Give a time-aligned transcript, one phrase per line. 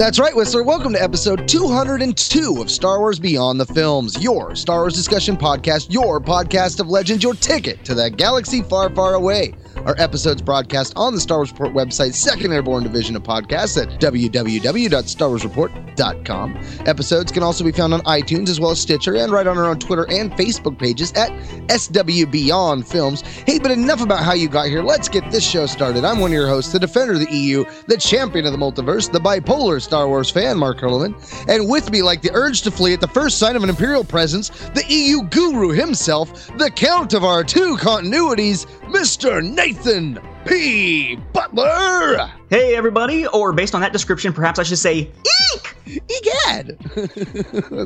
[0.00, 0.62] That's right, Whistler.
[0.62, 5.88] Welcome to episode 202 of Star Wars Beyond the Films, your Star Wars discussion podcast,
[5.90, 9.52] your podcast of legends, your ticket to that galaxy far, far away.
[9.86, 13.88] Our episodes broadcast on the Star Wars Report website, Second Airborne Division of Podcasts at
[14.00, 16.60] www.starwarsreport.com.
[16.86, 19.64] Episodes can also be found on iTunes as well as Stitcher and right on our
[19.66, 21.30] own Twitter and Facebook pages at
[21.70, 23.22] SW Beyond Films.
[23.22, 24.82] Hey, but enough about how you got here.
[24.82, 26.04] Let's get this show started.
[26.04, 29.10] I'm one of your hosts, the defender of the EU, the champion of the multiverse,
[29.10, 31.14] the bipolar Star Wars fan, Mark Hurlman.
[31.48, 34.04] And with me, like the urge to flee at the first sign of an Imperial
[34.04, 39.42] presence, the EU guru himself, the count of our two continuities, Mr.
[39.42, 41.16] Nathan P.
[41.32, 42.28] Butler.
[42.50, 45.10] Hey, everybody, or based on that description, perhaps I should say,
[45.54, 45.76] Eek!
[45.86, 46.76] Egad.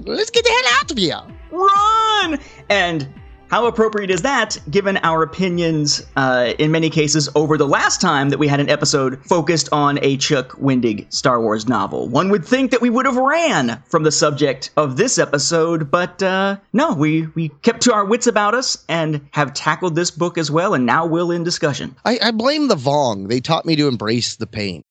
[0.06, 1.20] Let's get the hell out of here.
[1.50, 2.38] Run!
[2.70, 3.08] And
[3.48, 8.30] how appropriate is that, given our opinions uh, in many cases over the last time
[8.30, 12.08] that we had an episode focused on a Chuck Wendig Star Wars novel?
[12.08, 16.22] One would think that we would have ran from the subject of this episode, but
[16.22, 20.38] uh, no, we, we kept to our wits about us and have tackled this book
[20.38, 21.94] as well, and now we'll in discussion.
[22.04, 23.28] I, I blame the Vong.
[23.28, 24.84] They taught me to embrace the pain.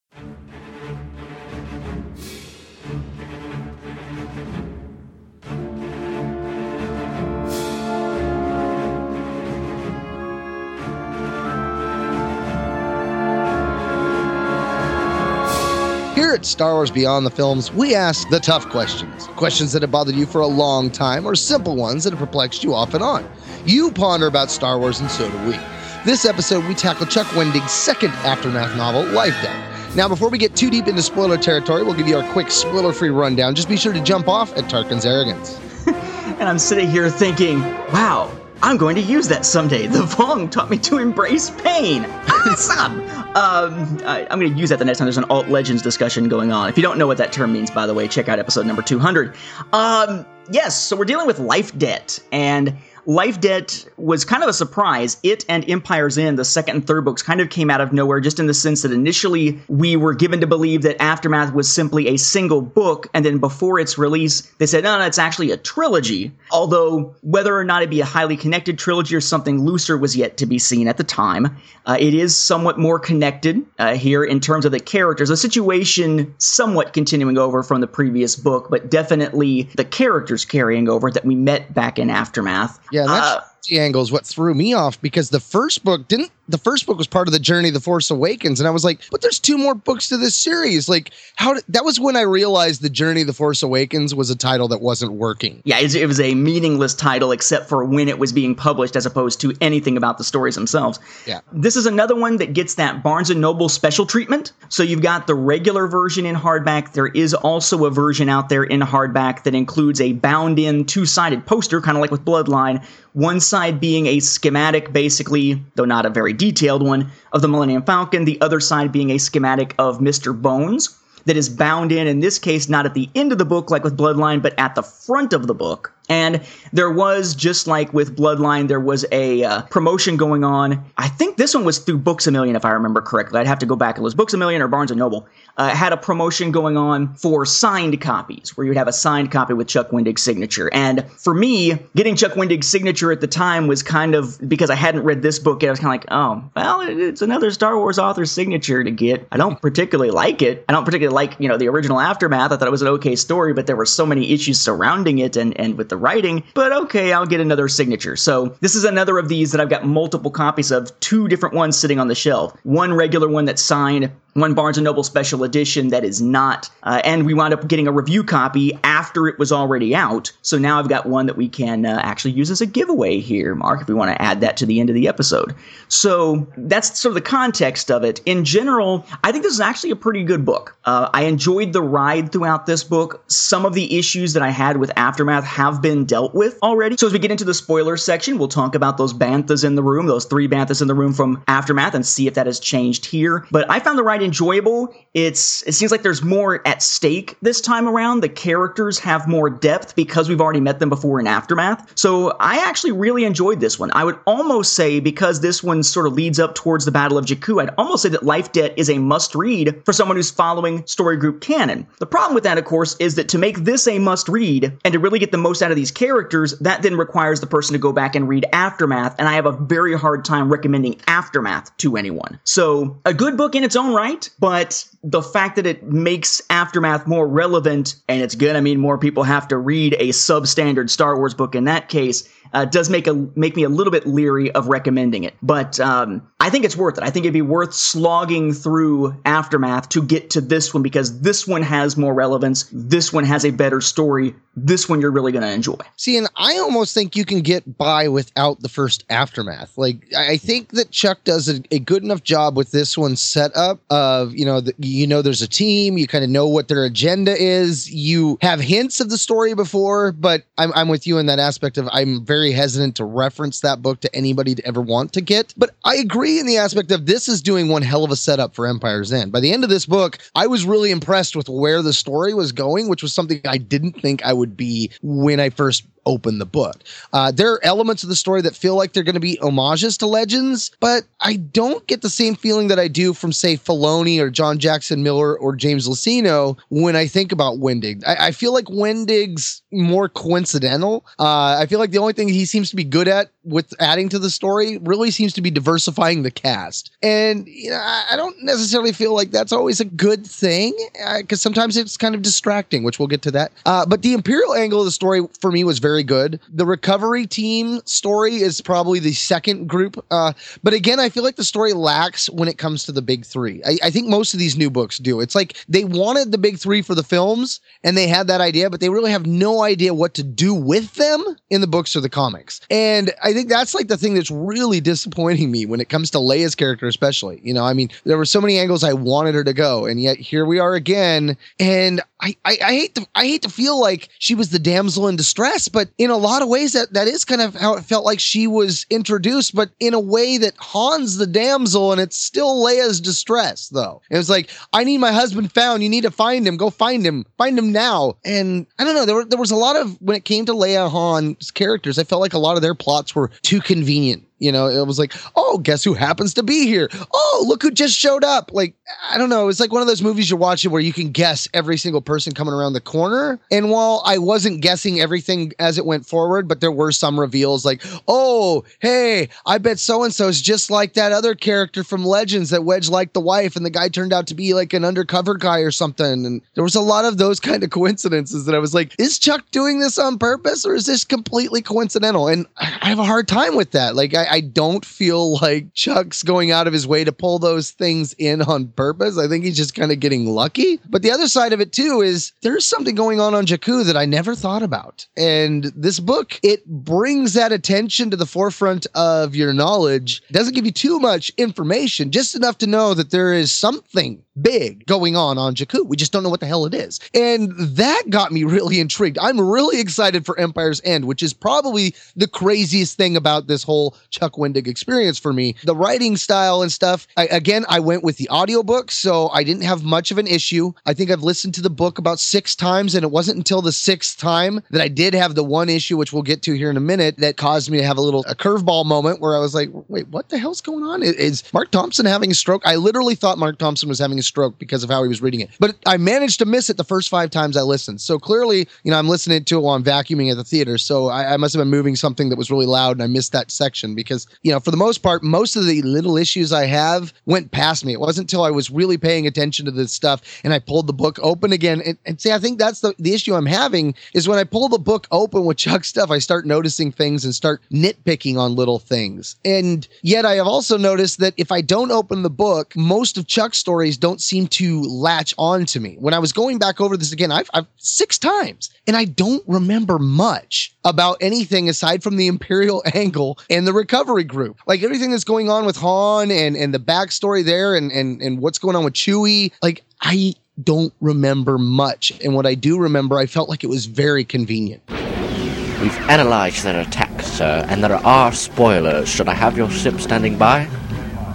[16.34, 19.28] Here at Star Wars Beyond the Films, we ask the tough questions.
[19.36, 22.64] Questions that have bothered you for a long time, or simple ones that have perplexed
[22.64, 23.30] you off and on.
[23.68, 25.60] You ponder about Star Wars, and so do we.
[26.06, 29.96] This episode, we tackle Chuck Wendig's second aftermath novel, Life Debt.
[29.96, 32.94] Now, before we get too deep into spoiler territory, we'll give you our quick spoiler
[32.94, 33.54] free rundown.
[33.54, 35.60] Just be sure to jump off at Tarkin's arrogance.
[36.40, 37.62] And I'm sitting here thinking,
[37.94, 38.32] wow,
[38.62, 39.88] I'm going to use that someday.
[39.88, 42.06] The Vong taught me to embrace pain.
[42.46, 43.00] Awesome!
[43.38, 46.28] um, I, I'm going to use that the next time there's an alt legends discussion
[46.28, 46.68] going on.
[46.68, 48.82] If you don't know what that term means, by the way, check out episode number
[48.82, 49.34] 200.
[49.72, 52.76] Um, yes, so we're dealing with life debt, and
[53.06, 55.18] Life Debt was kind of a surprise.
[55.24, 58.20] It and Empire's End, the second and third books, kind of came out of nowhere,
[58.20, 62.08] just in the sense that initially we were given to believe that Aftermath was simply
[62.08, 65.58] a single book, and then before its release, they said, no, no, it's actually a
[65.58, 66.32] trilogy.
[66.52, 70.38] Although, whether or not it be a highly connected trilogy or something looser was yet
[70.38, 71.58] to be seen at the time.
[71.86, 75.30] Uh, it is somewhat more connected uh, here in terms of the characters.
[75.30, 81.12] A situation somewhat continuing over from the previous book, but definitely the characters carrying over
[81.12, 82.80] that we met back in Aftermath.
[82.94, 86.30] Yeah, that's Uh, the angle is what threw me off because the first book didn't.
[86.50, 89.00] The first book was part of the journey, The Force Awakens, and I was like,
[89.12, 91.54] "But there's two more books to this series." Like, how?
[91.54, 94.82] Did, that was when I realized the journey, The Force Awakens, was a title that
[94.82, 95.62] wasn't working.
[95.64, 99.06] Yeah, it it was a meaningless title except for when it was being published, as
[99.06, 101.00] opposed to anything about the stories themselves.
[101.26, 101.40] Yeah.
[101.54, 104.52] This is another one that gets that Barnes and Noble special treatment.
[104.68, 106.92] So you've got the regular version in hardback.
[106.94, 111.80] There is also a version out there in hardback that includes a bound-in two-sided poster,
[111.80, 112.84] kind of like with Bloodline.
[113.14, 117.84] One side being a schematic, basically, though not a very detailed one, of the Millennium
[117.84, 118.26] Falcon.
[118.26, 120.40] The other side being a schematic of Mr.
[120.40, 123.72] Bones that is bound in, in this case, not at the end of the book
[123.72, 125.94] like with Bloodline, but at the front of the book.
[126.10, 126.42] And
[126.74, 130.84] there was, just like with Bloodline, there was a uh, promotion going on.
[130.98, 133.40] I think this one was through Books a Million, if I remember correctly.
[133.40, 133.98] I'd have to go back.
[133.98, 135.28] It was Books a Million or Barnes and Noble.
[135.56, 139.54] Uh, had a promotion going on for signed copies, where you'd have a signed copy
[139.54, 140.70] with Chuck Wendig's signature.
[140.74, 144.76] And for me, getting Chuck Wendig's signature at the time was kind of because I
[144.76, 145.70] hadn't read this book yet.
[145.70, 149.28] I was kind of like, oh, well, it's another Star Wars author's signature to get.
[149.32, 150.66] I don't particularly like it.
[150.68, 152.52] I don't particularly like, you know, the original Aftermath.
[152.52, 155.38] I thought it was an okay story, but there were so many issues surrounding it
[155.38, 156.44] and, and with the writing.
[156.56, 158.16] But okay, I'll get another signature.
[158.16, 161.78] So this is another of these that I've got multiple copies of, two different ones
[161.78, 162.58] sitting on the shelf.
[162.64, 167.02] One regular one that's signed, one Barnes and Noble special edition that is not, uh,
[167.04, 170.32] and we wound up getting a review copy after it was already out.
[170.42, 173.56] So now I've got one that we can uh, actually use as a giveaway here,
[173.56, 175.56] Mark, if we want to add that to the end of the episode.
[175.88, 178.22] So that's sort of the context of it.
[178.26, 180.76] In general, I think this is actually a pretty good book.
[180.86, 183.24] Uh, I enjoyed the ride throughout this book.
[183.28, 186.98] Some of the issues that I had with Aftermath have been dealt with already.
[186.98, 189.84] So as we get into the spoiler section, we'll talk about those banthas in the
[189.84, 193.06] room, those three banthas in the room from Aftermath, and see if that has changed
[193.06, 193.46] here.
[193.52, 194.94] But I found the writing enjoyable.
[195.14, 198.22] It's it seems like there's more at stake this time around.
[198.22, 201.92] The characters have more depth because we've already met them before in Aftermath.
[201.96, 203.92] So I actually really enjoyed this one.
[203.94, 207.26] I would almost say because this one sort of leads up towards the Battle of
[207.26, 210.86] Jakku, I'd almost say that Life Debt is a must read for someone who's following
[210.88, 211.88] story group canon.
[212.00, 214.94] The problem with that, of course, is that to make this a must read and
[214.94, 217.80] to really get the most out of these characters, that then requires the person to
[217.80, 221.98] go back and read Aftermath, and I have a very hard time recommending Aftermath to
[221.98, 222.40] anyone.
[222.44, 227.08] So a good book in its own right, but the fact that it makes Aftermath
[227.08, 231.34] more relevant, and it's gonna mean more people have to read a substandard Star Wars
[231.34, 234.68] book in that case, uh, does make a make me a little bit leery of
[234.68, 235.34] recommending it.
[235.42, 237.06] But um, I think it's worth it.
[237.06, 241.48] I think it'd be worth slogging through Aftermath to get to this one because this
[241.48, 242.70] one has more relevance.
[242.74, 244.36] This one has a better story.
[244.56, 245.78] This one you're really going to enjoy.
[245.96, 249.78] See, and I almost think you can get by without the first Aftermath.
[249.78, 253.56] Like, I think that Chuck does a, a good enough job with this one set
[253.56, 256.68] up of, you know, the, you know, there's a team, you kind of know what
[256.68, 257.90] their agenda is.
[257.90, 261.78] You have hints of the story before, but I'm, I'm with you in that aspect
[261.78, 265.54] of I'm very hesitant to reference that book to anybody to ever want to get.
[265.56, 268.56] But I agree in the aspect of this is doing one hell of a setup
[268.56, 269.32] for Empire's End.
[269.32, 272.52] By the end of this book, I was really impressed with where the story was
[272.52, 276.46] going, which was something I didn't think I would be when I first open the
[276.46, 276.78] book.
[277.12, 279.98] Uh, there are elements of the story that feel like they're going to be homages
[279.98, 284.20] to legends, but I don't get the same feeling that I do from, say, Filoni
[284.20, 288.04] or John Jackson Miller or James Luceno when I think about Wendig.
[288.06, 291.06] I, I feel like Wendig's more coincidental.
[291.20, 294.10] Uh, I feel like the only thing he seems to be good at with adding
[294.10, 296.92] to the story really seems to be diversifying the cast.
[297.02, 300.74] And you know, I, I don't necessarily feel like that's always a good thing
[301.18, 303.52] because uh, sometimes it's kind of distracting, which we'll get to that.
[303.66, 306.40] Uh, but the Imperial angle of the story for me was very good.
[306.52, 310.04] The recovery team story is probably the second group.
[310.10, 313.26] Uh, but again, I feel like the story lacks when it comes to the big
[313.26, 313.62] three.
[313.64, 315.20] I, I think most of these new books do.
[315.20, 318.72] It's like they wanted the big three for the films and they had that idea,
[318.72, 322.02] but they really have no idea what to do with them in the books or
[322.02, 322.62] the comics.
[322.70, 326.18] And I think that's like the thing that's really disappointing me when it comes to
[326.18, 327.42] Leia's character, especially.
[327.44, 330.02] You know, I mean, there were so many angles I wanted her to go, and
[330.02, 331.38] yet here we are again.
[331.60, 335.08] And I, I, I hate to I hate to feel like she was the damsel
[335.08, 337.84] in distress, but in a lot of ways that that is kind of how it
[337.84, 342.18] felt like she was introduced, but in a way that Han's the damsel and it's
[342.18, 344.02] still Leia's distress though.
[344.10, 345.84] It was like, I need my husband found.
[345.84, 346.58] You need to find him.
[346.58, 347.26] Go find him.
[347.38, 348.18] Find him now.
[348.26, 349.06] And I don't know.
[349.06, 352.04] There were, there was a lot of when it came to Leia Han's characters, I
[352.04, 354.24] felt like a lot of their plots were too convenient.
[354.44, 356.90] You know, it was like, oh, guess who happens to be here?
[357.14, 358.52] Oh, look who just showed up.
[358.52, 358.76] Like,
[359.10, 359.48] I don't know.
[359.48, 362.34] It's like one of those movies you're watching where you can guess every single person
[362.34, 363.40] coming around the corner.
[363.52, 367.64] And while I wasn't guessing everything as it went forward, but there were some reveals
[367.64, 372.04] like, oh, hey, I bet so and so is just like that other character from
[372.04, 374.84] Legends that Wedge liked the wife, and the guy turned out to be like an
[374.84, 376.26] undercover guy or something.
[376.26, 379.20] And there was a lot of those kind of coincidences that I was like, is
[379.20, 382.28] Chuck doing this on purpose or is this completely coincidental?
[382.28, 383.96] And I have a hard time with that.
[383.96, 387.70] Like, I, I don't feel like Chuck's going out of his way to pull those
[387.70, 389.16] things in on purpose.
[389.16, 390.80] I think he's just kind of getting lucky.
[390.90, 393.96] But the other side of it too is there's something going on on Jakku that
[393.96, 395.06] I never thought about.
[395.16, 400.24] And this book, it brings that attention to the forefront of your knowledge.
[400.28, 404.24] It doesn't give you too much information, just enough to know that there is something
[404.42, 405.86] big going on on Jakku.
[405.86, 407.00] We just don't know what the hell it is.
[407.14, 409.20] And that got me really intrigued.
[409.20, 413.96] I'm really excited for Empire's End, which is probably the craziest thing about this whole
[414.14, 415.56] Chuck Wendig experience for me.
[415.64, 417.08] The writing style and stuff.
[417.18, 420.72] I, again, I went with the audiobook, so I didn't have much of an issue.
[420.86, 423.72] I think I've listened to the book about six times, and it wasn't until the
[423.72, 426.78] sixth time that I did have the one issue, which we'll get to here in
[426.78, 429.56] a minute, that caused me to have a little a curveball moment where I was
[429.56, 431.02] like, wait, what the hell's going on?
[431.04, 432.62] Is Marc Thompson having a stroke?
[432.66, 435.40] I literally thought Marc Thompson was having a stroke because of how he was reading
[435.40, 435.50] it.
[435.60, 438.02] But I managed to miss it the first five times I listened.
[438.02, 440.78] So clearly, you know, I'm listening to it while I'm vacuuming at the theater.
[440.78, 443.32] So I, I must have been moving something that was really loud and I missed
[443.32, 446.66] that section because, you know, for the most part, most of the little issues I
[446.66, 447.94] have went past me.
[447.94, 450.94] It wasn't until I was really paying attention to this stuff and I pulled the
[450.94, 451.82] book open again.
[451.82, 454.70] And, and see, I think that's the, the issue I'm having is when I pull
[454.70, 458.80] the book open with Chuck stuff, I start noticing things and start nitpicking on little
[458.80, 459.36] things.
[459.46, 463.28] And yet I have also noticed that if I don't open the book, most of
[463.28, 465.96] Chuck's stories don't seem to latch on to me.
[466.00, 469.44] When I was going back over this again, I've, I've six times and I don't
[469.48, 473.93] remember much about anything aside from the Imperial angle and the recovery
[474.28, 474.60] group.
[474.66, 478.40] Like everything that's going on with Han and, and the backstory there and, and, and
[478.40, 479.52] what's going on with Chewie.
[479.62, 480.34] Like I
[480.64, 482.12] don't remember much.
[482.24, 484.82] And what I do remember, I felt like it was very convenient.
[484.90, 489.10] We've analyzed their attack, sir, and there are spoilers.
[489.10, 490.62] Should I have your ship standing by?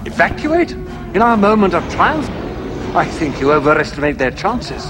[0.07, 0.73] Evacuate?
[0.73, 2.29] In our moment of triumph?
[2.95, 4.85] I think you overestimate their chances.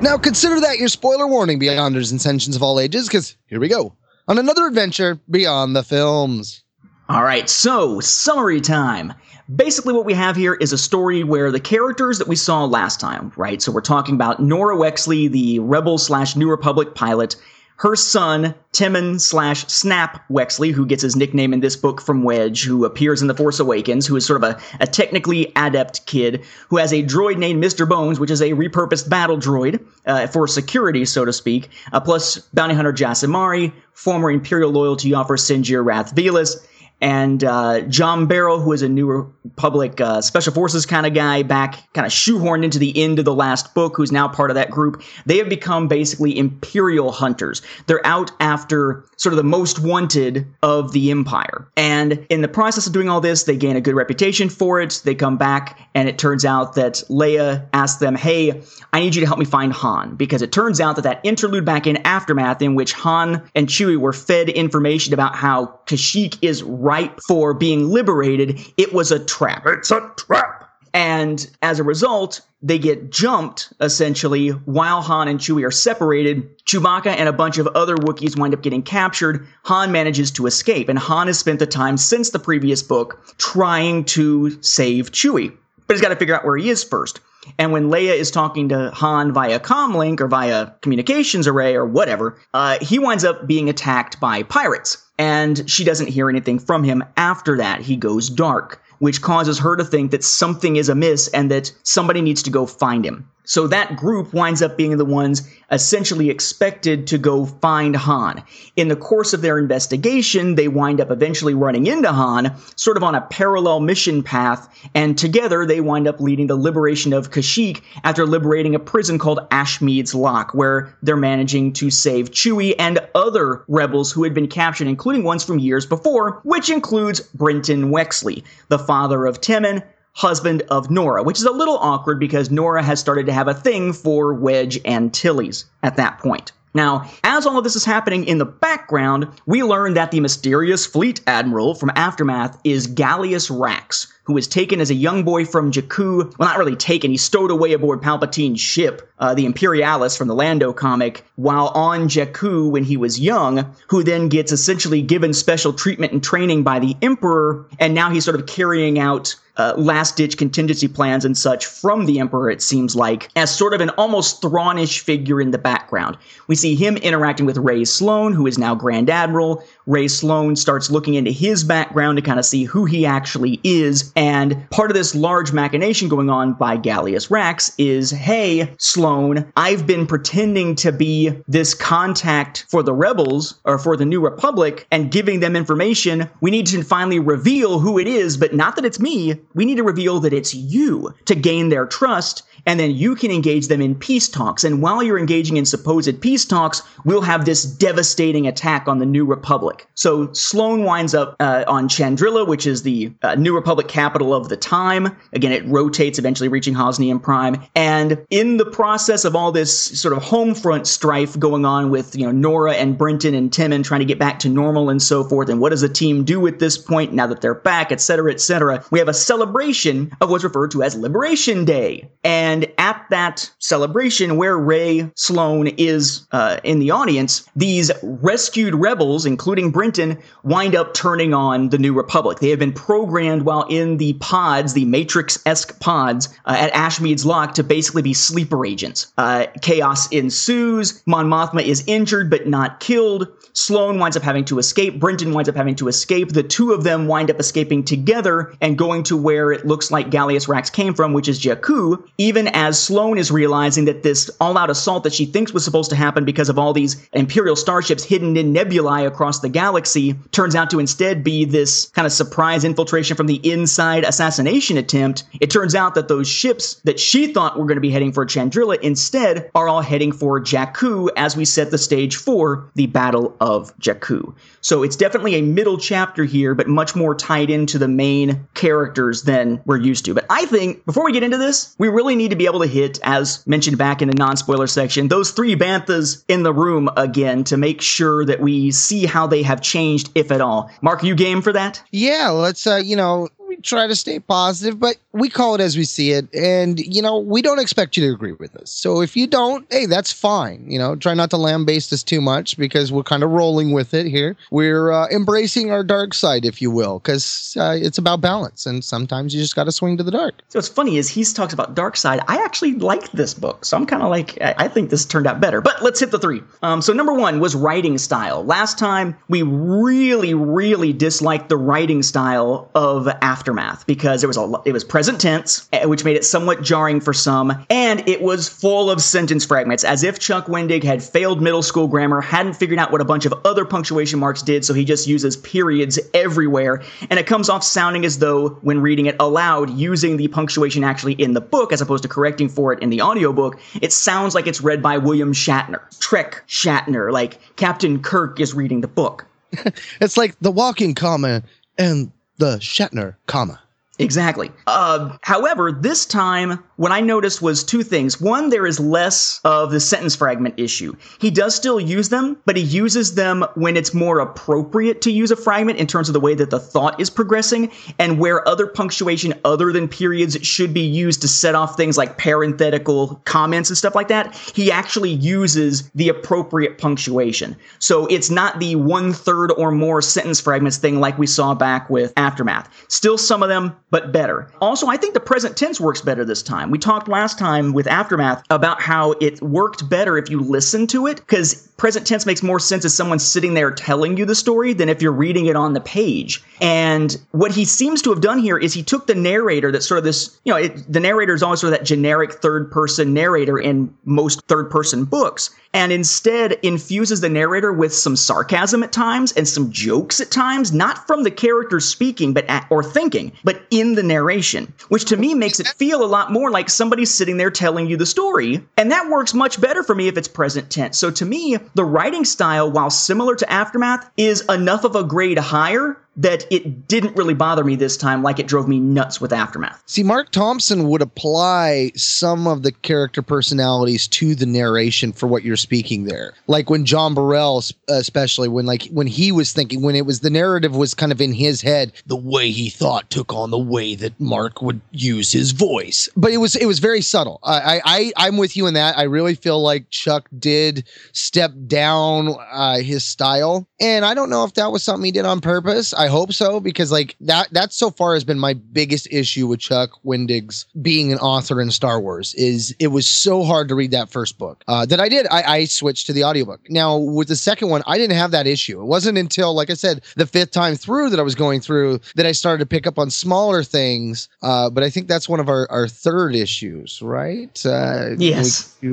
[0.00, 3.66] Now consider that your spoiler warning, Beyonders and Sentients of all ages, because here we
[3.66, 3.94] go
[4.28, 6.62] on another adventure beyond the films.
[7.08, 9.14] All right, so summary time.
[9.56, 13.00] Basically, what we have here is a story where the characters that we saw last
[13.00, 13.62] time, right?
[13.62, 17.34] So we're talking about Norra Wexley, the Rebel slash New Republic pilot,
[17.78, 22.64] her son, Temmin slash Snap Wexley, who gets his nickname in this book from Wedge,
[22.64, 26.44] who appears in The Force Awakens, who is sort of a, a technically adept kid,
[26.68, 27.88] who has a droid named Mr.
[27.88, 32.38] Bones, which is a repurposed battle droid uh, for security, so to speak, uh, plus
[32.52, 36.56] bounty hunter Jas Emari, former Imperial loyalty officer Sinjir Rath Velus,
[37.00, 41.42] and uh, Jom Barell, who is a New Republic uh, Special Forces kind of guy,
[41.42, 44.56] back kind of shoehorned into the end of the last book, who's now part of
[44.56, 45.02] that group.
[45.26, 47.62] They have become basically Imperial hunters.
[47.86, 51.68] They're out after sort of the most wanted of the Empire.
[51.76, 55.00] And in the process of doing all this, they gain a good reputation for it.
[55.04, 58.62] They come back, and it turns out that Leia asks them, Hey,
[58.92, 60.16] I need you to help me find Han.
[60.16, 63.96] Because it turns out that that interlude back in Aftermath, in which Han and Chewie
[63.96, 69.64] were fed information about how Kashyyyk is ripe for being liberated, it was a trap.
[69.66, 70.70] It's a trap!
[70.94, 76.64] And as a result, they get jumped essentially while Han and Chewie are separated.
[76.64, 79.46] Chewbacca and a bunch of other Wookiees wind up getting captured.
[79.64, 84.04] Han manages to escape, and Han has spent the time since the previous book trying
[84.04, 85.52] to save Chewie.
[85.86, 87.20] But he's got to figure out where he is first.
[87.58, 92.38] And when Leia is talking to Han via comlink or via communications array or whatever,
[92.54, 95.04] uh, he winds up being attacked by pirates.
[95.18, 97.80] And she doesn't hear anything from him after that.
[97.80, 102.20] He goes dark which causes her to think that something is amiss and that somebody
[102.20, 103.28] needs to go find him.
[103.48, 108.42] So that group winds up being the ones essentially expected to go find Han.
[108.76, 113.02] In the course of their investigation, they wind up eventually running into Han, sort of
[113.02, 117.80] on a parallel mission path, and together they wind up leading the liberation of Kashyyyk
[118.04, 123.64] after liberating a prison called Ashmead's Lock, where they're managing to save Chewie and other
[123.66, 128.78] rebels who had been captured, including ones from years before, which includes Brentin Wexley, the
[128.78, 129.82] father of Temmin,
[130.18, 133.54] husband of Norra, which is a little awkward because Norra has started to have a
[133.54, 136.50] thing for Wedge Antilles at that point.
[136.74, 140.84] Now, as all of this is happening in the background, we learn that the mysterious
[140.84, 145.72] fleet admiral from Aftermath is Gallius Rax, who was taken as a young boy from
[145.72, 146.36] Jakku.
[146.38, 150.34] Well, not really taken, he's stowed away aboard Palpatine's ship, uh, the Imperialis from the
[150.34, 155.72] Lando comic, while on Jakku when he was young, who then gets essentially given special
[155.72, 160.16] treatment and training by the Emperor, and now he's sort of carrying out uh, last
[160.16, 163.90] ditch contingency plans and such from the Emperor, it seems like, as sort of an
[163.90, 166.16] almost Thrawnish figure in the background.
[166.46, 169.64] We see him interacting with Rae Sloane, who is now Grand Admiral.
[169.88, 174.12] Rae Sloane starts looking into his background to kind of see who he actually is.
[174.14, 179.86] And part of this large machination going on by Gallius Rax is hey, Sloane, I've
[179.86, 185.10] been pretending to be this contact for the rebels or for the New Republic and
[185.10, 186.28] giving them information.
[186.42, 189.40] We need to finally reveal who it is, but not that it's me.
[189.54, 193.30] We need to reveal that it's you to gain their trust and then you can
[193.30, 194.64] engage them in peace talks.
[194.64, 199.06] And while you're engaging in supposed peace talks, we'll have this devastating attack on the
[199.06, 199.77] New Republic.
[199.94, 204.48] So Sloane winds up uh, on Chandrila, which is the uh, New Republic capital of
[204.48, 205.16] the time.
[205.32, 207.62] Again, it rotates, eventually reaching Hosnian Prime.
[207.74, 212.16] And in the process of all this sort of home front strife going on with
[212.16, 215.24] you know Norra and Brentin and Temmin trying to get back to normal and so
[215.24, 218.00] forth, and what does the team do at this point now that they're back, et
[218.00, 222.10] cetera, et cetera, we have a celebration of what's referred to as Liberation Day.
[222.24, 229.26] And at that celebration, where Rae Sloane is uh, in the audience, these rescued rebels,
[229.26, 232.38] including Brentin, wind up turning on the New Republic.
[232.38, 237.24] They have been programmed while in the pods, the Matrix esque pods uh, at Ashmead's
[237.24, 239.12] Lock, to basically be sleeper agents.
[239.18, 241.02] Uh, chaos ensues.
[241.06, 243.28] Mon Mothma is injured but not killed.
[243.58, 245.00] Sloane winds up having to escape.
[245.00, 246.32] Brentin winds up having to escape.
[246.32, 250.10] The two of them wind up escaping together and going to where it looks like
[250.10, 254.56] Gallius Rax came from, which is Jakku, even as Sloane is realizing that this all
[254.56, 258.04] out assault that she thinks was supposed to happen because of all these Imperial starships
[258.04, 262.62] hidden in nebulae across the galaxy turns out to instead be this kind of surprise
[262.62, 265.24] infiltration from the inside assassination attempt.
[265.40, 268.24] It turns out that those ships that she thought were going to be heading for
[268.24, 273.36] Chandrila instead are all heading for Jakku as we set the stage for the Battle
[273.40, 274.34] of of Jakku.
[274.60, 279.22] So it's definitely a middle chapter here, but much more tied into the main characters
[279.22, 280.12] than we're used to.
[280.12, 282.66] But I think before we get into this, we really need to be able to
[282.66, 286.90] hit, as mentioned back in the non spoiler section, those three Banthas in the room
[286.98, 290.70] again to make sure that we see how they have changed, if at all.
[290.82, 291.82] Mark, you game for that?
[291.90, 293.28] Yeah, let's, uh, you know,
[293.62, 296.32] try to stay positive, but we call it as we see it.
[296.34, 298.70] And, you know, we don't expect you to agree with us.
[298.70, 300.70] So if you don't, hey, that's fine.
[300.70, 303.94] You know, try not to lambaste us too much because we're kind of rolling with
[303.94, 304.36] it here.
[304.50, 308.66] We're uh, embracing our dark side, if you will, because uh, it's about balance.
[308.66, 310.42] And sometimes you just got to swing to the dark.
[310.48, 312.20] So what's funny is he talks about dark side.
[312.28, 313.64] I actually like this book.
[313.64, 315.60] So I'm kind of like, I, I think this turned out better.
[315.60, 316.42] But let's hit the three.
[316.62, 318.44] Um, so number one was writing style.
[318.44, 323.08] Last time we really, really disliked the writing style of
[323.48, 327.00] Aftermath because it was a it was present tense, eh, which made it somewhat jarring
[327.00, 331.40] for some, and it was full of sentence fragments, as if Chuck Wendig had failed
[331.40, 334.74] middle school grammar, hadn't figured out what a bunch of other punctuation marks did, so
[334.74, 339.16] he just uses periods everywhere, and it comes off sounding as though when reading it
[339.18, 342.90] aloud, using the punctuation actually in the book as opposed to correcting for it in
[342.90, 348.40] the audiobook, it sounds like it's read by William Shatner, Trek Shatner, like Captain Kirk
[348.40, 349.24] is reading the book.
[350.02, 351.42] it's like the walking comma
[351.78, 353.60] and the Shatner comma.
[354.00, 354.52] Exactly.
[354.66, 358.20] Uh, however, this time, what I noticed was two things.
[358.20, 360.94] One, there is less of the sentence fragment issue.
[361.20, 365.32] He does still use them, but he uses them when it's more appropriate to use
[365.32, 368.68] a fragment in terms of the way that the thought is progressing, and where other
[368.68, 373.76] punctuation other than periods should be used to set off things like parenthetical comments and
[373.76, 374.32] stuff like that.
[374.54, 377.56] He actually uses the appropriate punctuation.
[377.80, 381.90] So it's not the one third or more sentence fragments thing like we saw back
[381.90, 382.68] with Aftermath.
[382.88, 384.50] Still some of them but better.
[384.60, 386.70] Also, I think the present tense works better this time.
[386.70, 391.06] We talked last time with Aftermath about how it worked better if you listen to
[391.06, 394.72] it, because present tense makes more sense as someone sitting there telling you the story
[394.72, 396.42] than if you're reading it on the page.
[396.60, 399.98] And what he seems to have done here is he took the narrator that's sort
[399.98, 403.14] of this, you know, it, the narrator is always sort of that generic third person
[403.14, 408.90] narrator in most third person books, and instead infuses the narrator with some sarcasm at
[408.90, 413.32] times and some jokes at times, not from the character speaking but at, or thinking,
[413.44, 417.12] but in the narration, which to me makes it feel a lot more like somebody's
[417.12, 418.64] sitting there telling you the story.
[418.76, 420.98] And that works much better for me if it's present tense.
[420.98, 425.38] So to me, the writing style, while similar to Aftermath, is enough of a grade
[425.38, 429.32] higher that it didn't really bother me this time like it drove me nuts with
[429.32, 429.80] Aftermath.
[429.86, 435.44] See, Marc Thompson would apply some of the character personalities to the narration for what
[435.44, 436.34] you're speaking there.
[436.48, 440.30] Like when Jom Barell, especially when like when he was thinking, when it was the
[440.30, 443.94] narrative was kind of in his head, the way he thought took on the way
[443.94, 446.08] that Mark would use his voice.
[446.16, 447.38] But it was it was very subtle.
[447.44, 448.98] I I I'm with you in that.
[448.98, 454.42] I really feel like Chuck did step down uh, his style, and I don't know
[454.42, 455.94] if that was something he did on purpose.
[455.94, 459.60] I hope so because like that that so far has been my biggest issue with
[459.60, 463.90] Chuck Wendig's being an author in Star Wars is it was so hard to read
[463.92, 466.60] that first book uh, that I did I, I switched to the audiobook.
[466.68, 468.80] Now with the second one I didn't have that issue.
[468.80, 472.00] It wasn't until like I said the fifth time through that I was going through
[472.16, 474.28] that I started to pick up on smaller things.
[474.42, 477.64] Uh, but I think that's one of our, our third issues, right?
[477.64, 478.76] Uh, yes.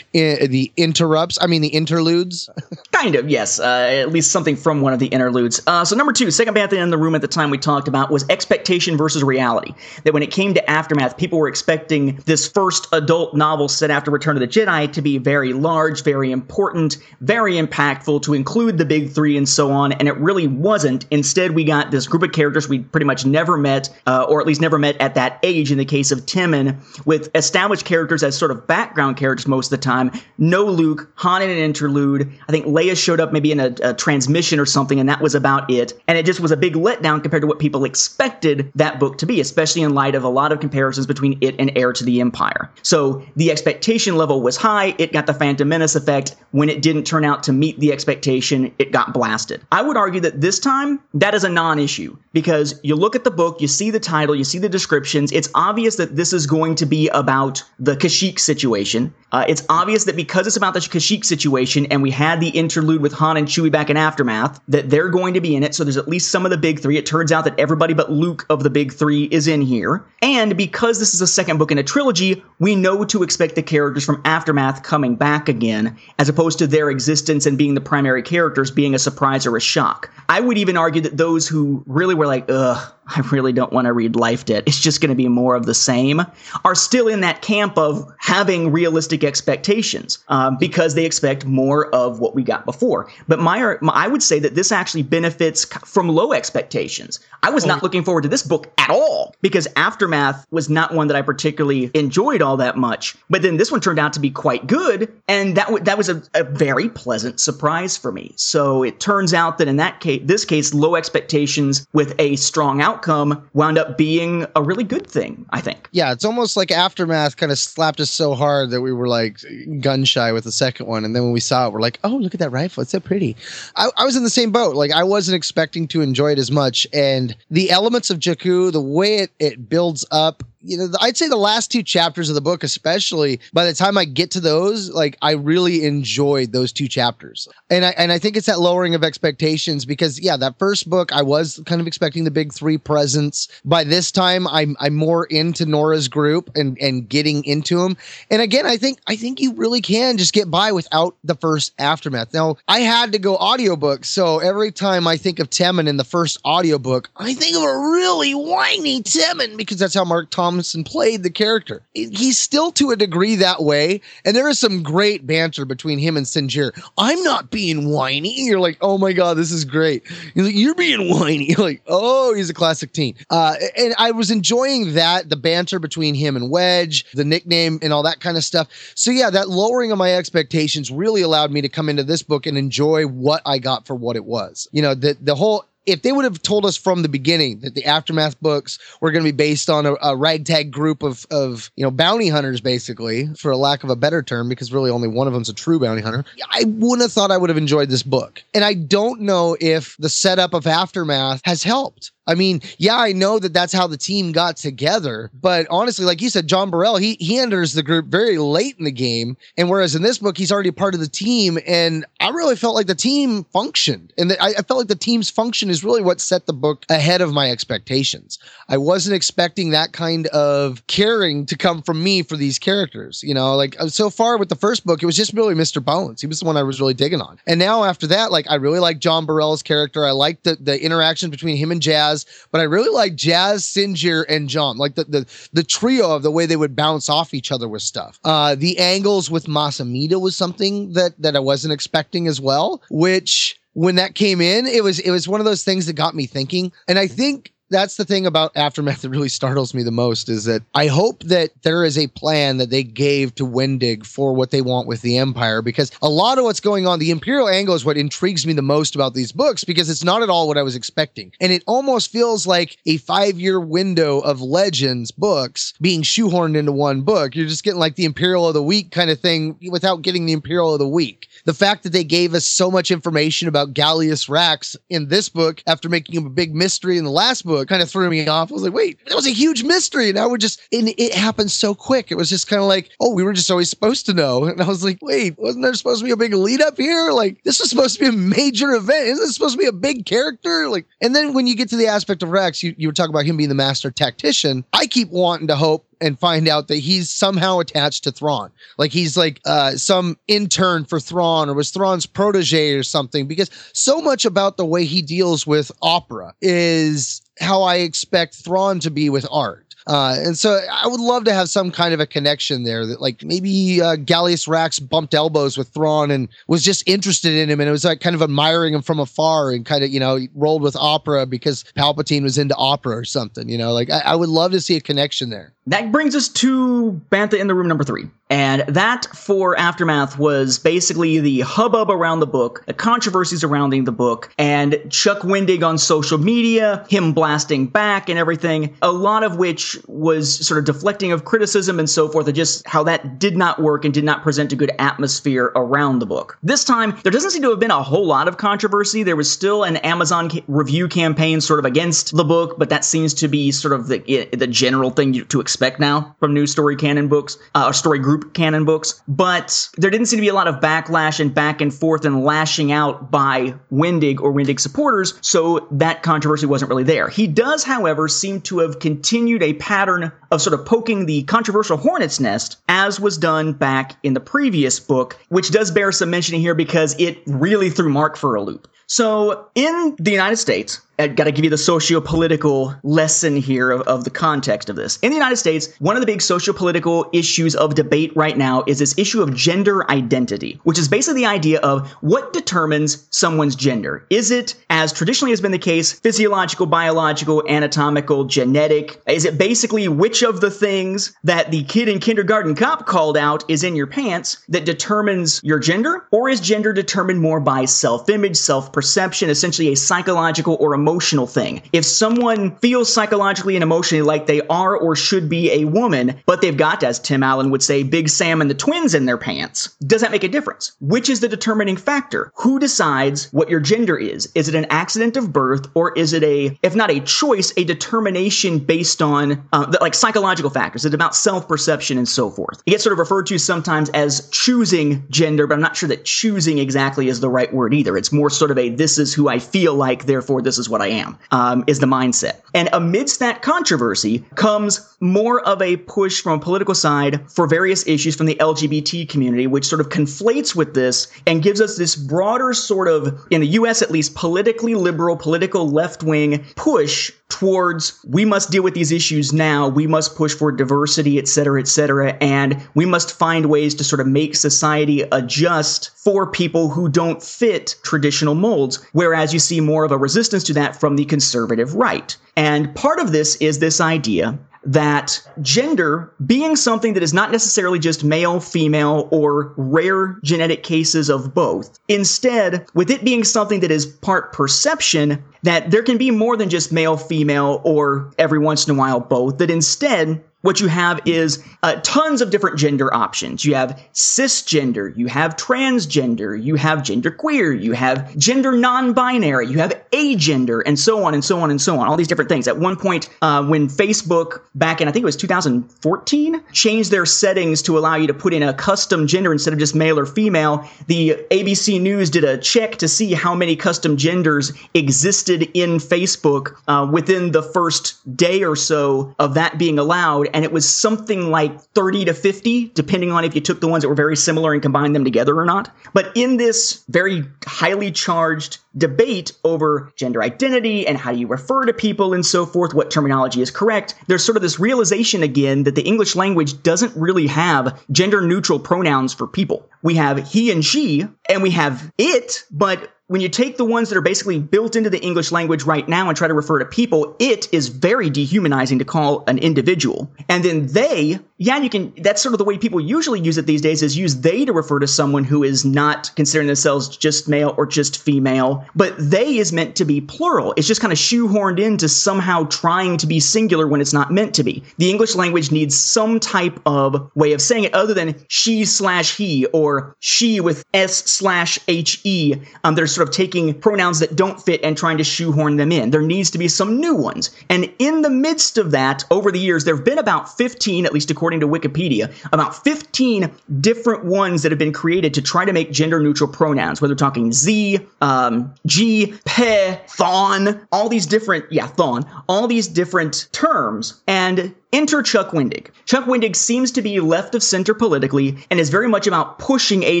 [0.16, 1.38] The interrupts.
[1.40, 2.48] I mean the interludes.
[2.92, 3.60] kind of yes.
[3.60, 5.62] Uh, at least something from one of the interludes.
[5.66, 8.10] Uh, so number two, second thing in the room at the time we talked about
[8.10, 9.74] was expectation versus reality.
[10.04, 14.10] That when it came to Aftermath, people were expecting this first adult novel set after
[14.10, 18.84] Return of the Jedi to be very large, very important, very impactful, to include the
[18.84, 21.06] big three and so on, and it really wasn't.
[21.10, 24.46] Instead, we got this group of characters we pretty much never met, uh, or at
[24.46, 28.36] least never met at that age in the case of Temmin, with established characters as
[28.36, 30.10] sort of background characters most of the time.
[30.38, 32.32] No Luke, Han in an interlude.
[32.48, 35.34] I think Leia showed up maybe in a, a transmission or something, and that was
[35.34, 35.92] about it.
[36.08, 39.26] And it just was a big letdown compared to what people expected that book to
[39.26, 42.20] be, especially in light of a lot of comparisons between it and Heir to the
[42.20, 42.70] Empire.
[42.82, 44.94] So the expectation level was high.
[44.98, 46.36] It got the Phantom Menace effect.
[46.52, 49.62] When it didn't turn out to meet the expectation, it got blasted.
[49.72, 53.24] I would argue that this time, that is a non issue because you look at
[53.24, 55.32] the book, you see the title, you see the descriptions.
[55.32, 59.12] It's obvious that this is going to be about the Kashyyyk situation.
[59.32, 63.02] Uh, it's obvious that because it's about the Kashyyyk situation and we had the interlude
[63.02, 65.74] with Han and Chewie back in Aftermath, that they're going to be in it.
[65.74, 66.96] So there's at least some of the big three.
[66.96, 70.04] It turns out that everybody but Luke of the big three is in here.
[70.22, 73.62] And because this is a second book in a trilogy, we know to expect the
[73.62, 78.22] characters from Aftermath coming back again, as opposed to their existence and being the primary
[78.22, 80.10] characters being a surprise or a shock.
[80.28, 83.86] I would even argue that those who really were like, ugh, I really don't want
[83.86, 84.64] to read Life Debt.
[84.66, 86.22] It's just going to be more of the same,
[86.64, 92.18] are still in that camp of having realistic expectations um, because they expect more of
[92.18, 93.10] what we got before.
[93.28, 97.20] But my, my, I would say that this actually benefits from low expectations.
[97.42, 101.06] I was not looking forward to this book at all because Aftermath was not one
[101.06, 103.16] that I particularly enjoyed all that much.
[103.30, 106.08] But then this one turned out to be quite good, and that w- that was
[106.08, 108.32] a, a very pleasant surprise for me.
[108.36, 112.80] So it turns out that in that case, this case, low expectations with a strong
[112.80, 115.88] out outcome wound up being a really good thing, I think.
[115.92, 119.38] Yeah, it's almost like Aftermath kind of slapped us so hard that we were like
[119.80, 121.04] gun shy with the second one.
[121.04, 122.82] And then when we saw it, we're like, oh, look at that rifle.
[122.82, 123.36] It's so pretty.
[123.76, 124.76] I, I was in the same boat.
[124.76, 126.86] Like, I wasn't expecting to enjoy it as much.
[126.94, 131.28] And the elements of Jakku, the way it, it builds up, you know, I'd say
[131.28, 134.90] the last two chapters of the book, especially by the time I get to those,
[134.90, 137.48] like I really enjoyed those two chapters.
[137.70, 141.12] And I and I think it's that lowering of expectations because yeah, that first book
[141.12, 143.48] I was kind of expecting the big three presence.
[143.64, 147.96] By this time, I'm I'm more into Norra's group and and getting into them.
[148.30, 151.72] And again, I think I think you really can just get by without the first
[151.78, 152.34] aftermath.
[152.34, 156.04] Now, I had to go audiobook, so every time I think of Temmin in the
[156.04, 160.84] first audiobook, I think of a really whiny Temmin because that's how Mark Thomas Thompson
[160.84, 161.82] played the character.
[161.92, 166.16] He's still to a degree that way, and there is some great banter between him
[166.16, 166.72] and Sinjir.
[166.96, 168.32] I'm not being whiny.
[168.42, 170.02] You're like, oh my god, this is great.
[170.34, 171.44] Like, You're being whiny.
[171.50, 173.16] You're like, oh, he's a classic teen.
[173.28, 177.92] Uh, and I was enjoying that the banter between him and Wedge, the nickname, and
[177.92, 178.68] all that kind of stuff.
[178.94, 182.46] So yeah, that lowering of my expectations really allowed me to come into this book
[182.46, 184.68] and enjoy what I got for what it was.
[184.72, 187.74] You know, the the whole if they would have told us from the beginning that
[187.74, 191.70] the aftermath books were going to be based on a, a, ragtag group of of
[191.76, 195.08] you know bounty hunters basically for a lack of a better term because really only
[195.08, 197.88] one of them's a true bounty hunter i wouldn't have thought i would have enjoyed
[197.88, 198.42] this book.
[198.54, 203.12] And i don't know if the setup of aftermath has helped I mean, yeah, I
[203.12, 206.96] know that that's how the team got together, but honestly, like you said, Jom Barell,
[206.96, 210.36] he he enters the group very late in the game, and whereas in this book
[210.36, 214.30] he's already part of the team, and I really felt like the team functioned, and
[214.30, 217.20] the, I, I felt like the team's function is really what set the book ahead
[217.20, 218.38] of my expectations.
[218.68, 223.34] I wasn't expecting that kind of caring to come from me for these characters, you
[223.34, 225.84] know, like so far with the first book, it was just really Mr.
[225.84, 226.20] Bones.
[226.20, 228.56] He was the one I was really digging on, and now after that, like I
[228.56, 230.04] really like Jom Barell's character.
[230.04, 232.15] I like the the interaction between him and Jazz
[232.50, 234.78] but I really like Jazz, Sinjir, and John.
[234.78, 237.82] Like the the the trio of the way they would bounce off each other with
[237.82, 238.18] stuff.
[238.24, 242.82] Uh, the angles with Mas Amedda was something that that I wasn't expecting as well.
[242.90, 246.14] Which when that came in, it was it was one of those things that got
[246.14, 246.72] me thinking.
[246.88, 250.44] And I think that's the thing about aftermath that really startles me the most is
[250.44, 254.50] that I hope that there is a plan that they gave to Wendig for what
[254.50, 257.74] they want with the Empire because a lot of what's going on, the Imperial angle
[257.74, 260.58] is what intrigues me the most about these books because it's not at all what
[260.58, 261.32] I was expecting.
[261.40, 266.72] And it almost feels like a five year window of Legends books being shoehorned into
[266.72, 267.34] one book.
[267.34, 270.32] You're just getting like the Imperial of the Week kind of thing without getting the
[270.32, 271.28] Imperial of the Week.
[271.46, 275.62] The fact that they gave us so much information about Gallius Rax in this book
[275.68, 278.50] after making him a big mystery in the last book kind of threw me off.
[278.50, 280.06] I was like, wait, that was a huge mystery.
[280.06, 282.10] And now we're just, and it happened so quick.
[282.10, 284.44] It was just kind of like, oh, we were just always supposed to know.
[284.44, 287.12] And I was like, wait, wasn't there supposed to be a big lead up here?
[287.12, 289.06] Like, this was supposed to be a major event.
[289.06, 290.68] Isn't this supposed to be a big character?
[290.68, 293.14] Like, and then when you get to the aspect of Rax, you, you were talking
[293.14, 294.64] about him being the master tactician.
[294.72, 298.50] I keep wanting to hope and find out that he's somehow attached to Thrawn.
[298.78, 303.26] Like he's like uh, some intern for Thrawn or was Thrawn's protege or something.
[303.26, 308.80] Because so much about the way he deals with Opera is how I expect Thrawn
[308.80, 309.65] to be with art.
[309.86, 313.00] Uh, and so I would love to have some kind of a connection there that
[313.00, 317.60] like maybe uh, Gallius Rax bumped elbows with Thrawn and was just interested in him
[317.60, 320.18] and it was like kind of admiring him from afar and kind of, you know,
[320.34, 324.16] rolled with opera because Palpatine was into opera or something, you know, like I, I
[324.16, 325.52] would love to see a connection there.
[325.68, 328.08] That brings us to Bantha in the Room number three.
[328.28, 333.92] And that for Aftermath was basically the hubbub around the book, the controversies surrounding the
[333.92, 339.36] book, and Chuck Wendig on social media, him blasting back and everything, a lot of
[339.36, 343.36] which was sort of deflecting of criticism and so forth, and just how that did
[343.36, 346.38] not work and did not present a good atmosphere around the book.
[346.42, 349.02] This time, there doesn't seem to have been a whole lot of controversy.
[349.02, 352.84] There was still an Amazon ca- review campaign sort of against the book, but that
[352.84, 356.76] seems to be sort of the, the general thing to expect now from new story
[356.76, 360.48] canon books, uh, story group canon books, but there didn't seem to be a lot
[360.48, 365.66] of backlash and back and forth and lashing out by Wendig or Wendig supporters, so
[365.70, 367.08] that controversy wasn't really there.
[367.08, 371.76] He does, however, seem to have continued a pattern of sort of poking the controversial
[371.76, 376.40] hornet's nest, as was done back in the previous book, which does bear some mentioning
[376.40, 378.68] here because it really threw Mark for a loop.
[378.86, 383.82] So, in the United States, I got to give you the socio-political lesson here of,
[383.82, 384.98] of, the context of this.
[385.02, 388.78] In the United States, one of the big socio-political issues of debate right now is
[388.78, 394.06] this issue of gender identity, which is basically the idea of what determines someone's gender.
[394.08, 399.00] Is it, as traditionally has been the case, physiological, biological, anatomical, genetic?
[399.06, 403.44] Is it basically which of the things that the kid in kindergarten cop called out
[403.50, 406.06] is in your pants that determines your gender?
[406.10, 411.62] Or is gender determined more by self-image, self-perception, essentially a psychological or emotional thing.
[411.72, 416.40] If someone feels psychologically and emotionally like they are or should be a woman, but
[416.40, 419.74] they've got, as Tim Allen would say, Big Sam and the twins in their pants,
[419.86, 420.72] does that make a difference?
[420.80, 422.30] Which is the determining factor?
[422.36, 424.30] Who decides what your gender is?
[424.34, 427.64] Is it an accident of birth or is it a, if not a choice, a
[427.64, 430.84] determination based on uh, like psychological factors?
[430.84, 432.62] It's about self perception and so forth.
[432.66, 436.04] It gets sort of referred to sometimes as choosing gender, but I'm not sure that
[436.04, 437.96] choosing exactly is the right word either.
[437.96, 440.75] It's more sort of a this is who I feel like, therefore this is what
[440.82, 442.40] I am, um, is the mindset.
[442.54, 447.86] And amidst that controversy comes more of a push from a political side for various
[447.86, 451.96] issues from the LGBT community, which sort of conflates with this and gives us this
[451.96, 457.98] broader sort of, in the US at least, politically liberal, political left wing push towards
[458.06, 461.66] we must deal with these issues now we must push for diversity et cetera et
[461.66, 466.88] cetera and we must find ways to sort of make society adjust for people who
[466.88, 471.04] don't fit traditional molds whereas you see more of a resistance to that from the
[471.04, 472.16] conservative right.
[472.36, 477.78] And part of this is this idea that gender being something that is not necessarily
[477.78, 481.78] just male, female, or rare genetic cases of both.
[481.88, 486.50] Instead, with it being something that is part perception, that there can be more than
[486.50, 491.00] just male, female, or every once in a while both, that instead, what you have
[491.04, 493.44] is uh, tons of different gender options.
[493.44, 499.72] You have cisgender, you have transgender, you have genderqueer, you have gender non-binary, you have
[499.90, 501.88] agender, and so on and so on and so on.
[501.88, 502.46] All these different things.
[502.46, 507.06] At one point, uh, when Facebook back in I think it was 2014 changed their
[507.06, 510.06] settings to allow you to put in a custom gender instead of just male or
[510.06, 515.78] female, the ABC News did a check to see how many custom genders existed in
[515.78, 520.68] Facebook uh, within the first day or so of that being allowed and it was
[520.68, 524.16] something like 30 to 50, depending on if you took the ones that were very
[524.16, 525.74] similar and combined them together or not.
[525.94, 531.72] But in this very highly charged debate over gender identity and how you refer to
[531.72, 535.74] people and so forth, what terminology is correct, there's sort of this realization again that
[535.74, 539.66] the English language doesn't really have gender neutral pronouns for people.
[539.82, 543.88] We have he and she, and we have it, but when you take the ones
[543.88, 546.64] that are basically built into the English language right now and try to refer to
[546.64, 550.10] people, it is very dehumanizing to call an individual.
[550.28, 553.46] And then they, yeah, you can, that's sort of the way people usually use it
[553.46, 557.28] these days is use they to refer to someone who is not considering themselves just
[557.28, 558.64] male or just female.
[558.74, 560.52] But they is meant to be plural.
[560.56, 564.34] It's just kind of shoehorned into somehow trying to be singular when it's not meant
[564.34, 564.64] to be.
[564.78, 569.16] The English language needs some type of way of saying it other than she slash
[569.16, 572.42] he or she with S slash HE.
[572.64, 575.90] Um, there's sort of taking pronouns that don't fit and trying to shoehorn them in.
[575.90, 577.30] There needs to be some new ones.
[577.48, 580.92] And in the midst of that, over the years, there have been about 15, at
[580.92, 583.30] least according to Wikipedia, about 15
[583.60, 587.32] different ones that have been created to try to make gender neutral pronouns, whether talking
[587.32, 594.00] Z, um, G, Pe, Thon, all these different, yeah, Thon, all these different terms.
[594.06, 595.68] And Enter Chuck Wendig.
[595.84, 599.84] Chuck Wendig seems to be left of center politically and is very much about pushing
[599.84, 600.00] a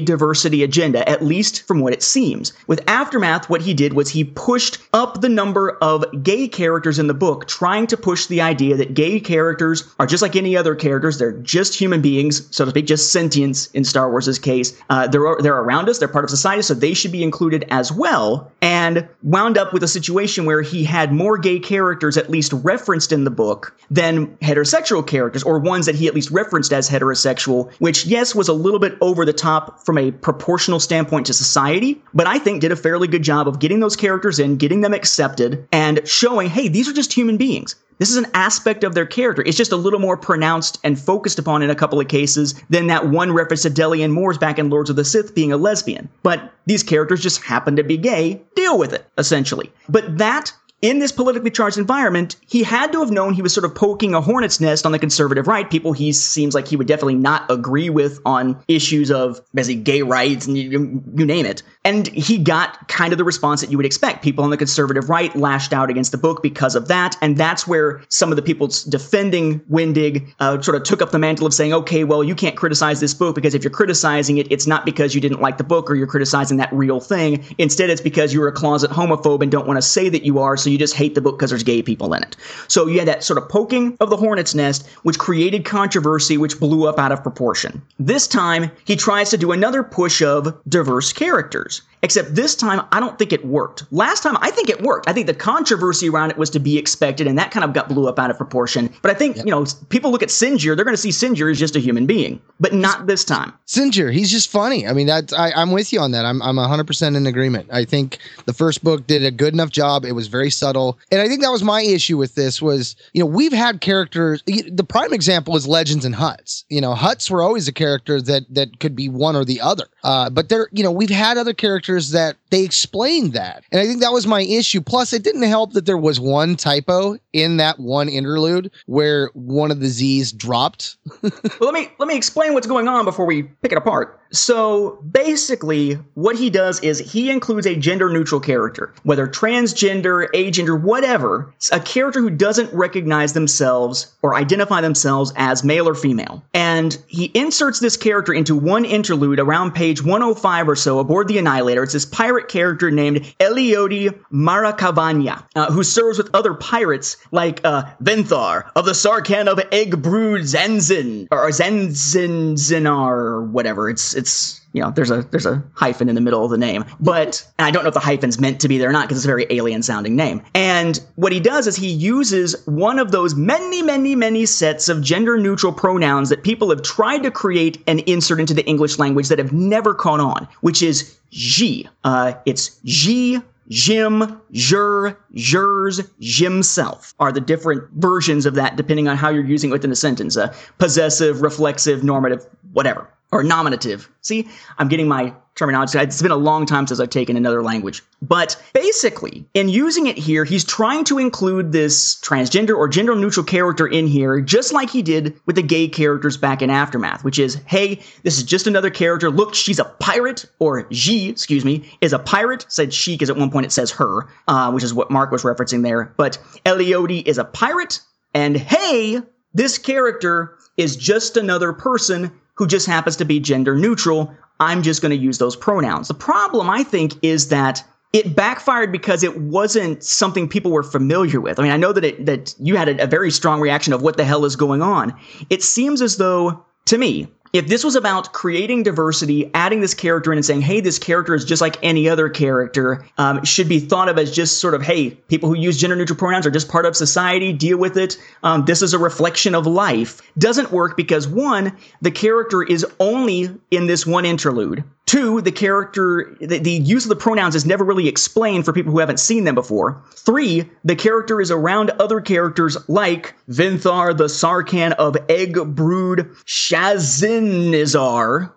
[0.00, 2.52] diversity agenda, at least from what it seems.
[2.66, 7.06] With Aftermath, what he did was he pushed up the number of gay characters in
[7.06, 10.74] the book, trying to push the idea that gay characters are just like any other
[10.74, 11.18] characters.
[11.18, 14.80] They're just human beings, so to speak, just sentience in Star Wars' case.
[14.90, 17.92] Uh, they're, they're around us, they're part of society, so they should be included as
[17.92, 18.50] well.
[18.60, 23.12] And wound up with a situation where he had more gay characters at least referenced
[23.12, 27.72] in the book than heterosexual characters, or ones that he at least referenced as heterosexual,
[27.78, 32.02] which, yes, was a little bit over the top from a proportional standpoint to society,
[32.14, 34.94] but I think did a fairly good job of getting those characters in, getting them
[34.94, 37.76] accepted, and showing, hey, these are just human beings.
[37.98, 39.42] This is an aspect of their character.
[39.46, 42.88] It's just a little more pronounced and focused upon in a couple of cases than
[42.88, 46.10] that one reference to Delian Mors back in Lords of the Sith being a lesbian.
[46.22, 48.42] But these characters just happen to be gay.
[48.54, 49.72] Deal with it, essentially.
[49.88, 53.64] But that in this politically charged environment, he had to have known he was sort
[53.64, 55.70] of poking a hornet's nest on the conservative right.
[55.70, 60.02] People he seems like he would definitely not agree with on issues of basically gay
[60.02, 61.62] rights and you, you name it.
[61.84, 64.22] And he got kind of the response that you would expect.
[64.22, 67.16] People on the conservative right lashed out against the book because of that.
[67.22, 71.18] And that's where some of the people defending Wendig uh, sort of took up the
[71.18, 74.50] mantle of saying, okay, well, you can't criticize this book because if you're criticizing it,
[74.50, 77.44] it's not because you didn't like the book or you're criticizing that real thing.
[77.56, 80.56] Instead, it's because you're a closet homophobe and don't want to say that you are.
[80.56, 82.36] So you just hate the book because there's gay people in it.
[82.68, 86.58] So you had that sort of poking of the hornet's nest, which created controversy, which
[86.60, 87.82] blew up out of proportion.
[87.98, 91.82] This time, he tries to do another push of diverse characters.
[92.06, 93.82] Except this time, I don't think it worked.
[93.90, 95.08] Last time, I think it worked.
[95.08, 97.88] I think the controversy around it was to be expected, and that kind of got
[97.88, 98.94] blew up out of proportion.
[99.02, 101.58] But I think, you know, people look at Sinjir, they're going to see Sinjir as
[101.58, 103.52] just a human being, but not this time.
[103.66, 104.86] Sinjir, he's just funny.
[104.86, 106.24] I mean, that's I, I'm with you on that.
[106.24, 107.68] I'm I'm 100 percent in agreement.
[107.72, 110.04] I think the first book did a good enough job.
[110.04, 112.62] It was very subtle, and I think that was my issue with this.
[112.62, 114.44] Was you know we've had characters.
[114.46, 116.62] The prime example is Legends and Hutts.
[116.68, 119.88] You know, Hutts were always a character that that could be one or the other.
[120.04, 123.86] Uh, but there, you know, we've had other characters that they explained that, and I
[123.86, 124.80] think that was my issue.
[124.80, 129.70] Plus, it didn't help that there was one typo in that one interlude where one
[129.70, 130.96] of the Z's dropped.
[131.22, 134.20] well, let me let me explain what's going on before we pick it apart.
[134.30, 140.80] So basically, what he does is he includes a gender neutral character, whether transgender, agender,
[140.80, 146.42] whatever, a character who doesn't recognize themselves or identify themselves as male or female.
[146.54, 151.38] And he inserts this character into one interlude around page 105 or so aboard the
[151.38, 151.75] Annihilator.
[151.82, 157.84] It's this pirate character named Eleodie Maracavanya, uh, who serves with other pirates like uh,
[158.02, 163.88] Venthar of the Sarkhan of Egg Brood Zanzin, or Zanzinzinar, or whatever.
[163.88, 166.84] It's it's you know there's a there's a hyphen in the middle of the name
[167.00, 169.24] but i don't know if the hyphen's meant to be there or not because it's
[169.24, 170.42] a very alien sounding name.
[170.54, 175.02] And what he does is he uses one of those many many many sets of
[175.02, 179.28] gender neutral pronouns that people have tried to create and insert into the english language
[179.28, 187.14] that have never caught on which is ji uh, it's ji Jim, Jur, Jurs, Jimself
[187.18, 190.36] are the different versions of that depending on how you're using it within a sentence.
[190.36, 194.08] Uh, possessive, reflexive, normative, whatever or nominative.
[194.22, 195.98] See, I'm getting my terminology.
[195.98, 198.02] It's been a long time since I've taken another language.
[198.22, 203.44] But basically, in using it here, he's trying to include this transgender or gender neutral
[203.44, 207.38] character in here, just like he did with the gay characters back in Aftermath, which
[207.38, 209.30] is, hey, this is just another character.
[209.30, 212.66] Look, she's a pirate, or she, excuse me, is a pirate.
[212.68, 215.42] Said she because at one point it says her, uh, which is what Marc was
[215.42, 216.12] referencing there.
[216.16, 218.00] But Eleodie is a pirate,
[218.34, 219.20] and hey,
[219.54, 224.32] this character is just another person who just happens to be gender neutral.
[224.60, 226.08] I'm just going to use those pronouns.
[226.08, 231.40] The problem, I think, is that it backfired because it wasn't something people were familiar
[231.40, 231.58] with.
[231.58, 234.00] I mean, I know that it, that you had a, a very strong reaction of
[234.00, 235.14] what the hell is going on.
[235.50, 240.32] It seems as though, to me, if this was about creating diversity, adding this character
[240.32, 243.80] in and saying, hey, this character is just like any other character, um, should be
[243.80, 246.68] thought of as just sort of, hey, people who use gender neutral pronouns are just
[246.68, 248.18] part of society, deal with it.
[248.42, 250.20] Um, this is a reflection of life.
[250.38, 254.84] Doesn't work because one, the character is only in this one interlude.
[255.06, 258.90] Two, the character, the, the, use of the pronouns is never really explained for people
[258.90, 260.02] who haven't seen them before.
[260.10, 267.92] Three, the character is around other characters like Vinthar, the Sarkhan of Egg Brood Shazinizar,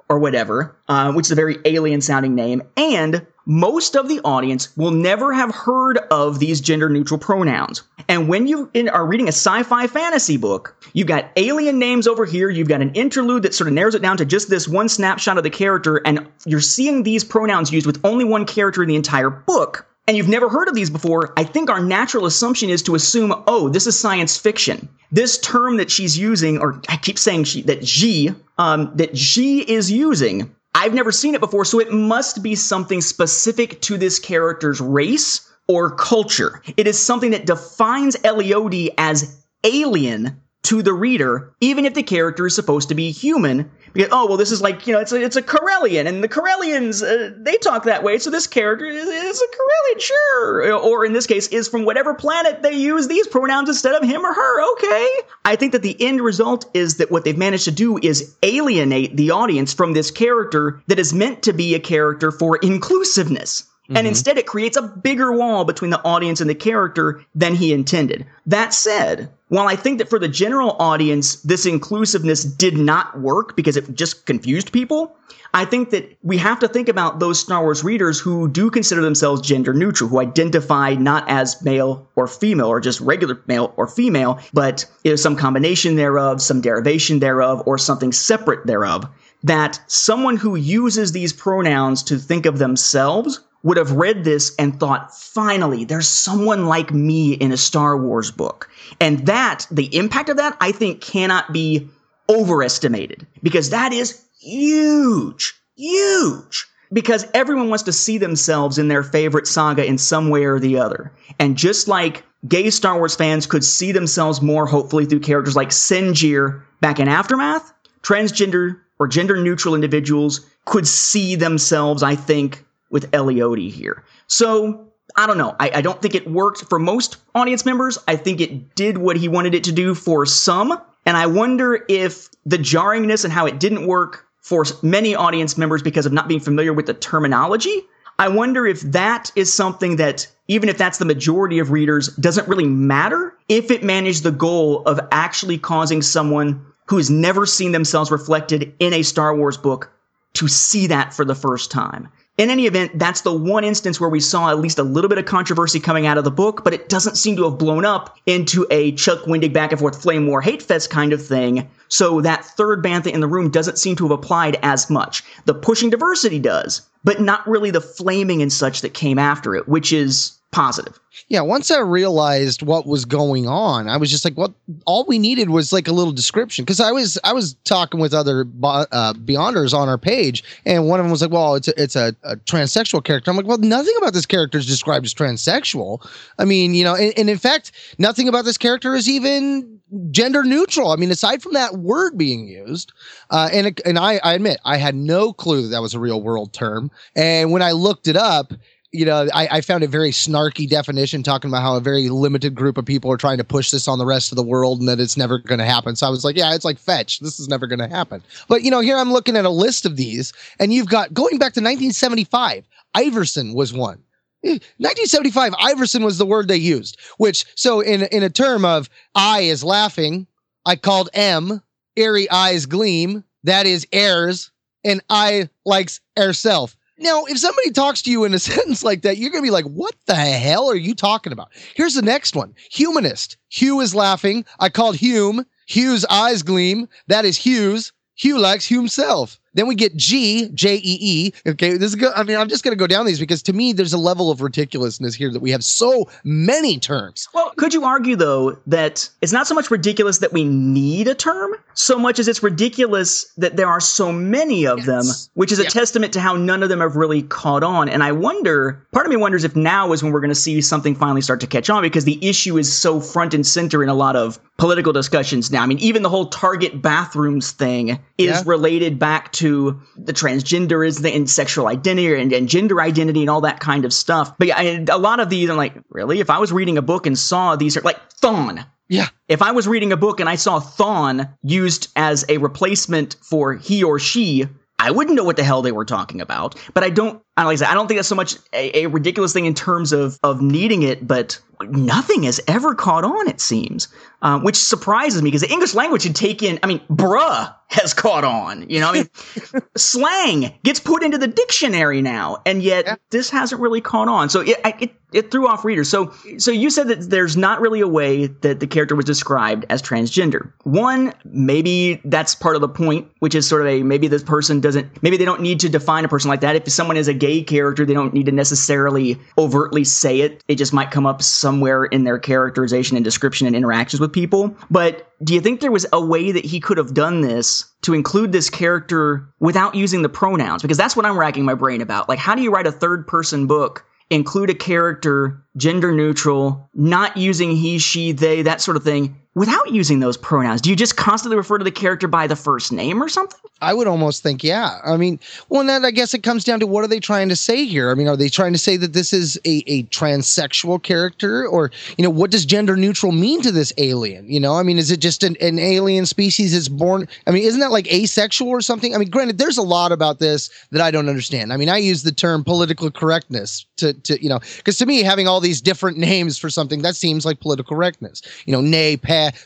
[0.10, 2.64] or whatever, uh, which is a very alien sounding name.
[2.76, 7.82] And most of the audience will never have heard of these gender neutral pronouns.
[8.08, 12.26] And when you are reading a sci fi fantasy book, you've got alien names over
[12.26, 14.88] here, you've got an interlude that sort of narrows it down to just this one
[14.88, 18.88] snapshot of the character, and you're seeing these pronouns used with only one character in
[18.88, 19.88] the entire book.
[20.08, 23.34] And you've never heard of these before, I think our natural assumption is to assume,
[23.48, 24.90] oh, this is science fiction.
[25.12, 29.62] This term that she's using, or I keep saying she, that she, um, that she
[29.62, 34.18] is using I've never seen it before, so it must be something specific to this
[34.18, 36.62] character's race or culture.
[36.78, 42.46] It is something that defines Eleodie as alien to the reader, even if the character
[42.46, 43.72] is supposed to be human.
[43.94, 46.28] Because, oh, well, this is like, you know, it's a, it's a Corellian, and the
[46.28, 50.74] Corellians, uh, they talk that way, so this character is, is a Corellian, sure.
[50.74, 54.24] Or in this case, is from whatever planet they use these pronouns instead of him
[54.24, 55.08] or her, okay.
[55.46, 59.18] I think that the end result is that what they've managed to do is alienate
[59.18, 63.64] the audience from this character that is meant to be a character for inclusiveness.
[63.86, 63.98] Mm-hmm.
[63.98, 67.74] And instead, it creates a bigger wall between the audience and the character than he
[67.74, 68.28] intended.
[68.46, 73.56] That said, while I think that for the general audience, this inclusiveness did not work
[73.56, 75.16] because it just confused people,
[75.54, 79.02] I think that we have to think about those Star Wars readers who do consider
[79.02, 83.88] themselves gender neutral, who identify not as male or female or just regular male or
[83.88, 89.08] female, but is some combination thereof, some derivation thereof, or something separate thereof.
[89.42, 94.80] That someone who uses these pronouns to think of themselves would have read this and
[94.80, 98.70] thought, finally, there's someone like me in a Star Wars book.
[99.02, 101.90] And that, the impact of that, I think cannot be
[102.30, 106.66] overestimated because that is huge, huge.
[106.92, 110.80] Because everyone wants to see themselves in their favorite saga in some way or the
[110.80, 111.12] other.
[111.38, 115.70] And just like gay Star Wars fans could see themselves more hopefully through characters like
[115.70, 123.12] Sinjir back in Aftermath, transgender or gender neutral individuals could see themselves, I think, with
[123.12, 124.04] Eleodie here.
[124.28, 125.56] So I don't know.
[125.60, 127.98] I, I, don't think it worked for most audience members.
[128.08, 130.80] I think it did what he wanted it to do for some.
[131.06, 135.82] And I wonder if the jarringness and how it didn't work for many audience members
[135.82, 137.82] because of not being familiar with the terminology.
[138.18, 142.48] I wonder if that is something that, even if that's the majority of readers, doesn't
[142.48, 147.72] really matter if it managed the goal of actually causing someone who has never seen
[147.72, 149.92] themselves reflected in a Star Wars book
[150.34, 152.10] to see that for the first time.
[152.40, 155.18] In any event, that's the one instance where we saw at least a little bit
[155.18, 158.18] of controversy coming out of the book, but it doesn't seem to have blown up
[158.26, 161.70] into a Chuck Wendig back and forth flame war hate fest kind of thing.
[161.90, 165.22] So that third bantha in the room doesn't seem to have applied as much.
[165.44, 169.68] The pushing diversity does, but not really the flaming and such that came after it,
[169.68, 171.00] which is positive.
[171.28, 175.20] Yeah, once I realized what was going on, I was just like, well, all we
[175.20, 179.14] needed was like a little description because I was I was talking with other uh,
[179.14, 182.16] Beyonders on our page, and one of them was like, well, it's a, it's a,
[182.24, 183.30] a, transsexual character.
[183.30, 186.08] I'm like, well, nothing about this character is described as transsexual.
[186.40, 189.80] I mean, you know, and, and in fact, nothing about this character is even
[190.12, 190.92] gender neutral.
[190.92, 192.92] I mean, aside from that word being used,
[193.30, 196.22] uh, and and I, I admit I had no clue that that was a real
[196.22, 198.54] world term, and when I looked it up
[198.92, 202.56] you know, I, I, found a very snarky definition talking about how a very limited
[202.56, 204.90] group of people are trying to push this on the rest of the world and
[204.90, 205.96] that it's never going to happen.
[205.96, 207.20] So I was like, yeah, it's like fetch.
[207.20, 208.24] This is never going to happen.
[208.48, 211.38] But, you know, here I'm looking at a list of these, and you've got going
[211.38, 214.02] back to 1975, Iverson was one.
[214.42, 218.90] 1975, eh, Iverson was the word they used, which, so in, in a term of
[219.14, 220.26] I is laughing,
[220.66, 221.62] I called M,
[221.98, 224.50] airy eyes gleam, that is airs,
[224.84, 226.76] and I likes airself.
[227.00, 229.52] Now, if somebody talks to you in a sentence like that, you're going to be
[229.52, 231.50] like, what the hell are you talking about?
[231.76, 233.38] Here's the next one Humanist.
[233.50, 234.46] Hugh is laughing.
[234.60, 235.46] I called Hume.
[235.68, 236.88] Hugh's eyes gleam.
[237.08, 237.94] That is Hugh's.
[238.16, 239.40] Hugh likes himself.
[239.54, 241.32] Then we get G, J E E.
[241.48, 242.14] Okay, this is good.
[242.16, 244.32] I mean, I'm just going to go down these because to me, there's a level
[244.32, 247.28] of ridiculousness here that we have so many terms.
[247.34, 251.16] Well, could you argue, though, that it's not so much ridiculous that we need a
[251.16, 254.88] term, so much as it's ridiculous that there are so many of yes.
[254.88, 255.70] them, which is a yeah.
[255.70, 257.90] testament to how none of them have really caught on.
[257.90, 260.62] And I wonder, part of me wonders if now is when we're going to see
[260.62, 263.90] something finally start to catch on because the issue is so front and center in
[263.90, 265.64] a lot of political discussions now.
[265.64, 268.44] I mean, even the whole Target bathrooms thing is yeah.
[268.46, 269.49] related back to
[269.96, 274.38] the transgenderism and sexual identity and, and, gender identity and all that kind of stuff.
[274.38, 276.20] But yeah, a lot of these, I'm like, really?
[276.20, 278.66] If I was reading a book and saw these, are like thon.
[278.88, 279.08] Yeah.
[279.28, 283.54] If I was reading a book and I saw thon used as a replacement for
[283.54, 284.48] he or she,
[284.80, 286.56] I wouldn't know what the hell they were talking about.
[286.74, 289.34] But I don't, like I said, I don't think that's so much a, a ridiculous
[289.34, 293.88] thing in terms of of needing it, but nothing has ever caught on, it seems,
[294.22, 297.94] um, which surprises me because the English language should take in, I mean, bruh has
[297.94, 299.10] caught on, you know, I mean,
[299.78, 302.96] slang gets put into the dictionary now, and yet yeah.
[303.10, 304.30] this hasn't really caught on.
[304.30, 305.90] So it, it, it threw off readers.
[305.90, 309.66] So, so you said that there's not really a way that the character was described
[309.70, 310.52] as transgender.
[310.64, 314.62] One, maybe that's part of the point, which is sort of a, maybe this person
[314.62, 316.56] doesn't, maybe they don't need to define a person like that.
[316.56, 320.44] If someone is a gay character, they don't need to necessarily overtly say it.
[320.48, 324.56] It just might come up somewhere in their characterization and description and interactions with people.
[324.70, 327.94] But do you think there was a way that he could have done this to
[327.94, 330.62] include this character without using the pronouns?
[330.62, 332.10] Because that's what I'm racking my brain about.
[332.10, 337.16] Like, how do you write a third person book include a character gender neutral, not
[337.18, 340.60] using he, she, they, that sort of thing, without using those pronouns?
[340.60, 343.40] Do you just constantly refer to the character by the first name or something?
[343.62, 344.80] I would almost think, yeah.
[344.86, 345.18] I mean,
[345.48, 347.90] well, then I guess it comes down to what are they trying to say here?
[347.90, 351.48] I mean, are they trying to say that this is a, a transsexual character?
[351.48, 354.30] Or, you know, what does gender neutral mean to this alien?
[354.30, 357.08] You know, I mean, is it just an, an alien species that's born?
[357.26, 358.94] I mean, isn't that like asexual or something?
[358.94, 361.54] I mean, granted, there's a lot about this that I don't understand.
[361.54, 365.02] I mean, I use the term political correctness to, to you know, because to me,
[365.02, 368.22] having all these different names for something that seems like political correctness.
[368.46, 368.96] You know, nay,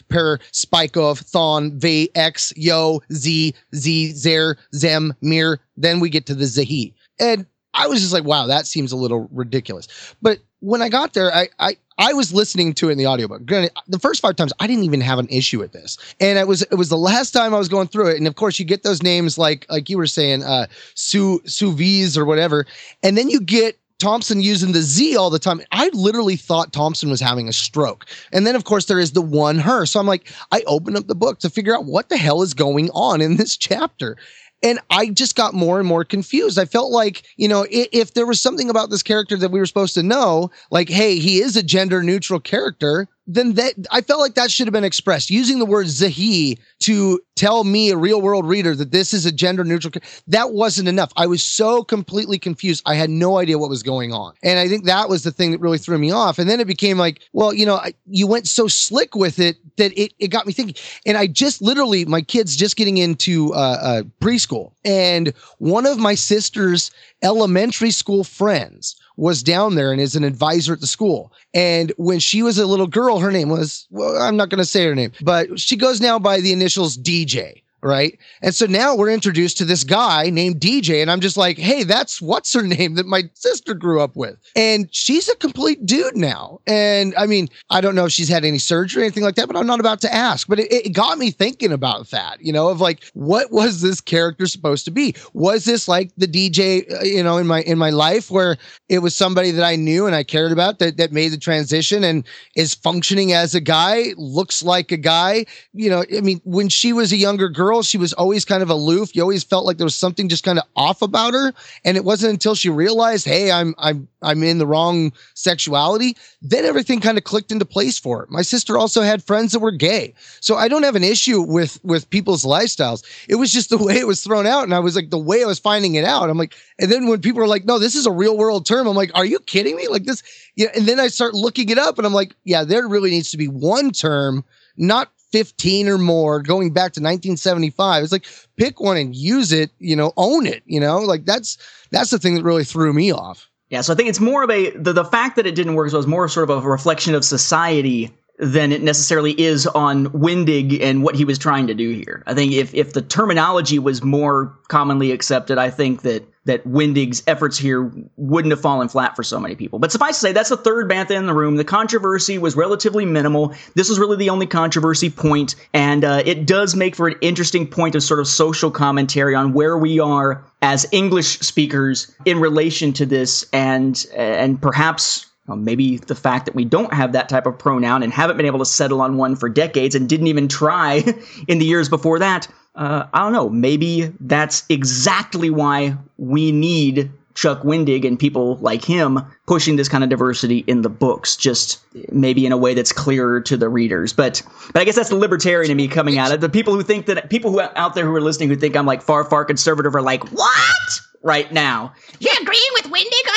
[0.09, 5.59] per, spikov, thon, v, x, yo, z, z, zer, zem, mir.
[5.77, 6.93] Then we get to the zahi.
[7.19, 9.87] And I was just like, wow, that seems a little ridiculous.
[10.21, 13.45] But when I got there, I, I, I was listening to it in the audiobook.
[13.45, 15.97] The first five times I didn't even have an issue with this.
[16.19, 18.17] And it was it was the last time I was going through it.
[18.17, 21.75] And of course you get those names like like you were saying, uh Sue Sue
[22.17, 22.65] or whatever.
[23.03, 25.61] And then you get Thompson using the Z all the time.
[25.71, 28.05] I literally thought Thompson was having a stroke.
[28.33, 29.85] And then, of course, there is the one her.
[29.85, 32.53] So I'm like, I open up the book to figure out what the hell is
[32.53, 34.17] going on in this chapter.
[34.61, 36.59] And I just got more and more confused.
[36.59, 39.59] I felt like, you know, if, if there was something about this character that we
[39.59, 44.01] were supposed to know, like, hey, he is a gender neutral character, then that I
[44.01, 47.97] felt like that should have been expressed using the word Zahi to tell me a
[47.97, 49.93] real world reader that this is a gender neutral.
[50.27, 51.11] That wasn't enough.
[51.15, 52.83] I was so completely confused.
[52.85, 55.51] I had no idea what was going on, and I think that was the thing
[55.51, 56.37] that really threw me off.
[56.37, 59.57] And then it became like, well, you know, I, you went so slick with it
[59.77, 60.75] that it it got me thinking.
[61.05, 65.97] And I just literally, my kids just getting into uh, uh, preschool, and one of
[65.97, 71.31] my sister's elementary school friends was down there and is an advisor at the school.
[71.53, 74.65] And when she was a little girl, her name was, well, I'm not going to
[74.65, 78.17] say her name, but she goes now by the initials DJ right?
[78.41, 81.83] And so now we're introduced to this guy named DJ, and I'm just like, hey,
[81.83, 84.37] that's what's her name that my sister grew up with.
[84.55, 86.59] And she's a complete dude now.
[86.65, 89.47] And I mean, I don't know if she's had any surgery or anything like that,
[89.47, 90.47] but I'm not about to ask.
[90.47, 93.99] But it, it got me thinking about that, you know, of like, what was this
[93.99, 95.15] character supposed to be?
[95.33, 98.57] Was this like the DJ, uh, you know, in my in my life where
[98.89, 102.03] it was somebody that I knew and I cared about that that made the transition
[102.03, 102.25] and
[102.55, 106.93] is functioning as a guy, looks like a guy, you know, I mean, when she
[106.93, 109.15] was a younger girl girl, she was always kind of aloof.
[109.15, 111.53] You always felt like there was something just kind of off about her.
[111.83, 116.65] And it wasn't until she realized, hey, I'm I'm I'm in the wrong sexuality, then
[116.65, 118.27] everything kind of clicked into place for her.
[118.29, 120.13] My sister also had friends that were gay.
[120.39, 123.03] So I don't have an issue with with people's lifestyles.
[123.27, 124.63] It was just the way it was thrown out.
[124.63, 126.29] And I was like, the way I was finding it out.
[126.29, 128.87] I'm like, and then when people are like, no, this is a real world term,
[128.87, 129.87] I'm like, are you kidding me?
[129.87, 130.23] Like this,
[130.55, 130.69] yeah.
[130.75, 133.37] And then I start looking it up and I'm like, yeah, there really needs to
[133.37, 134.43] be one term,
[134.77, 139.71] not 15 or more going back to 1975 it's like pick one and use it
[139.79, 140.99] you know own it you know?
[140.99, 141.57] Like that's
[141.89, 143.49] that's the thing that really threw me off.
[143.69, 145.91] Yeah so i think it's more of a the, the fact that it didn't work
[145.91, 151.03] was more sort of a reflection of society than it necessarily is on Wendig and
[151.03, 152.23] what he was trying to do here.
[152.25, 157.23] I think if if the terminology was more commonly accepted, I think that that Wendig's
[157.25, 159.79] efforts here wouldn't have fallen flat for so many people.
[159.79, 161.55] But suffice to say, that's the third bantha in the room.
[161.55, 163.53] The controversy was relatively minimal.
[163.75, 167.67] This was really the only controversy point, and uh, it does make for an interesting
[167.67, 172.93] point of sort of social commentary on where we are as English speakers in relation
[172.93, 177.57] to this, and and perhaps maybe the fact that we don't have that type of
[177.59, 181.03] pronoun and haven't been able to settle on one for decades and didn't even try
[181.47, 183.49] in the years before that uh, I don't know.
[183.49, 190.03] Maybe that's exactly why we need Chuck Wendig and people like him pushing this kind
[190.03, 191.79] of diversity in the books, just
[192.11, 194.13] maybe in a way that's clearer to the readers.
[194.13, 194.41] But
[194.71, 196.31] but I guess that's the libertarian in me coming out.
[196.31, 198.75] Of The people who think that people who out there who are listening who think
[198.75, 201.93] I'm like far far conservative are like what right now?
[202.19, 202.82] You're agreeing with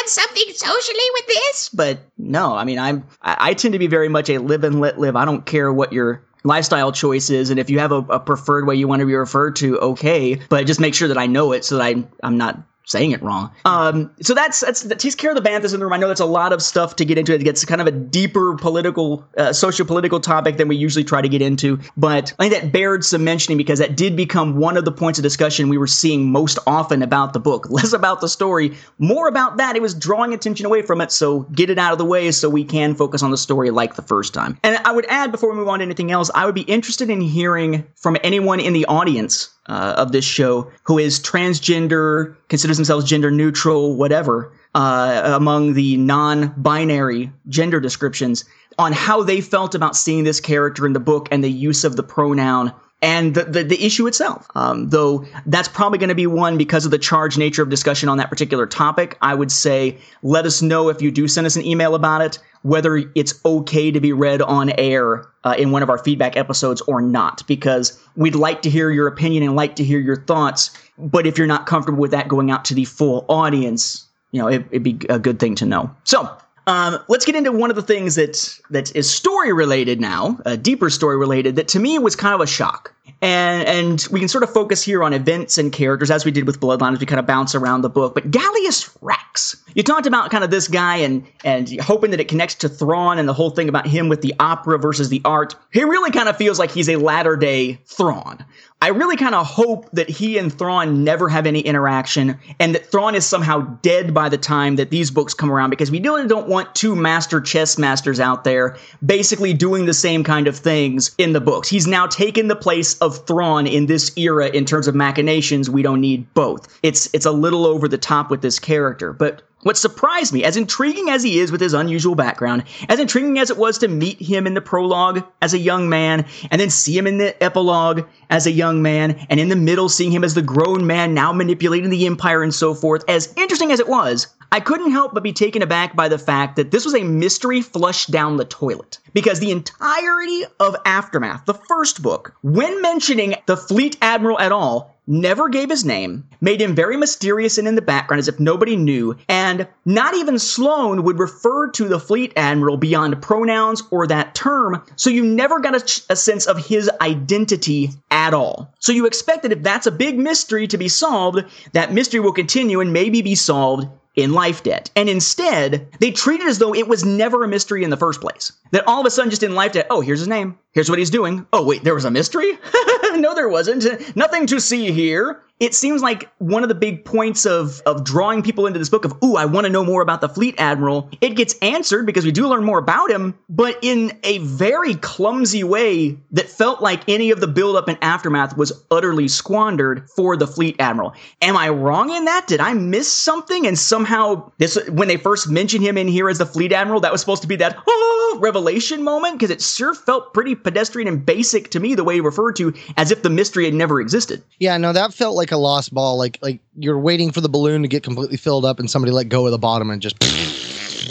[0.06, 1.68] Something socially with this?
[1.70, 4.98] But no, I mean I'm I, tend to be very much a live and let
[4.98, 5.16] live.
[5.16, 7.50] I don't care what your lifestyle choices.
[7.50, 10.40] And if you have a, a preferred way you want to be referred to, okay.
[10.48, 13.20] But just make sure that I know it so that I, I'm not saying it
[13.22, 13.50] wrong.
[13.64, 15.92] Um, so that's, that's that takes care of the banthas in the room.
[15.92, 17.34] I know that's a lot of stuff to get into.
[17.34, 21.28] It gets kind of a deeper political, uh, socio-political topic than we usually try to
[21.28, 21.80] get into.
[21.96, 25.18] But I think that bared some mentioning because that did become one of the points
[25.18, 27.68] of discussion we were seeing most often about the book.
[27.70, 29.74] Less about the story, more about that.
[29.74, 31.10] It was drawing attention away from it.
[31.10, 33.96] So get it out of the way so we can focus on the story like
[33.96, 34.58] the first time.
[34.62, 37.10] And I would add before we move on to anything else, I would be interested
[37.10, 42.76] in hearing from anyone in the audience uh, of this show who is transgender, considers
[42.76, 48.44] themselves gender neutral, whatever, uh, among the non binary gender descriptions,
[48.78, 51.96] on how they felt about seeing this character in the book and the use of
[51.96, 52.72] the pronoun
[53.06, 54.48] and the, the, the issue itself.
[54.56, 58.08] Um, though that's probably going to be one because of the charged nature of discussion
[58.08, 59.16] on that particular topic.
[59.22, 62.40] I would say let us know if you do send us an email about it,
[62.62, 66.80] whether it's okay to be read on air uh, in one of our feedback episodes
[66.82, 70.76] or not, because we'd like to hear your opinion and like to hear your thoughts.
[70.98, 74.48] But if you're not comfortable with that going out to the full audience, you know,
[74.48, 75.94] it, it'd be a good thing to know.
[76.02, 76.36] So
[76.66, 80.56] um, let's get into one of the things that that is story related now, a
[80.56, 81.56] deeper story related.
[81.56, 82.92] That to me was kind of a shock,
[83.22, 86.44] and and we can sort of focus here on events and characters as we did
[86.44, 88.14] with Bloodline as we kind of bounce around the book.
[88.14, 92.26] But Gallius Rax, you talked about kind of this guy and and hoping that it
[92.26, 95.54] connects to Thrawn and the whole thing about him with the opera versus the art.
[95.72, 98.44] He really kind of feels like he's a latter day Thrawn.
[98.82, 102.86] I really kind of hope that he and Thrawn never have any interaction and that
[102.86, 106.28] Thrawn is somehow dead by the time that these books come around because we really
[106.28, 111.14] don't want two master chess masters out there basically doing the same kind of things
[111.16, 111.70] in the books.
[111.70, 115.70] He's now taken the place of Thrawn in this era in terms of machinations.
[115.70, 116.68] We don't need both.
[116.82, 120.56] It's it's a little over the top with this character, but what surprised me, as
[120.56, 124.20] intriguing as he is with his unusual background, as intriguing as it was to meet
[124.20, 128.02] him in the prologue as a young man, and then see him in the epilogue
[128.28, 131.32] as a young man, and in the middle seeing him as the grown man now
[131.32, 135.22] manipulating the Empire and so forth, as interesting as it was, I couldn't help but
[135.22, 138.98] be taken aback by the fact that this was a mystery flushed down the toilet.
[139.12, 144.96] Because the entirety of Aftermath, the first book, when mentioning the Fleet Admiral at all,
[145.06, 148.76] never gave his name, made him very mysterious and in the background as if nobody
[148.76, 154.34] knew, and not even Sloane would refer to the Fleet Admiral beyond pronouns or that
[154.34, 158.74] term, so you never got a, a, sense of his identity at all.
[158.80, 162.32] So you expect that if that's a big mystery to be solved, that mystery will
[162.32, 163.86] continue and maybe be solved
[164.16, 164.90] in Life Debt.
[164.96, 168.20] And instead, they treat it as though it was never a mystery in the first
[168.20, 168.52] place.
[168.72, 170.58] That all of a sudden, just in Life Debt, oh, here's his name.
[170.76, 171.46] Here's what he's doing.
[171.54, 172.52] Oh, wait, there was a mystery?
[173.14, 174.14] no, there wasn't.
[174.14, 178.42] Nothing to see here it seems like one of the big points of of drawing
[178.42, 181.08] people into this book of ooh i want to know more about the fleet admiral
[181.20, 185.64] it gets answered because we do learn more about him but in a very clumsy
[185.64, 190.46] way that felt like any of the buildup and aftermath was utterly squandered for the
[190.46, 195.08] fleet admiral am i wrong in that did i miss something and somehow this when
[195.08, 197.56] they first mentioned him in here as the fleet admiral that was supposed to be
[197.56, 202.02] that oh revelation moment because it sure felt pretty pedestrian and basic to me the
[202.02, 205.36] way he referred to as if the mystery had never existed yeah no that felt
[205.36, 206.16] like a lost ball.
[206.16, 209.28] Like like you're waiting for the balloon to get completely filled up, and somebody let
[209.28, 210.16] go of the bottom and just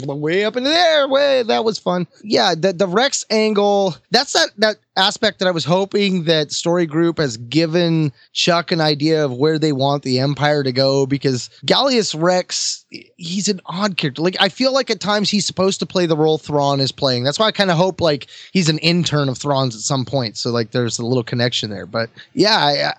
[0.04, 1.08] way up in there.
[1.08, 2.06] Way that was fun.
[2.22, 3.96] Yeah, the the Rax angle.
[4.10, 8.80] That's that that aspect that I was hoping that Story Group has given Chuck an
[8.80, 12.84] idea of where they want the Empire to go because Gallius Rax,
[13.16, 14.22] he's an odd character.
[14.22, 17.24] Like I feel like at times he's supposed to play the role Thrawn is playing.
[17.24, 20.36] That's why I kind of hope like he's an intern of Thrawn's at some point.
[20.36, 21.86] So like there's a little connection there.
[21.86, 22.56] But yeah,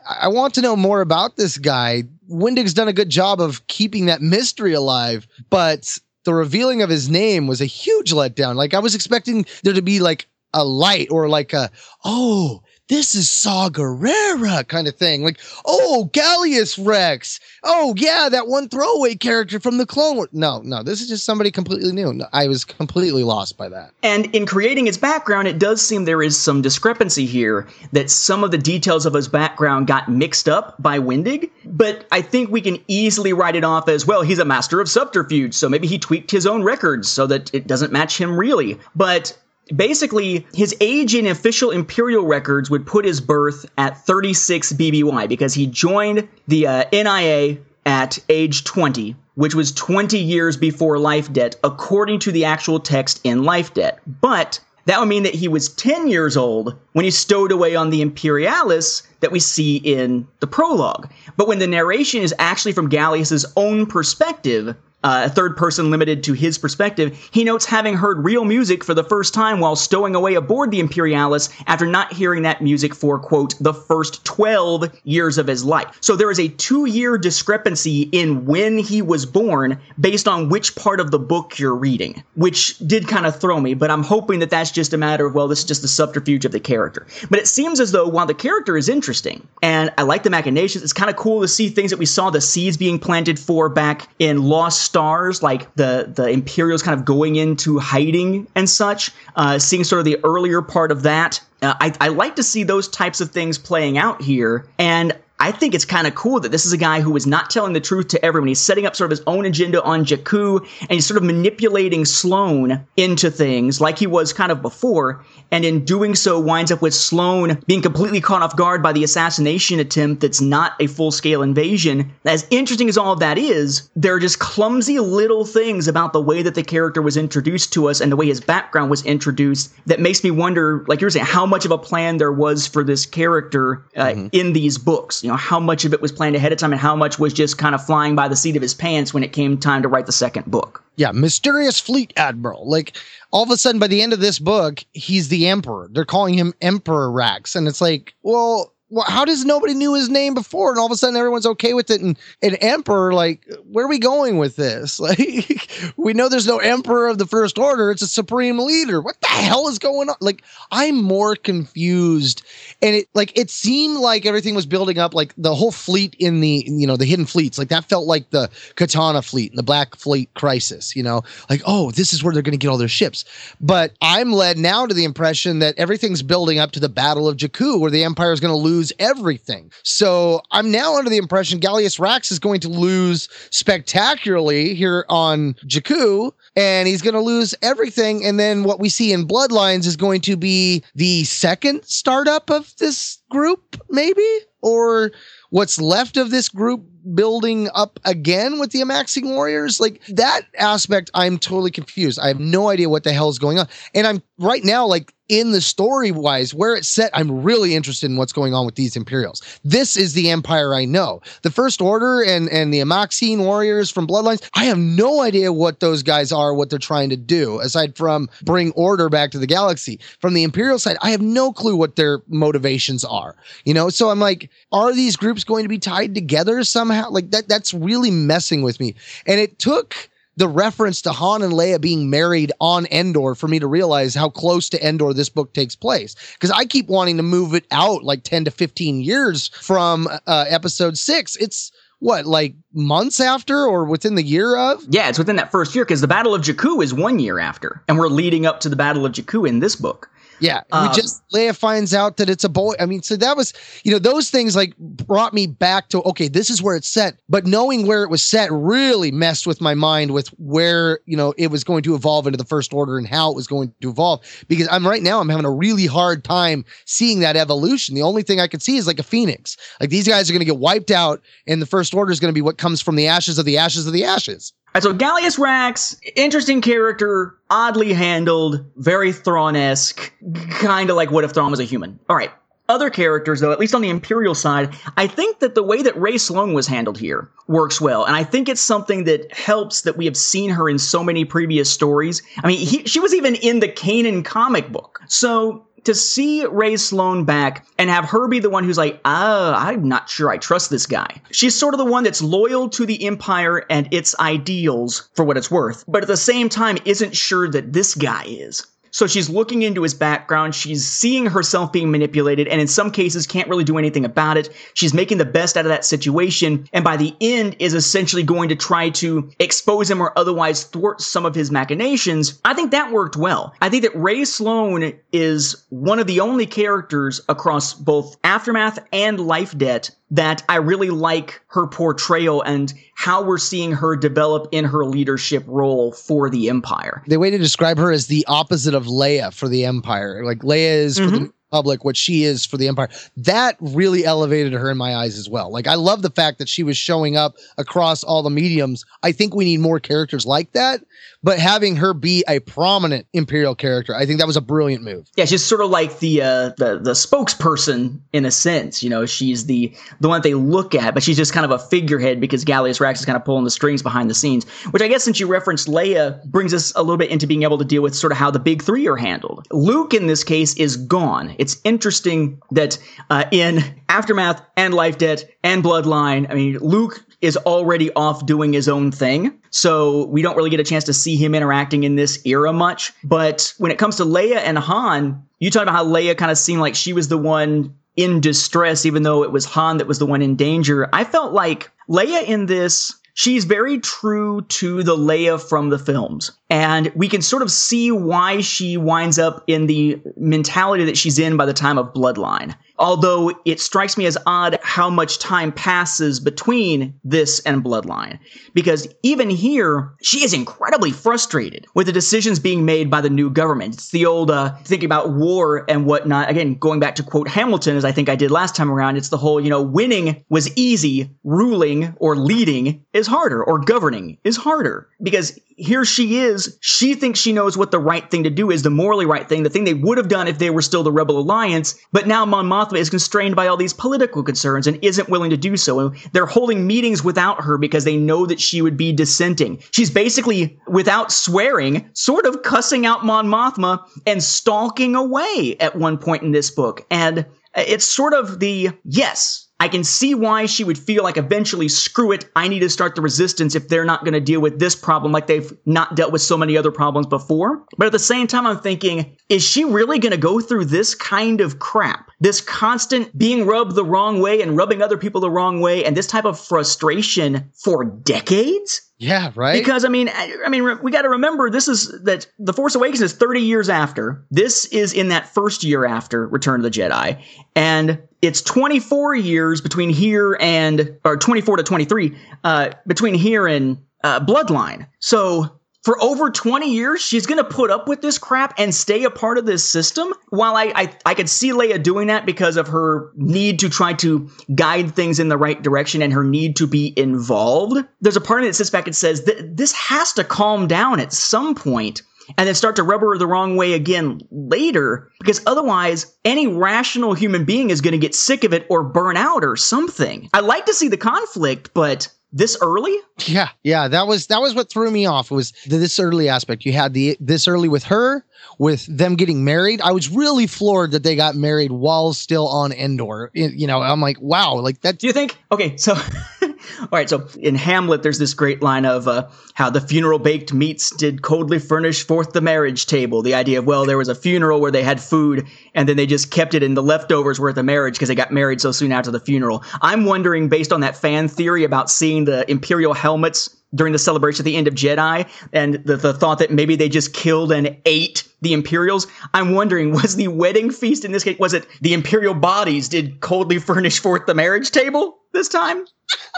[0.07, 2.03] I, I want to know more about this guy.
[2.29, 5.97] Wendig's done a good job of keeping that mystery alive, but
[6.27, 8.55] the revealing of his name was a huge letdown.
[8.55, 11.71] Like I was expecting there to be like a light or like a
[12.03, 15.23] oh this is Saw Gerrera kind of thing.
[15.23, 17.39] Like, oh, Gallius Rax.
[17.63, 20.29] Oh, yeah, that one throwaway character from the Clone Wars.
[20.31, 22.21] No, no, this is just somebody completely new.
[22.31, 23.91] I was completely lost by that.
[24.03, 28.43] And in creating his background, it does seem there is some discrepancy here that some
[28.43, 31.49] of the details of his background got mixed up by Wendig.
[31.65, 34.21] But I think we can easily write it off as well.
[34.21, 37.67] He's a master of subterfuge, so maybe he tweaked his own records so that it
[37.67, 38.79] doesn't match him really.
[38.95, 39.37] But
[39.75, 45.53] basically his age in official imperial records would put his birth at 36 BBY because
[45.53, 51.55] he joined the uh, NIA at age 20, which was 20 years before life debt,
[51.63, 53.99] according to the actual text in life debt.
[54.21, 57.89] But that would mean that he was 10 years old when he stowed away on
[57.89, 61.09] the Imperialis that we see in the prologue.
[61.35, 66.23] But when the narration is actually from Gallius's own perspective, uh, a third person limited
[66.23, 70.15] to his perspective, he notes having heard real music for the first time while stowing
[70.15, 75.37] away aboard the Imperialis after not hearing that music for, quote, the first 12 years
[75.37, 75.95] of his life.
[76.01, 80.75] So there is a two year discrepancy in when he was born based on which
[80.75, 84.39] part of the book you're reading, which did kind of throw me, but I'm hoping
[84.39, 87.05] that that's just a matter of, well, this is just the subterfuge of the character.
[87.29, 90.83] But it seems as though while the character is interesting, and I like the machinations,
[90.83, 93.69] it's kind of cool to see things that we saw the seeds being planted for
[93.69, 99.11] back in Lost stars, like the the Imperials kind of going into hiding and such,
[99.35, 101.41] uh, seeing sort of the earlier part of that.
[101.61, 105.51] Uh, I, I like to see those types of things playing out here, and I
[105.51, 107.79] think it's kind of cool that this is a guy who is not telling the
[107.79, 108.47] truth to everyone.
[108.47, 112.05] He's setting up sort of his own agenda on Jakku, and he's sort of manipulating
[112.05, 115.23] Sloane into things like he was kind of before.
[115.51, 119.03] And in doing so, winds up with Sloane being completely caught off guard by the
[119.03, 122.11] assassination attempt that's not a full scale invasion.
[122.25, 126.21] As interesting as all of that is, there are just clumsy little things about the
[126.21, 129.71] way that the character was introduced to us and the way his background was introduced
[129.85, 132.83] that makes me wonder, like you're saying, how much of a plan there was for
[132.83, 134.27] this character uh, mm-hmm.
[134.31, 136.79] in these books you know how much of it was planned ahead of time and
[136.79, 139.33] how much was just kind of flying by the seat of his pants when it
[139.33, 140.81] came time to write the second book.
[140.95, 142.65] Yeah mysterious fleet admiral.
[142.69, 142.95] Like
[143.31, 145.89] all of a sudden by the end of this book he's the emperor.
[145.91, 150.07] They're calling him emperor rax and it's like well well, how does nobody knew his
[150.07, 150.69] name before?
[150.69, 151.99] And all of a sudden everyone's okay with it.
[151.99, 154.99] And an emperor like where are we going with this?
[155.07, 157.91] Like we know there's no emperor of the first order.
[157.91, 158.99] It's a supreme leader.
[158.99, 160.15] What the hell is going on?
[160.19, 162.43] Like i'm more confused.
[162.81, 166.41] And it like it seemed like everything was building up like the whole fleet in
[166.41, 167.57] the you know the hidden fleets.
[167.57, 171.21] Like that felt like the katana fleet and the black fleet crisis you know?
[171.49, 173.23] Like oh this is where they're going to get all their ships.
[173.61, 177.37] But i'm led now to the impression that everything's building up to the battle of
[177.37, 179.71] jakku where the empire is going to lose lose everything.
[179.83, 185.53] So I'm now under the impression Gallius Rax is going to lose spectacularly here on
[185.65, 188.23] Jakku, and he's going to lose everything.
[188.23, 192.75] And then what we see in Bloodlines is going to be the second startup of
[192.77, 194.27] this group, maybe,
[194.61, 195.11] or
[195.49, 196.83] what's left of this group
[197.13, 199.79] building up again with the Amaxine Warriors?
[199.79, 202.19] Like that aspect, I'm totally confused.
[202.19, 203.67] I have no idea what the hell is going on.
[203.93, 208.09] And I'm right now, like, in the story wise, where it's set, I'm really interested
[208.09, 209.41] in what's going on with these Imperials.
[209.63, 211.21] This is the Empire I know.
[211.41, 215.81] The First Order and and the Amaxine Warriors from Bloodlines, I have no idea what
[215.81, 219.47] those guys are, what they're trying to do, aside from bring order back to the
[219.47, 219.99] galaxy.
[220.21, 223.35] From the Imperial side, I have no clue what their motivations are.
[223.65, 226.96] You know, so I'm like, are these groups going to be tied together somehow?
[227.09, 228.95] Like that, that's really messing with me.
[229.25, 233.59] And it took the reference to Han and Leia being married on Endor for me
[233.59, 236.15] to realize how close to Endor this book takes place.
[236.33, 240.45] Because I keep wanting to move it out like 10 to 15 years from uh,
[240.47, 241.35] episode six.
[241.37, 244.83] It's what, like months after or within the year of?
[244.87, 247.81] Yeah, it's within that first year because the Battle of Jakku is one year after.
[247.87, 250.11] And we're leading up to the Battle of Jakku in this book.
[250.39, 252.75] Yeah, we Um, just Leia finds out that it's a boy.
[252.79, 256.27] I mean, so that was you know those things like brought me back to okay,
[256.27, 257.15] this is where it's set.
[257.27, 261.33] But knowing where it was set really messed with my mind with where you know
[261.37, 263.89] it was going to evolve into the First Order and how it was going to
[263.89, 264.21] evolve.
[264.47, 267.95] Because I'm right now I'm having a really hard time seeing that evolution.
[267.95, 269.57] The only thing I could see is like a phoenix.
[269.81, 272.31] Like these guys are going to get wiped out, and the First Order is going
[272.31, 274.53] to be what comes from the ashes of the ashes of the ashes.
[274.79, 280.11] So Gallius Rax, interesting character, oddly handled, very Thrawn-esque,
[280.49, 281.99] kind of like what if Thrawn was a human.
[282.09, 282.31] All right.
[282.69, 285.97] Other characters, though, at least on the Imperial side, I think that the way that
[285.99, 288.03] Rae Sloane was handled here works well.
[288.03, 291.23] And I think it's something that helps that we have seen her in so many
[291.23, 292.21] previous stories.
[292.43, 294.99] I mean, he, she was even in the Kanan comic book.
[295.07, 299.53] So to see Rae Sloane back and have her be the one who's like, uh,
[299.57, 301.21] I'm not sure I trust this guy.
[301.31, 305.37] She's sort of the one that's loyal to the Empire and its ideals for what
[305.37, 308.67] it's worth, but at the same time isn't sure that this guy is.
[308.91, 310.55] So she's looking into his background.
[310.55, 314.49] She's seeing herself being manipulated, and in some cases can't really do anything about it.
[314.73, 318.49] She's making the best out of that situation, and by the end is essentially going
[318.49, 322.39] to try to expose him or otherwise thwart some of his machinations.
[322.45, 323.53] I think that worked well.
[323.61, 329.19] I think that Rae Sloane is one of the only characters across both Aftermath and
[329.19, 334.63] Life Debt that I really like her portrayal and how we're seeing her develop in
[334.65, 337.03] her leadership role for the Empire.
[337.07, 340.23] the way to describe her is the opposite of Leia for the Empire.
[340.23, 341.25] Like Leia is for the mm-hmm.
[341.47, 342.89] Republic, what she is for the Empire.
[343.15, 345.51] That really elevated her in my eyes as well.
[345.51, 348.83] Like I love the fact that she was showing up across all the mediums.
[349.01, 350.81] I think we need more characters like that,
[351.23, 355.09] but having her be a prominent Imperial character, I think that was a brilliant move.
[355.15, 358.83] Yeah, she's sort of like the uh, the the spokesperson in a sense.
[358.83, 361.51] You know, she's the the one that they look at, but she's just kind of
[361.51, 364.45] a figurehead because Gallius Rax is kind of pulling the strings behind the scenes.
[364.71, 367.57] Which I guess, since you referenced Leia, brings us a little bit into being able
[367.57, 369.47] to deal with sort of how the big three are handled.
[369.51, 371.35] Luke in this case is gone.
[371.37, 372.77] It's interesting that
[373.09, 378.53] uh, in Aftermath and Life Debt and Bloodline, I mean, Luke is already off doing
[378.53, 379.39] his own thing.
[379.49, 382.93] So we don't really get a chance to see him interacting in this era much.
[383.03, 386.37] But when it comes to Leia and Han, you talk about how Leia kind of
[386.37, 389.99] seemed like she was the one in distress, even though it was Han that was
[389.99, 390.87] the one in danger.
[390.93, 396.31] I felt like Leia in this, she's very true to the Leia from the films.
[396.49, 401.19] And we can sort of see why she winds up in the mentality that she's
[401.19, 402.55] in by the time of Bloodline.
[402.79, 408.19] Although it strikes me as odd how much time passes between this and Bloodline.
[408.53, 413.29] Because even here, she is incredibly frustrated with the decisions being made by the new
[413.29, 413.73] government.
[413.73, 416.29] It's the old uh, thinking about war and whatnot.
[416.29, 419.09] Again, going back to quote Hamilton, as I think I did last time around, it's
[419.09, 424.37] the whole, you know, winning was easy, ruling or leading is harder, or governing is
[424.37, 424.87] harder.
[425.01, 426.57] Because here she is.
[426.61, 429.41] She thinks she knows what the right thing to do is, the morally right thing,
[429.41, 431.75] the thing they would have done if they were still the Rebel Alliance.
[431.91, 435.37] But now Mon Mothma is constrained by all these political concerns and isn't willing to
[435.37, 435.79] do so.
[435.79, 439.59] And they're holding meetings without her because they know that she would be dissenting.
[439.71, 445.97] She's basically, without swearing, sort of cussing out Mon Mothma and stalking away at one
[445.97, 446.85] point in this book.
[446.91, 451.67] And it's sort of the yes, I can see why she would feel like eventually,
[451.67, 454.59] screw it, I need to start the resistance if they're not going to deal with
[454.59, 457.63] this problem like they've not dealt with so many other problems before.
[457.77, 460.93] But at the same time, I'm thinking, is she really going to go through this
[460.93, 462.11] kind of crap?
[462.19, 465.97] This constant being rubbed the wrong way and rubbing other people the wrong way and
[465.97, 468.87] this type of frustration for decades?
[468.99, 469.53] Yeah, right.
[469.53, 472.73] Because I mean, I, I mean, we got to remember this is that the Force
[472.73, 474.25] Awakens is 30 years after.
[474.31, 477.21] This is in that first year after Return of the Jedi,
[477.55, 483.77] and it's 24 years between here and or 24 to 23 uh, between here and
[484.03, 484.87] uh, Bloodline.
[484.99, 489.05] So for over 20 years, she's going to put up with this crap and stay
[489.05, 490.13] a part of this system.
[490.29, 493.93] While I, I, I could see Leia doing that because of her need to try
[493.93, 498.21] to guide things in the right direction and her need to be involved, there's a
[498.21, 501.13] part of me that sits back and says that this has to calm down at
[501.13, 502.01] some point
[502.37, 507.13] and then start to rub her the wrong way again later because otherwise any rational
[507.13, 510.29] human being is going to get sick of it or burn out or something.
[510.33, 512.95] I like to see the conflict, but this early?
[513.25, 516.65] Yeah, yeah, that was that was what threw me off was this early aspect.
[516.65, 518.25] You had the this early with her,
[518.59, 519.81] with them getting married.
[519.81, 523.31] I was really floored that they got married while still on Endor.
[523.33, 524.99] You know, I'm like, wow, like that.
[524.99, 525.37] Do you think?
[525.51, 525.95] Okay, so
[526.79, 530.53] all right, so in Hamlet, there's this great line of uh, how the funeral baked
[530.53, 533.21] meats did coldly furnish forth the marriage table.
[533.21, 536.05] The idea of well, there was a funeral where they had food, and then they
[536.05, 538.71] just kept it in the leftovers were at the marriage because they got married so
[538.71, 539.63] soon after the funeral.
[539.81, 544.43] I'm wondering, based on that fan theory about seeing the imperial helmets during the celebration
[544.43, 547.77] at the end of Jedi, and the, the thought that maybe they just killed and
[547.85, 549.07] ate the Imperials.
[549.33, 553.19] I'm wondering, was the wedding feast in this case, was it the Imperial bodies did
[553.19, 555.85] coldly furnish forth the marriage table this time?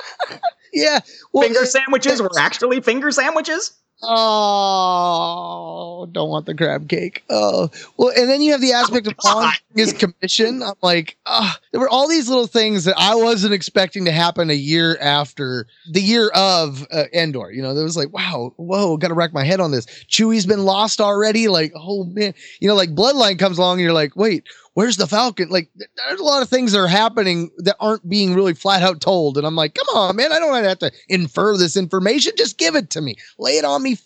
[0.74, 1.00] yeah.
[1.34, 3.74] Well, finger sandwiches were actually finger sandwiches?
[4.02, 7.26] Oh, don't want the crab cake.
[7.30, 10.64] Oh, well, and then you have the aspect oh, of on his commission.
[10.64, 14.50] I'm like, oh, there were all these little things that I wasn't expecting to happen
[14.50, 17.52] a year after the year of uh, Endor.
[17.52, 19.86] You know, there was like, wow, whoa, got to rack my head on this.
[20.08, 21.50] Chewie's been lost already.
[21.50, 24.48] Like, oh man, you know, like Bloodline comes along and you're like, wait,
[24.80, 25.50] where's the Falcon?
[25.50, 29.02] Like, there's a lot of things that are happening that aren't being really flat out
[29.02, 29.38] told.
[29.38, 32.32] And I'm like, come on, man, I don't have to infer this information.
[32.38, 33.18] Just give it to me.
[33.38, 33.98] Lay it on me,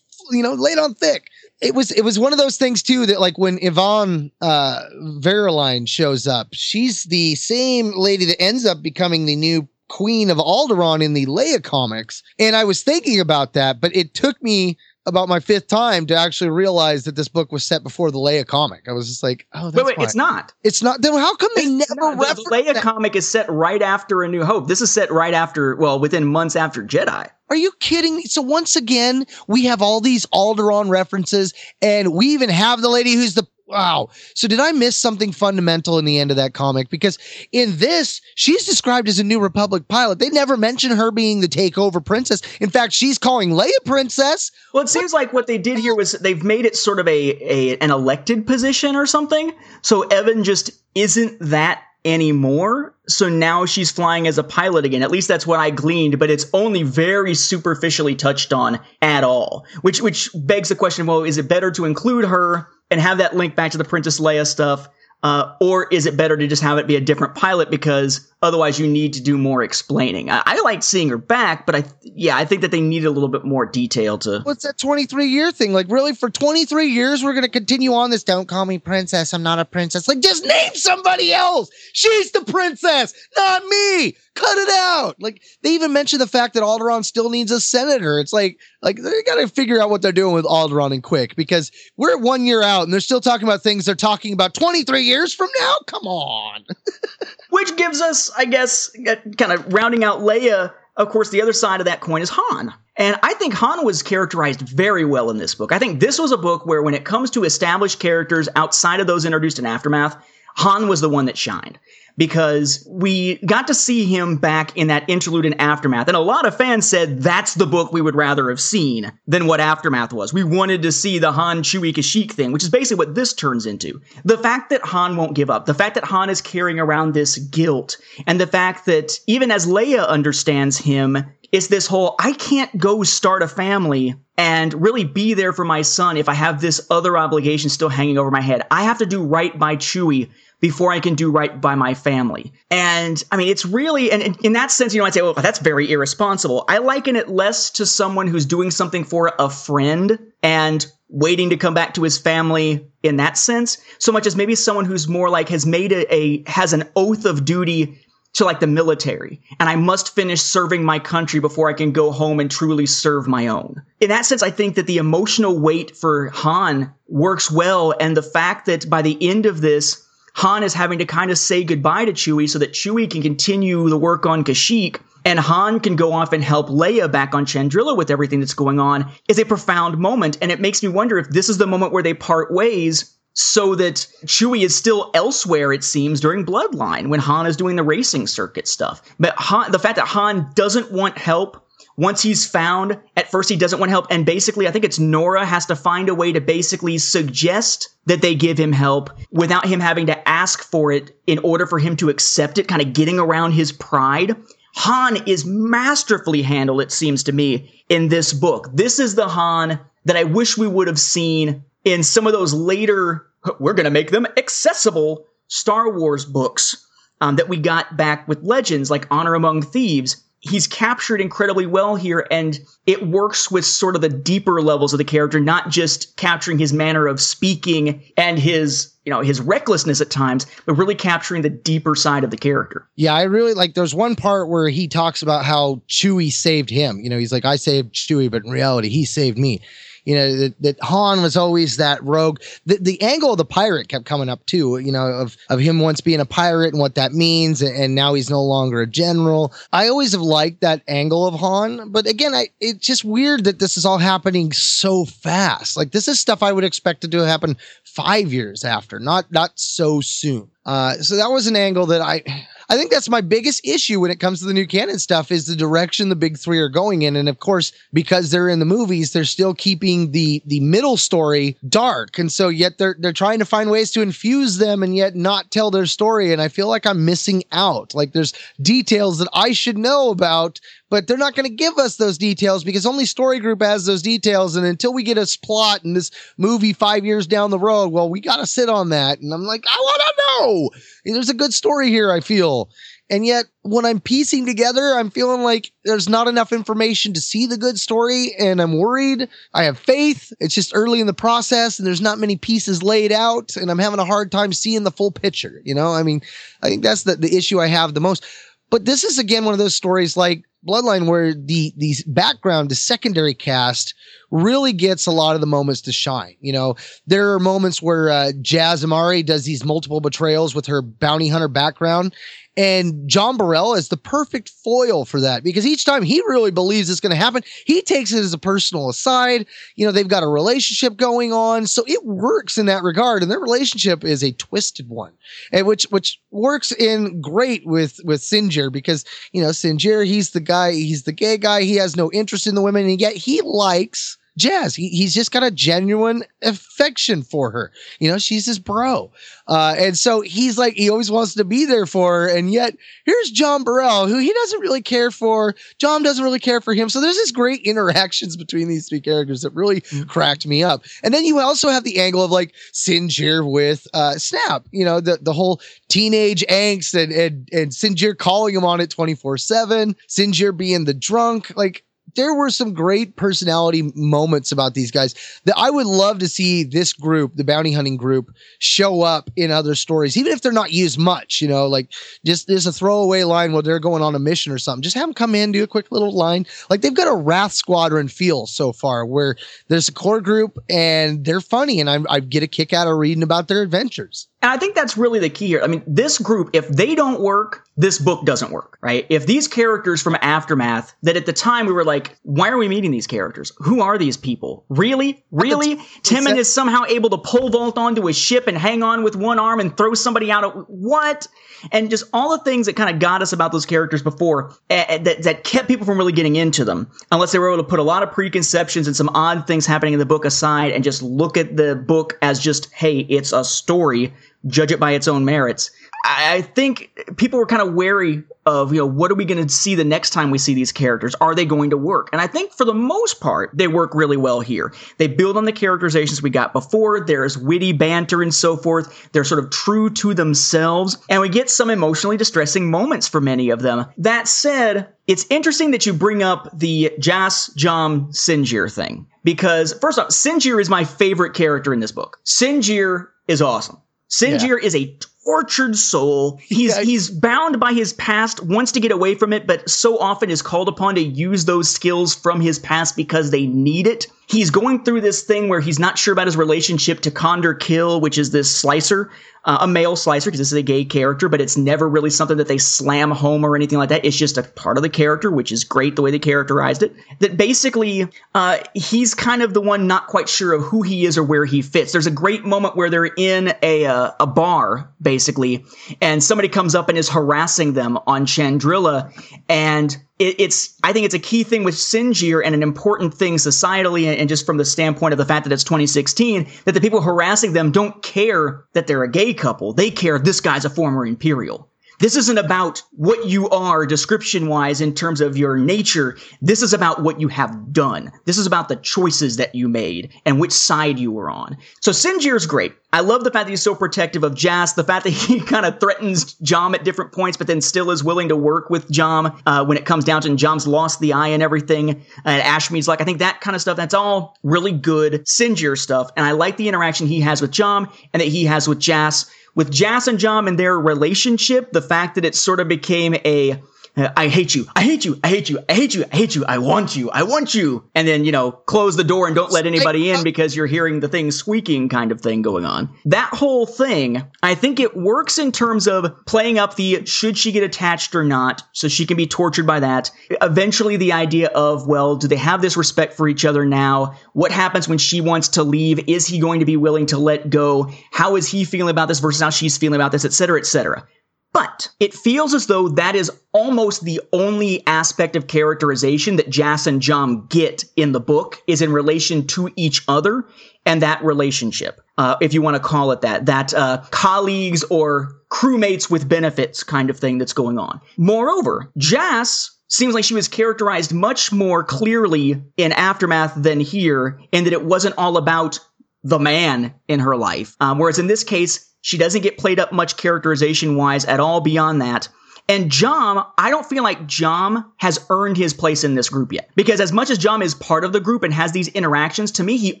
[0.32, 1.30] you know, lay it on thick.
[1.60, 4.82] It was it was one of those things too that like when Evaan uh
[5.18, 10.38] Verlaine shows up, she's the same lady that ends up becoming the new queen of
[10.38, 12.24] Alderaan in the Leia comics.
[12.40, 14.76] And I was thinking about that, but it took me
[15.08, 18.46] about my fifth time to actually realize that this book was set before the Leia
[18.46, 18.88] comic.
[18.88, 20.52] I was just like, oh, wait, wait, it's not.
[20.62, 21.02] It's not.
[21.02, 22.36] Then how come they it's never not.
[22.36, 22.82] The Leia that?
[22.82, 24.68] comic is set right after A New Hope.
[24.68, 27.28] This is set right after, well, within months after Jedi.
[27.50, 28.24] Are you kidding me?
[28.24, 33.14] So once again, we have all these Alderaan references, and we even have the lady
[33.14, 34.08] who's the Wow.
[34.34, 36.88] So did I miss something fundamental in the end of that comic?
[36.88, 37.18] Because
[37.52, 40.18] in this, she's described as a New Republic pilot.
[40.18, 42.40] They never mention her being the takeover princess.
[42.60, 44.50] In fact, she's calling Leia princess.
[44.72, 47.10] Well, it seems like what they did here was they've made it sort of a,
[47.42, 49.52] a an elected position or something.
[49.82, 52.94] So Evaan just isn't that anymore.
[53.06, 55.02] So now she's flying as a pilot again.
[55.02, 59.66] At least that's what I gleaned, but it's only very superficially touched on at all.
[59.82, 63.36] Which which begs the question, well, is it better to include her and have that
[63.36, 64.88] link back to the Princess Leia stuff?
[65.24, 68.78] Uh, or is it better to just have it be a different pilot because otherwise
[68.78, 70.30] you need to do more explaining?
[70.30, 73.10] I, I like seeing her back, but I, yeah, I think that they need a
[73.10, 74.40] little bit more detail to.
[74.44, 75.72] What's that 23 year thing?
[75.72, 78.22] Like, really, for 23 years, we're to continue on this.
[78.22, 79.34] Don't call me princess.
[79.34, 80.06] I'm not a princess.
[80.06, 81.68] Like, just name somebody else.
[81.94, 84.16] She's the princess, not me.
[84.38, 85.16] Cut it out.
[85.18, 88.20] Like, they even mentioned the fact that Alderaan still needs a senator.
[88.20, 91.34] It's like, like they got to figure out what they're doing with Alderaan and Quick
[91.34, 95.02] because we're one year out and they're still talking about things they're talking about 23
[95.02, 95.78] years from now.
[95.88, 96.64] Come on.
[97.50, 100.72] Which gives us, I guess, uh, kind of rounding out Leia.
[100.96, 102.72] Of course, the other side of that coin is Han.
[102.96, 105.72] And I think Han was characterized very well in this book.
[105.72, 109.08] I think this was a book where, when it comes to established characters outside of
[109.08, 110.16] those introduced in Aftermath,
[110.56, 111.78] Han was the one that shined
[112.18, 116.08] because we got to see him back in that interlude in Aftermath.
[116.08, 119.46] And a lot of fans said that's the book we would rather have seen than
[119.46, 120.34] what Aftermath was.
[120.34, 123.64] We wanted to see the Han Chewie Kashyyyk thing, which is basically what this turns
[123.64, 124.02] into.
[124.24, 127.38] The fact that Han won't give up, the fact that Han is carrying around this
[127.38, 127.96] guilt,
[128.26, 131.16] and the fact that even as Leia understands him,
[131.52, 135.82] it's this whole I can't go start a family and really be there for my
[135.82, 138.62] son if I have this other obligation still hanging over my head.
[138.70, 140.30] I have to do right by Chewie
[140.60, 142.52] before I can do right by my family.
[142.70, 145.60] And I mean, it's really, and in that sense, you know, I'd say, well, that's
[145.60, 146.64] very irresponsible.
[146.68, 151.56] I liken it less to someone who's doing something for a friend and waiting to
[151.56, 155.30] come back to his family in that sense, so much as maybe someone who's more
[155.30, 157.98] like has made a, a has an oath of duty
[158.34, 162.12] to like the military and I must finish serving my country before I can go
[162.12, 163.82] home and truly serve my own.
[164.00, 167.94] In that sense, I think that the emotional weight for Han works well.
[167.98, 170.06] And the fact that by the end of this,
[170.38, 173.88] Han is having to kind of say goodbye to Chewie so that Chewie can continue
[173.88, 177.96] the work on Kashyyyk and Han can go off and help Leia back on Chandrila
[177.96, 180.38] with everything that's going on is a profound moment.
[180.40, 183.74] And it makes me wonder if this is the moment where they part ways so
[183.74, 188.28] that Chewie is still elsewhere, it seems, during Bloodline when Han is doing the racing
[188.28, 189.02] circuit stuff.
[189.18, 191.67] But Han, the fact that Han doesn't want help
[191.98, 194.06] once he's found, at first he doesn't want help.
[194.08, 198.22] And basically, I think it's Norra has to find a way to basically suggest that
[198.22, 201.96] they give him help without him having to ask for it in order for him
[201.96, 204.36] to accept it, kind of getting around his pride.
[204.76, 208.68] Han is masterfully handled, it seems to me, in this book.
[208.72, 212.54] This is the Han that I wish we would have seen in some of those
[212.54, 213.26] later,
[213.58, 216.86] we're going to make them accessible Star Wars books
[217.20, 220.22] um, that we got back with Legends, like Honor Among Thieves.
[220.40, 224.98] He's captured incredibly well here, and it works with sort of the deeper levels of
[224.98, 230.02] the character, not just capturing his manner of speaking and his you know his recklessness
[230.02, 233.72] at times but really capturing the deeper side of the character Yeah, I really like
[233.72, 237.00] there's one part where he talks about how Chewie saved him.
[237.00, 239.62] You know, he's like, I saved Chewie, but in reality, he saved me.
[240.08, 242.40] You know, that, that Han was always that rogue.
[242.64, 245.80] The, the angle of the pirate kept coming up too, you know, of, of him
[245.80, 247.60] once being a pirate and what that means.
[247.60, 249.52] And, and now he's no longer a general.
[249.70, 251.90] I always have liked that angle of Han.
[251.90, 255.76] But again, I, it's just weird that this is all happening so fast.
[255.76, 260.00] Like this is stuff I would expect to happen five years after, not, not so
[260.00, 260.48] soon.
[260.64, 262.22] Uh, so that was an angle that I,
[262.70, 265.46] I think that's my biggest issue when it comes to the new canon stuff is
[265.46, 267.16] the direction the big three are going in.
[267.16, 271.56] And of course, because they're in the movies, they're still keeping the the middle story
[271.68, 272.18] dark.
[272.18, 275.50] And so yet they're they're trying to find ways to infuse them and yet not
[275.50, 276.30] tell their story.
[276.30, 277.94] And I feel like I'm missing out.
[277.94, 280.60] Like there's details that I should know about,
[280.90, 284.02] but they're not going to give us those details because only Story Group has those
[284.02, 284.56] details.
[284.56, 288.08] And until we get a plot in this movie five years down the road, well,
[288.08, 289.20] we got to sit on that.
[289.20, 290.70] And I'm like, I want to know.
[291.04, 292.70] There's a good story here, I feel.
[293.10, 297.46] And yet, when I'm piecing together, I'm feeling like there's not enough information to see
[297.46, 299.28] the good story, and I'm worried.
[299.54, 300.30] I have faith.
[300.40, 303.78] It's just early in the process, and there's not many pieces laid out, and I'm
[303.78, 305.62] having a hard time seeing the full picture.
[305.64, 306.20] You know, I mean,
[306.62, 308.26] I think that's the, the issue I have the most.
[308.70, 312.74] But this is again one of those stories like Bloodline where the the background, the
[312.74, 313.94] secondary cast
[314.30, 316.36] really gets a lot of the moments to shine.
[316.40, 316.74] You know,
[317.06, 321.48] there are moments where uh, Jas Emari does these multiple betrayals with her bounty hunter
[321.48, 322.14] background.
[322.58, 326.90] And Jom Barell is the perfect foil for that because each time he really believes
[326.90, 329.46] it's going to happen, he takes it as a personal aside.
[329.76, 331.68] You know, they've got a relationship going on.
[331.68, 333.22] So it works in that regard.
[333.22, 335.12] And their relationship is a twisted one.
[335.52, 340.40] And which which works in great with with Sinjir because, you know, Sinjir, he's the
[340.40, 343.40] guy, he's the gay guy, he has no interest in the women, and yet he
[343.42, 344.74] likes Jas.
[344.74, 347.72] He, he's just got a genuine affection for her.
[347.98, 349.10] You know, she's his bro.
[349.46, 352.28] Uh, and so he's like, he always wants to be there for her.
[352.28, 355.54] And yet here's Jom Barell, who he doesn't really care for.
[355.82, 356.88] Jom doesn't really care for him.
[356.88, 360.84] So there's this great interactions between these three characters that really cracked me up.
[361.02, 365.00] And then you also have the angle of like Sinjir with uh, Snap, you know,
[365.00, 369.96] the, the whole teenage angst and, and, and Sinjir calling him on it 24 7,
[370.08, 371.56] Sinjir being the drunk.
[371.56, 371.84] Like,
[372.18, 375.14] there were some great personality moments about these guys
[375.44, 379.52] that I would love to see this group, the bounty hunting group, show up in
[379.52, 381.90] other stories, even if they're not used much, you know, like
[382.26, 384.82] just there's a throwaway line while they're going on a mission or something.
[384.82, 386.44] Just have them come in, do a quick little line.
[386.68, 389.36] Like they've got a Wrath Squadron feel so far where
[389.68, 392.98] there's a core group and they're funny and I, I get a kick out of
[392.98, 394.26] reading about their adventures.
[394.40, 395.60] And I think that's really the key here.
[395.62, 399.04] I mean, this group, if they don't work, this book doesn't work, right?
[399.08, 402.68] If these characters from Aftermath, that at the time we were like, why are we
[402.68, 403.52] meeting these characters?
[403.58, 404.64] Who are these people?
[404.68, 405.24] Really?
[405.32, 405.76] Really?
[406.02, 409.40] Temmin is somehow able to pole vault onto a ship and hang on with one
[409.40, 411.26] arm and throw somebody out of what?
[411.72, 414.98] And just all the things that kind of got us about those characters before uh,
[414.98, 417.80] that, that kept people from really getting into them, unless they were able to put
[417.80, 421.02] a lot of preconceptions and some odd things happening in the book aside and just
[421.02, 424.12] look at the book as just, hey, it's a story
[424.46, 425.70] judge it by its own merits.
[426.04, 429.52] I think people were kind of wary of, you know, what are we going to
[429.52, 431.14] see the next time we see these characters?
[431.16, 432.08] Are they going to work?
[432.12, 434.72] And I think for the most part, they work really well here.
[434.96, 437.04] They build on the characterizations we got before.
[437.04, 439.10] There's witty banter and so forth.
[439.12, 440.96] They're sort of true to themselves.
[441.10, 443.86] And we get some emotionally distressing moments for many of them.
[443.98, 449.06] That said, it's interesting that you bring up the Jas Jom Sinjir thing.
[449.24, 452.18] Because, first off, Sinjir is my favorite character in this book.
[452.24, 453.78] Sinjir is awesome.
[454.10, 454.66] Sinjir yeah.
[454.66, 456.38] is a tortured soul.
[456.42, 456.82] He's yeah.
[456.82, 460.40] he's bound by his past, wants to get away from it, but so often is
[460.40, 464.06] called upon to use those skills from his past because they need it.
[464.28, 467.98] He's going through this thing where he's not sure about his relationship to Conder Kyl,
[468.00, 469.10] which is this slicer,
[469.46, 472.36] uh, a male slicer, because this is a gay character, but it's never really something
[472.36, 474.04] that they slam home or anything like that.
[474.04, 476.94] It's just a part of the character, which is great the way they characterized it.
[477.20, 481.16] That basically, uh, he's kind of the one not quite sure of who he is
[481.16, 481.92] or where he fits.
[481.92, 485.64] There's a great moment where they're in a uh, a bar, basically,
[486.02, 489.10] and somebody comes up and is harassing them on Chandrila,
[489.48, 493.34] and it, it's I think it's a key thing with Sinjir and an important thing
[493.36, 496.80] societally and, and just from the standpoint of the fact that it's 2016 that the
[496.80, 499.72] people harassing them don't care that they're a gay couple.
[499.72, 501.67] They care this guy's a former Imperial.
[501.98, 506.16] This isn't about what you are description wise in terms of your nature.
[506.40, 508.12] This is about what you have done.
[508.24, 511.56] This is about the choices that you made and which side you were on.
[511.80, 512.74] So Sinjir is great.
[512.90, 515.66] I love the fact that he's so protective of Jas, the fact that he kind
[515.66, 519.38] of threatens Jom at different points, but then still is willing to work with Jom
[519.44, 522.04] uh, when it comes down to and Jom's lost the eye and everything.
[522.24, 526.10] And Ashmead's like, I think that kind of stuff, that's all really good Sinjir stuff.
[526.16, 529.30] And I like the interaction he has with Jom and that he has with Jas
[529.58, 533.60] with Jas and Jom and their relationship, the fact that it sort of became a
[533.98, 534.66] I hate you.
[534.76, 535.18] I hate you.
[535.24, 535.58] I hate you.
[535.68, 536.04] I hate you.
[536.12, 536.44] I hate you.
[536.44, 537.10] I want you.
[537.10, 537.84] I want you.
[537.94, 541.00] And then, you know, close the door and don't let anybody in because you're hearing
[541.00, 542.88] the thing squeaking kind of thing going on.
[543.06, 547.50] That whole thing, I think it works in terms of playing up the should she
[547.50, 550.10] get attached or not so she can be tortured by that.
[550.42, 554.14] Eventually, the idea of, well, do they have this respect for each other now?
[554.32, 556.08] What happens when she wants to leave?
[556.08, 557.90] Is he going to be willing to let go?
[558.12, 560.66] How is he feeling about this versus how she's feeling about this, et cetera, et
[560.66, 561.06] cetera.
[561.52, 566.86] But it feels as though that is almost the only aspect of characterization that Jas
[566.86, 570.44] and Jom get in the book is in relation to each other
[570.84, 575.40] and that relationship, uh, if you want to call it that, that uh, colleagues or
[575.50, 578.00] crewmates with benefits kind of thing that's going on.
[578.16, 584.64] Moreover, Jas seems like she was characterized much more clearly in Aftermath than here, in
[584.64, 585.80] that it wasn't all about
[586.22, 587.76] the man in her life.
[587.80, 591.62] Um, whereas in this case, she doesn't get played up much characterization wise at all
[591.62, 592.28] beyond that.
[592.70, 596.70] And Jom, I don't feel like Jom has earned his place in this group yet.
[596.76, 599.64] Because as much as Jom is part of the group and has these interactions, to
[599.64, 600.00] me, he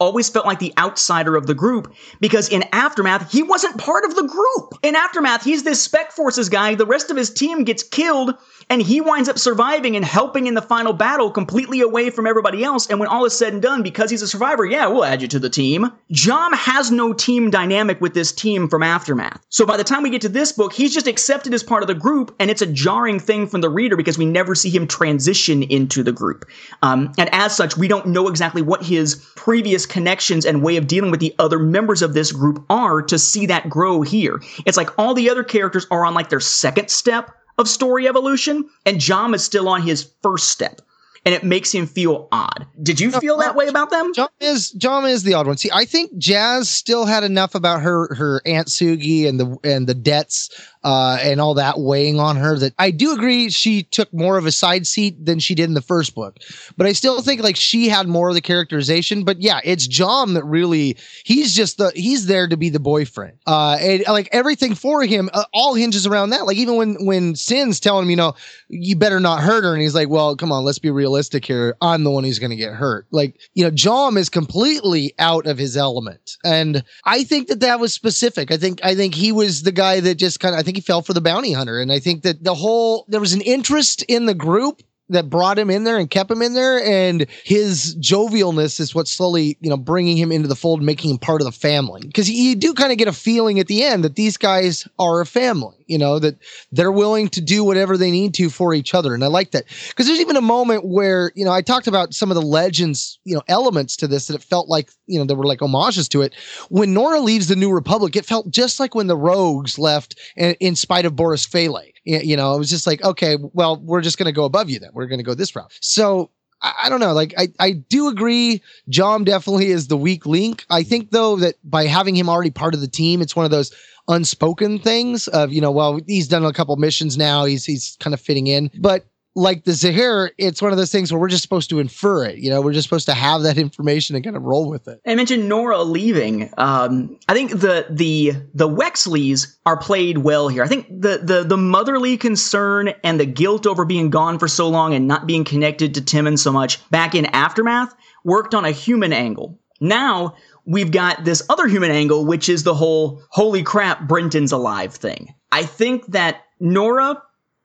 [0.00, 1.92] always felt like the outsider of the group.
[2.20, 4.78] Because in Aftermath, he wasn't part of the group.
[4.82, 6.74] In Aftermath, he's this Spec Forces guy.
[6.74, 8.34] The rest of his team gets killed
[8.70, 12.64] and he winds up surviving and helping in the final battle completely away from everybody
[12.64, 12.88] else.
[12.88, 15.28] And when all is said and done, because he's a survivor, yeah, we'll add you
[15.28, 15.92] to the team.
[16.12, 19.44] Jom has no team dynamic with this team from Aftermath.
[19.50, 21.88] So by the time we get to this book, he's just accepted as part of
[21.88, 24.86] the group, and it's a jarring thing from the reader because we never see him
[24.86, 26.48] transition into the group.
[26.82, 30.86] Um, and as such, we don't know exactly what his previous connections and way of
[30.86, 34.40] dealing with the other members of this group are to see that grow here.
[34.66, 38.68] It's like all the other characters are on like their second step of story evolution,
[38.86, 40.80] and Jom is still on his first step.
[41.26, 42.66] And it makes him feel odd.
[42.82, 44.12] Did you feel that way about them?
[44.12, 45.56] Jom is Jom is the odd one.
[45.56, 49.86] See, I think Jas still had enough about her her Aunt Sugi and the and
[49.86, 50.50] the debts
[50.84, 54.44] uh, and all that weighing on her that I do agree she took more of
[54.44, 56.38] a side seat than she did in the first book.
[56.76, 59.24] But I still think like she had more of the characterization.
[59.24, 63.38] But yeah, it's Jom that really he's just the he's there to be the boyfriend.
[63.46, 66.44] Uh, and like everything for him uh, all hinges around that.
[66.44, 68.34] Like even when when Sin's telling him, you know,
[68.68, 71.76] you better not hurt her, and he's like, well, come on, let's be realistic here.
[71.80, 73.06] I'm the one who's going to get hurt.
[73.10, 77.80] Like you know, Jom is completely out of his element, and I think that that
[77.80, 78.50] was specific.
[78.50, 80.84] I think I think he was the guy that just kind of I think think
[80.84, 81.80] he fell for the bounty hunter.
[81.80, 85.58] And I think that the whole, there was an interest in the group that brought
[85.58, 86.82] him in there and kept him in there.
[86.82, 91.18] And his jovialness is what's slowly you know bringing him into the fold making him
[91.18, 92.00] part of the family.
[92.04, 95.20] Because you do kind of get a feeling at the end that these guys are
[95.20, 96.36] a family you know that
[96.72, 99.64] they're willing to do whatever they need to for each other and i like that
[99.88, 103.18] because there's even a moment where you know i talked about some of the legends
[103.24, 106.08] you know elements to this that it felt like you know there were like homages
[106.08, 106.34] to it
[106.68, 110.54] when Norra leaves the new republic it felt just like when the rogues left in,
[110.60, 114.18] in spite of Borsk Fey'lya you know, it was just like, okay, well, we're just
[114.18, 114.90] going to go above you then.
[114.92, 115.72] We're going to go this route.
[115.80, 116.30] So
[116.64, 117.12] I, don't know.
[117.12, 118.62] Like, I, I do agree.
[118.90, 120.64] Jom definitely is the weak link.
[120.70, 123.50] I think, though, that by having him already part of the team, it's one of
[123.50, 123.74] those
[124.08, 127.44] unspoken things of, you know, well, he's done a couple missions now.
[127.44, 128.70] He's, he's kind of fitting in.
[128.78, 129.04] But
[129.36, 132.38] like the Zahir, it's one of those things where we're just supposed to infer it.
[132.38, 135.00] You know, we're just supposed to have that information and kind of roll with it.
[135.06, 136.50] I mentioned Norra leaving.
[136.56, 140.62] Um, I think the the the Wexleys are played well here.
[140.62, 144.68] I think the the the motherly concern and the guilt over being gone for so
[144.68, 148.70] long and not being connected to Temmin so much back in Aftermath worked on a
[148.70, 149.58] human angle.
[149.80, 154.94] Now we've got this other human angle, which is the whole "holy crap, Brentin's alive"
[154.94, 155.34] thing.
[155.50, 157.20] I think that Norra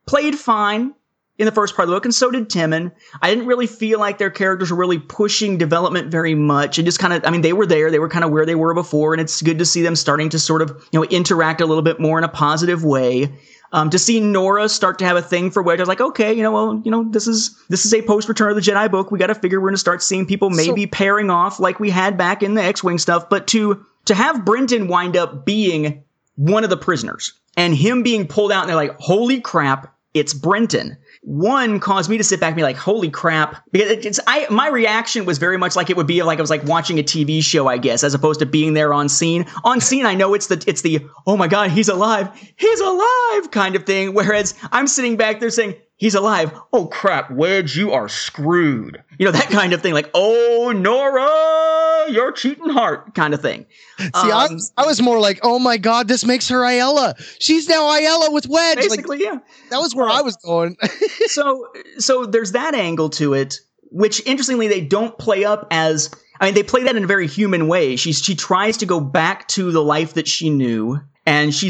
[0.07, 0.95] played fine
[1.39, 2.91] in the first part of the book, and so did Temmin.
[3.21, 6.77] I didn't really feel like their characters were really pushing development very much.
[6.77, 8.55] And just kind of, I mean, they were there, they were kind of where they
[8.55, 11.61] were before, and it's good to see them starting to sort of, you know, interact
[11.61, 13.33] a little bit more in a positive way.
[13.71, 16.33] Um, to see Norra start to have a thing for Wedge, I was like, okay,
[16.33, 18.91] you know, well, you know, this is this is a post Return of the Jedi
[18.91, 19.11] book.
[19.11, 21.79] We got to figure we're going to start seeing people maybe so, pairing off like
[21.79, 23.29] we had back in the X-wing stuff.
[23.29, 26.03] But to to have Brentin wind up being
[26.35, 30.33] one of the prisoners and him being pulled out, and they're like, holy crap, it's
[30.33, 34.47] Brentin one caused me to sit back and be like, "Holy crap!" Because it's I
[34.49, 37.03] my reaction was very much like it would be like I was like watching a
[37.03, 39.45] TV show, I guess, as opposed to being there on scene.
[39.63, 43.51] On scene, I know it's the it's the oh my god, he's alive, he's alive
[43.51, 44.13] kind of thing.
[44.13, 46.51] Whereas I'm sitting back there saying, he's alive.
[46.73, 49.03] Oh crap, Wedge, you are screwed.
[49.19, 49.93] You know, that kind of thing.
[49.93, 53.67] Like, oh, Norra, you're cheating heart kind of thing.
[53.99, 57.15] See, um, I, was, I was more like, oh my God, this makes her Aayla.
[57.39, 58.77] She's now Aayla with Wedge.
[58.77, 59.39] Basically, like, yeah.
[59.69, 60.77] That was where uh, I was going.
[61.27, 61.67] so,
[61.99, 63.59] so there's that angle to it,
[63.91, 66.09] which interestingly, they don't play up as,
[66.39, 67.97] I mean, they play that in a very human way.
[67.97, 70.99] She's, she tries to go back to the life that she knew
[71.30, 71.69] and she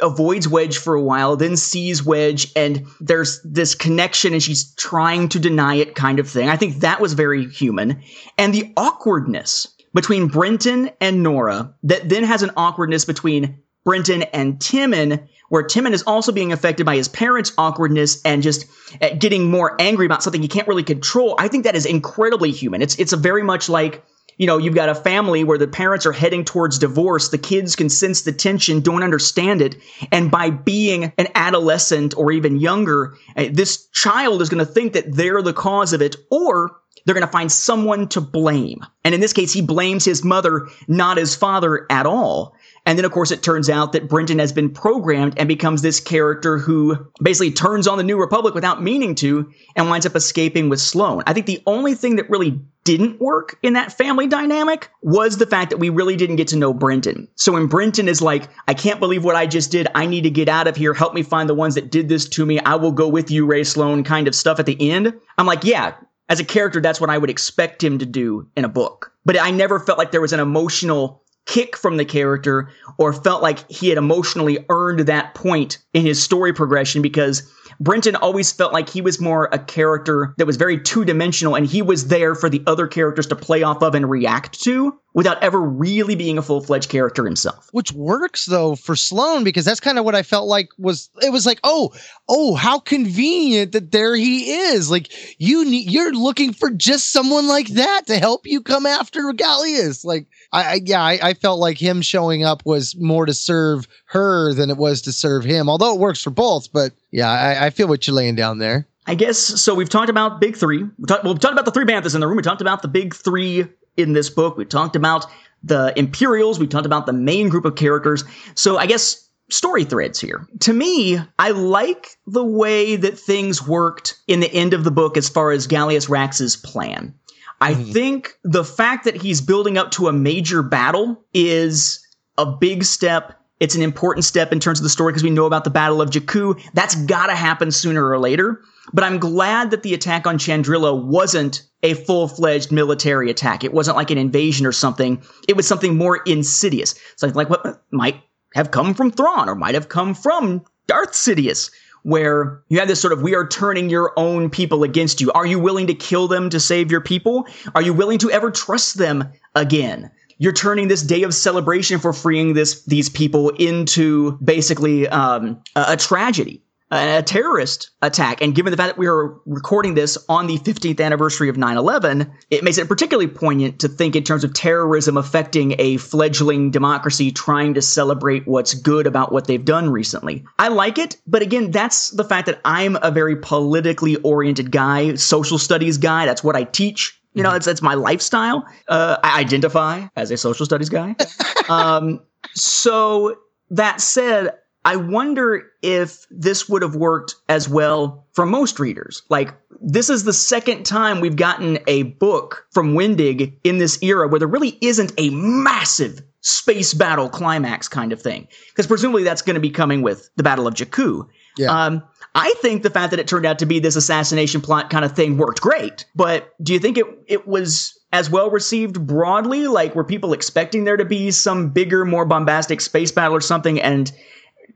[0.00, 5.28] avoids Wedge for a while, then sees Wedge, and there's this connection, and she's trying
[5.28, 6.48] to deny it, kind of thing.
[6.48, 8.02] I think that was very human,
[8.36, 14.58] and the awkwardness between Brentin and Norra that then has an awkwardness between Brentin and
[14.58, 18.66] Temmin, where Temmin is also being affected by his parents' awkwardness and just
[19.00, 21.36] uh, getting more angry about something he can't really control.
[21.38, 22.82] I think that is incredibly human.
[22.82, 24.02] It's it's very much like
[24.38, 27.28] you know, you've got a family where the parents are heading towards divorce.
[27.28, 29.76] The kids can sense the tension, don't understand it.
[30.10, 34.92] And by being an adolescent or even younger, eh, this child is going to think
[34.94, 38.84] that they're the cause of it or they're going to find someone to blame.
[39.04, 42.54] And in this case, he blames his mother, not his father at all.
[42.88, 46.00] And then, of course, it turns out that Brentin has been programmed and becomes this
[46.00, 50.70] character who basically turns on the New Republic without meaning to and winds up escaping
[50.70, 51.22] with Sloane.
[51.26, 55.44] I think the only thing that really didn't work in that family dynamic was the
[55.44, 57.28] fact that we really didn't get to know Brentin.
[57.34, 59.86] So when Brenton is like, I can't believe what I just did.
[59.94, 60.94] I need to get out of here.
[60.94, 62.58] Help me find the ones that did this to me.
[62.60, 65.12] I will go with you, Rae Sloane, kind of stuff at the end.
[65.36, 65.94] I'm like, yeah,
[66.30, 69.12] as a character, that's what I would expect him to do in a book.
[69.26, 72.68] But I never felt like there was an emotional kick from the character
[72.98, 77.50] or felt like he had emotionally earned that point in his story progression because
[77.80, 81.66] Brentin always felt like he was more a character that was very two dimensional and
[81.66, 85.42] he was there for the other characters to play off of and react to without
[85.42, 87.68] ever really being a full fledged character himself.
[87.72, 91.32] Which works though for Sloane because that's kind of what I felt like was it
[91.32, 91.92] was like, oh,
[92.28, 94.90] oh, how convenient that there he is.
[94.90, 99.32] Like you need you're looking for just someone like that to help you come after
[99.32, 100.04] Gallius.
[100.04, 103.88] Like I, I yeah, I, I felt like him showing up was more to serve
[104.06, 105.68] her than it was to serve him.
[105.68, 108.86] Although it works for both, but yeah, I, I feel what you're laying down there.
[109.06, 109.74] I guess so.
[109.74, 110.82] We've talked about big three.
[110.82, 112.36] We talked, well, we talked about the three banthas in the room.
[112.36, 113.66] We talked about the big three
[113.96, 114.56] in this book.
[114.58, 115.26] We talked about
[115.62, 116.58] the Imperials.
[116.58, 118.22] We talked about the main group of characters.
[118.54, 120.46] So I guess story threads here.
[120.60, 125.16] To me, I like the way that things worked in the end of the book
[125.16, 127.14] as far as Gallius Rax's plan.
[127.60, 127.92] I mm.
[127.92, 132.06] think the fact that he's building up to a major battle is
[132.36, 135.46] a big step it's an important step in terms of the story because we know
[135.46, 136.60] about the Battle of Jakku.
[136.74, 138.60] That's got to happen sooner or later.
[138.92, 143.64] But I'm glad that the attack on Chandrila wasn't a full fledged military attack.
[143.64, 145.22] It wasn't like an invasion or something.
[145.46, 146.94] It was something more insidious.
[147.16, 148.20] Something like what might
[148.54, 151.70] have come from Thrawn or might have come from Darth Sidious,
[152.02, 155.30] where you have this sort of we are turning your own people against you.
[155.32, 157.46] Are you willing to kill them to save your people?
[157.74, 160.10] Are you willing to ever trust them again?
[160.38, 165.84] You're turning this day of celebration for freeing this these people into basically um, a,
[165.88, 168.40] a tragedy a terrorist attack.
[168.40, 171.76] And given the fact that we are recording this on the 15th anniversary of 9
[171.76, 176.70] 11, it makes it particularly poignant to think in terms of terrorism affecting a fledgling
[176.70, 180.44] democracy trying to celebrate what's good about what they've done recently.
[180.58, 185.14] I like it, but again, that's the fact that I'm a very politically oriented guy,
[185.16, 186.24] social studies guy.
[186.24, 187.17] That's what I teach.
[187.34, 188.66] You know, it's it's my lifestyle.
[188.88, 191.14] Uh, I identify as a social studies guy.
[191.68, 192.20] um,
[192.54, 193.36] so
[193.70, 199.22] that said, I wonder if this would have worked as well for most readers.
[199.28, 204.26] Like, this is the second time we've gotten a book from Wendig in this era
[204.26, 208.48] where there really isn't a massive space battle climax kind of thing.
[208.70, 211.28] Because presumably that's going to be coming with the Battle of Jakku.
[211.56, 211.70] Yeah.
[211.70, 212.02] Um,
[212.34, 215.12] I think the fact that it turned out to be this assassination plot kind of
[215.12, 216.04] thing worked great.
[216.14, 219.66] But do you think it it was as well received broadly?
[219.66, 223.80] Like, were people expecting there to be some bigger, more bombastic space battle or something,
[223.80, 224.12] and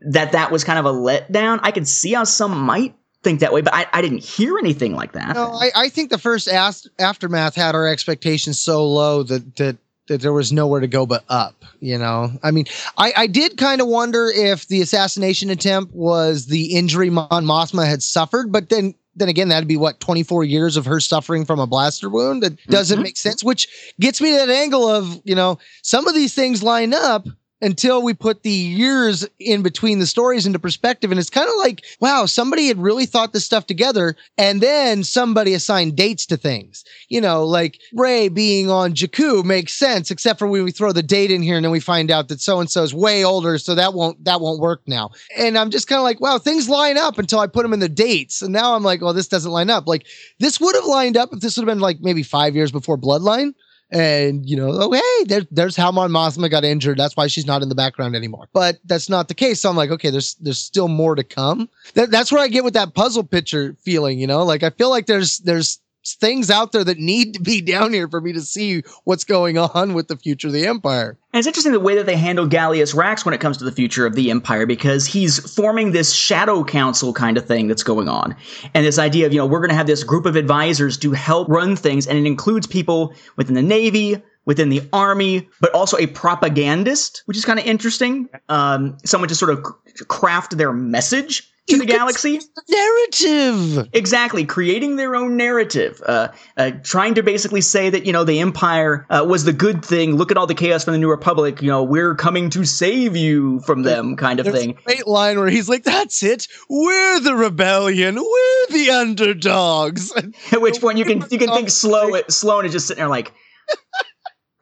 [0.01, 1.61] that that was kind of a letdown?
[1.63, 4.95] I could see how some might think that way, but I, I didn't hear anything
[4.95, 5.35] like that.
[5.35, 9.77] No, I, I think the first aftermath had our expectations so low that that
[10.09, 11.65] that there was nowhere to go but up.
[11.81, 12.67] You know, I mean,
[12.97, 17.87] I, I did kind of wonder if the assassination attempt was the injury Mon Mothma
[17.87, 21.59] had suffered, but then then again, that'd be what 24 years of her suffering from
[21.61, 22.43] a blaster wound.
[22.43, 23.03] That doesn't Mhm.
[23.03, 23.69] make sense, which
[24.01, 27.27] gets me to that angle of, you know, some of these things line up
[27.63, 31.13] until we put the years in between the stories into perspective.
[31.13, 34.17] And it's kind of like, wow, somebody had really thought this stuff together.
[34.37, 36.85] And then somebody assigned dates to things.
[37.09, 41.05] You know, like Rey being on Jakku makes sense, except for when we throw the
[41.05, 43.57] date in here and then we find out that so and so is way older.
[43.59, 45.11] So that won't, that won't work now.
[45.39, 47.81] And I'm just kind of like, wow, things line up until I put them in
[47.81, 48.43] the dates.
[48.43, 49.87] And now I'm like, well, this doesn't line up.
[49.87, 50.07] Like
[50.41, 52.99] this would have lined up if this would have been like maybe five years before
[52.99, 53.55] Bloodline.
[53.93, 56.97] And you know, oh hey, there, there's how Mon Mothma got injured.
[56.97, 58.49] That's why she's not in the background anymore.
[58.55, 59.61] But that's not the case.
[59.61, 61.69] So I'm like, okay, there's there's still more to come.
[61.93, 64.19] That, that's where I get with that puzzle picture feeling.
[64.19, 67.61] You know, like I feel like there's there's things out there that need to be
[67.61, 71.19] down here for me to see what's going on with the future of the Empire.
[71.33, 73.73] And it's interesting the way that they handle Gallius Rax when it comes to the
[73.73, 78.09] future of the Empire because he's forming this shadow council kind of thing that's going
[78.09, 78.37] on.
[78.75, 81.13] And this idea of, you know, we're going to have this group of advisors to
[81.13, 85.97] help run things, and it includes people within the Navy, within the Army, but also
[85.99, 88.29] a propagandist, which is kind of interesting.
[88.49, 92.41] Um, someone to sort of c- craft their message to the galaxy.
[92.69, 93.89] Narrative.
[93.93, 98.41] Exactly, creating their own narrative, uh, uh, trying to basically say that you know the
[98.41, 100.17] Empire uh, was the good thing.
[100.17, 101.63] Look at all the chaos from the New Republic.
[101.63, 104.71] You know, we're coming to save you from them, kind of There's thing.
[104.71, 106.49] a great line where he's like, "That's it.
[106.69, 108.17] We're the rebellion.
[108.17, 110.13] We're the underdogs."
[110.53, 113.33] At which point you can you can think slow Sloane is just sitting there like,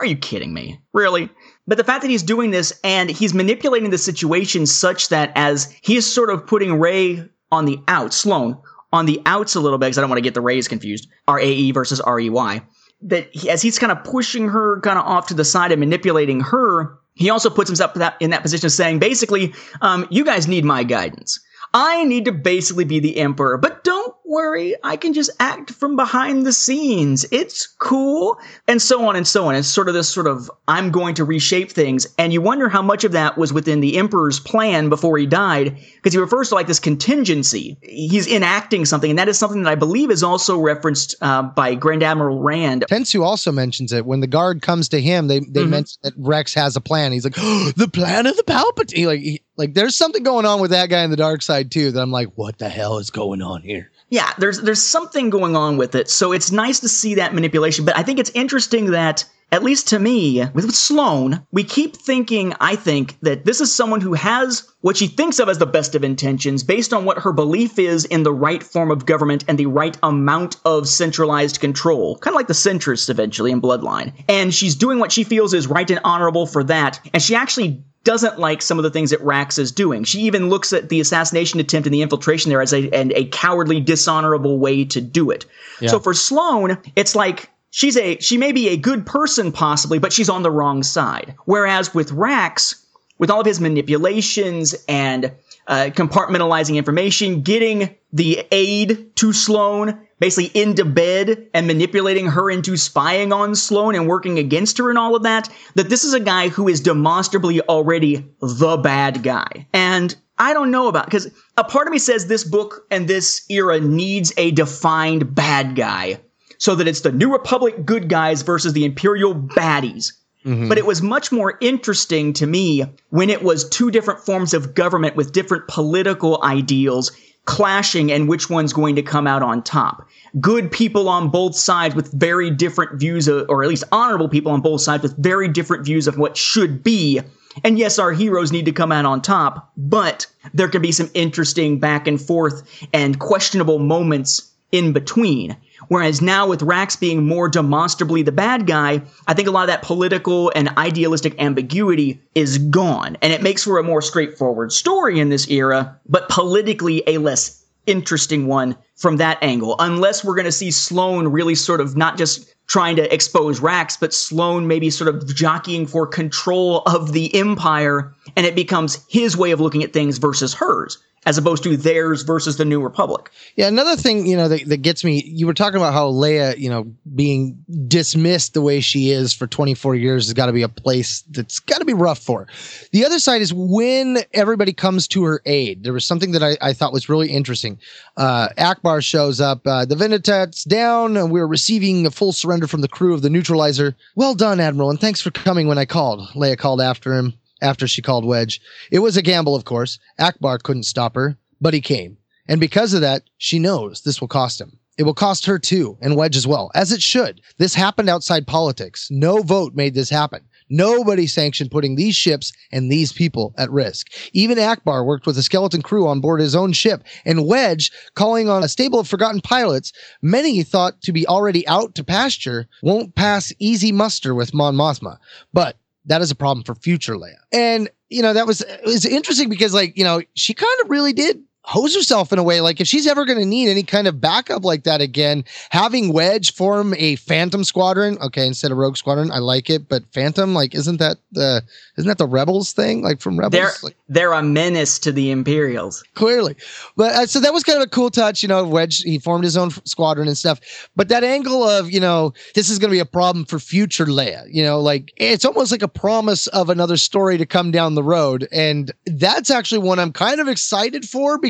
[0.01, 0.81] are you kidding me?
[0.95, 1.29] Really?
[1.67, 5.73] But the fact that he's doing this and he's manipulating the situation such that as
[5.83, 8.57] he is sort of putting Rae on the outs, Sloane
[8.93, 11.09] on the outs a little bit, because I don't want to get the Rays confused,
[11.29, 12.63] R A E versus R E Y.
[13.03, 15.81] That he, as he's kind of pushing her kind of off to the side and
[15.81, 20.49] manipulating her, he also puts himself in that position of saying, basically, um, you guys
[20.49, 21.41] need my guidance.
[21.73, 25.97] I need to basically be the emperor, but don't worry, I can just act from
[25.97, 27.27] behind the scenes.
[27.31, 28.39] It's cool.
[28.69, 29.55] And so on and so on.
[29.55, 32.07] It's sort of this sort of, I'm going to reshape things.
[32.17, 35.77] And you wonder how much of that was within the emperor's plan before he died,
[35.97, 37.77] because he refers to like this contingency.
[37.83, 41.75] He's enacting something, and that is something that I believe is also referenced uh, by
[41.75, 42.85] Grand Admiral Rand.
[42.89, 45.27] Tashu also mentions it when the guard comes to him.
[45.29, 45.69] They they Mhm.
[45.71, 47.13] mention that Rax has a plan.
[47.13, 47.35] He's like,
[47.77, 49.07] the plan of the Palpatine.
[49.07, 51.91] Like, he, like there's something going on with that guy in the dark side too.
[51.91, 53.91] That I'm like, what the hell is going on here?
[54.11, 56.11] Yeah, there's there's something going on with it.
[56.11, 59.89] So it's nice to see that manipulation, but I think it's interesting that at least
[59.89, 64.69] to me, with, Sloane, we keep thinking, I think, that this is someone who has
[64.81, 68.05] what she thinks of as the best of intentions based on what her belief is
[68.05, 72.17] in the right form of government and the right amount of centralized control.
[72.19, 74.13] Kind of like the centrists eventually in Bloodline.
[74.29, 77.01] And she's doing what she feels is right and honorable for that.
[77.13, 80.05] And she actually doesn't like some of the things that Rax is doing.
[80.05, 83.27] She even looks at the assassination attempt and the infiltration there as a, and a
[83.27, 85.45] cowardly, dishonorable way to do it.
[85.91, 90.13] So for Sloane, it's like she's a she may be a good person possibly, but
[90.13, 91.35] she's on the wrong side.
[91.45, 92.87] Whereas with Rax,
[93.19, 95.33] with all of his manipulations and
[95.67, 102.77] uh, compartmentalizing information, getting the aid to Sloane, basically into bed and manipulating her into
[102.77, 106.21] spying on Sloane and working against her and all of that, that this is a
[106.21, 109.67] guy who is demonstrably already the bad guy.
[109.73, 113.45] And I don't know about because a part of me says this book and this
[113.49, 116.21] era needs a defined bad guy
[116.59, 120.13] so that it's the New Republic good guys versus the Imperial baddies.
[120.45, 120.69] Mm-hmm.
[120.69, 124.75] But it was much more interesting to me when it was two different forms of
[124.75, 127.13] government with different political ideals
[127.45, 130.07] clashing and which one's going to come out on top.
[130.41, 134.53] Good people on both sides with very different views, of, or at least honorable people
[134.53, 137.21] on both sides with very different views of what should be.
[137.65, 141.11] And yes, our heroes need to come out on top, but there can be some
[141.15, 142.63] interesting back and forth
[142.93, 145.57] and questionable moments in between.
[145.89, 149.69] Whereas now with Rax being more demonstrably the bad guy, I think a lot of
[149.69, 153.17] that political and idealistic ambiguity is gone.
[153.23, 157.65] And it makes for a more straightforward story in this era, but politically a less
[157.87, 159.75] interesting one from that angle.
[159.79, 163.97] Unless we're going to see Sloane really sort of not just trying to expose Rax,
[163.97, 169.37] but Sloane maybe sort of jockeying for control of the Empire, and it becomes his
[169.37, 170.99] way of looking at things versus hers.
[171.27, 173.31] As opposed to theirs versus the New Republic.
[173.55, 176.57] Yeah, another thing, you know, that, that gets me, you were talking about how Leia,
[176.57, 180.63] you know, being dismissed the way she is for 24 years has got to be
[180.63, 182.47] a place that's got to be rough for her.
[182.93, 185.85] The other side is when everybody comes to her aid.
[185.85, 187.79] There was something that I, I thought was really interesting.
[188.17, 192.81] Uh, Ackbar shows up, uh, the Vanitat's down, and we're receiving a full surrender from
[192.81, 193.95] the crew of the neutralizer.
[194.17, 196.21] Well done, Admiral, and thanks for coming when I called.
[196.31, 198.61] Leia called after him after she called Wedge.
[198.91, 199.99] It was a gamble, of course.
[200.19, 202.17] Ackbar couldn't stop her, but he came.
[202.49, 204.79] And because of that, she knows this will cost him.
[204.99, 207.41] It will cost her too, and Wedge as well, as it should.
[207.57, 209.09] This happened outside politics.
[209.11, 210.43] No vote made this happen.
[210.69, 214.09] Nobody sanctioned putting these ships and these people at risk.
[214.33, 218.49] Even Ackbar worked with a skeleton crew on board his own ship, and Wedge, calling
[218.49, 219.93] on a stable of forgotten pilots,
[220.23, 225.19] many thought to be already out to pasture, won't pass easy muster with Mon Mothma.
[225.53, 225.77] But
[226.11, 227.37] that is a problem for future Leia.
[227.53, 230.91] And you know that was it was interesting because like you know she kind of
[230.91, 232.61] really did hose herself in a way.
[232.61, 236.13] Like if she's ever going to need any kind of backup like that again, having
[236.13, 239.89] Wedge form a Phantom Squadron, okay, instead of Rogue Squadron, I like it.
[239.89, 241.63] But Phantom, like, isn't that the
[241.97, 243.03] isn't that the Rebels thing?
[243.03, 246.03] Like from Rebels, they're like, they're a menace to the Imperials.
[246.15, 246.57] Clearly,
[246.97, 248.43] but uh, so that was kind of a cool touch.
[248.43, 250.89] You know, Wedge he formed his own f- squadron and stuff.
[250.97, 254.07] But that angle of you know this is going to be a problem for future
[254.07, 254.45] Leia.
[254.51, 258.03] You know, like it's almost like a promise of another story to come down the
[258.03, 261.50] road, and that's actually one I'm kind of excited for because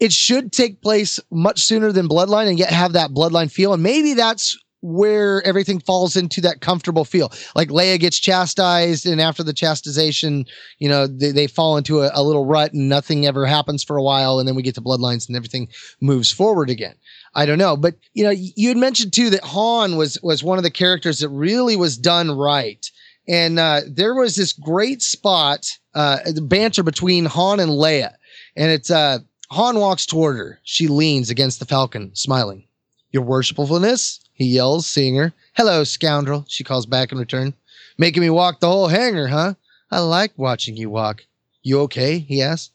[0.00, 3.72] it should take place much sooner than Bloodline and yet have that Bloodline feel.
[3.74, 7.32] And maybe that's where everything falls into that comfortable feel.
[7.56, 10.46] Like Leia gets chastised, and after the chastisation,
[10.78, 13.96] you know, they, they fall into a, a little rut and nothing ever happens for
[13.96, 14.38] a while.
[14.38, 15.68] And then we get to Bloodlines and everything
[16.00, 16.94] moves forward again.
[17.34, 20.58] I don't know, but you know, you had mentioned too that Han was was one
[20.58, 22.84] of the characters that really was done right.
[23.28, 28.14] And uh, there was this great spot, uh, the banter between Han and Leia,
[28.58, 29.20] and it's uh,
[29.50, 30.58] Han walks toward her.
[30.64, 32.64] She leans against the Falcon, smiling.
[33.12, 35.32] Your worshipfulness, he yells, seeing her.
[35.54, 37.54] Hello, scoundrel, she calls back in return.
[37.96, 39.54] Making me walk the whole hangar, huh?
[39.90, 41.24] I like watching you walk.
[41.62, 42.18] You okay?
[42.18, 42.72] he asks.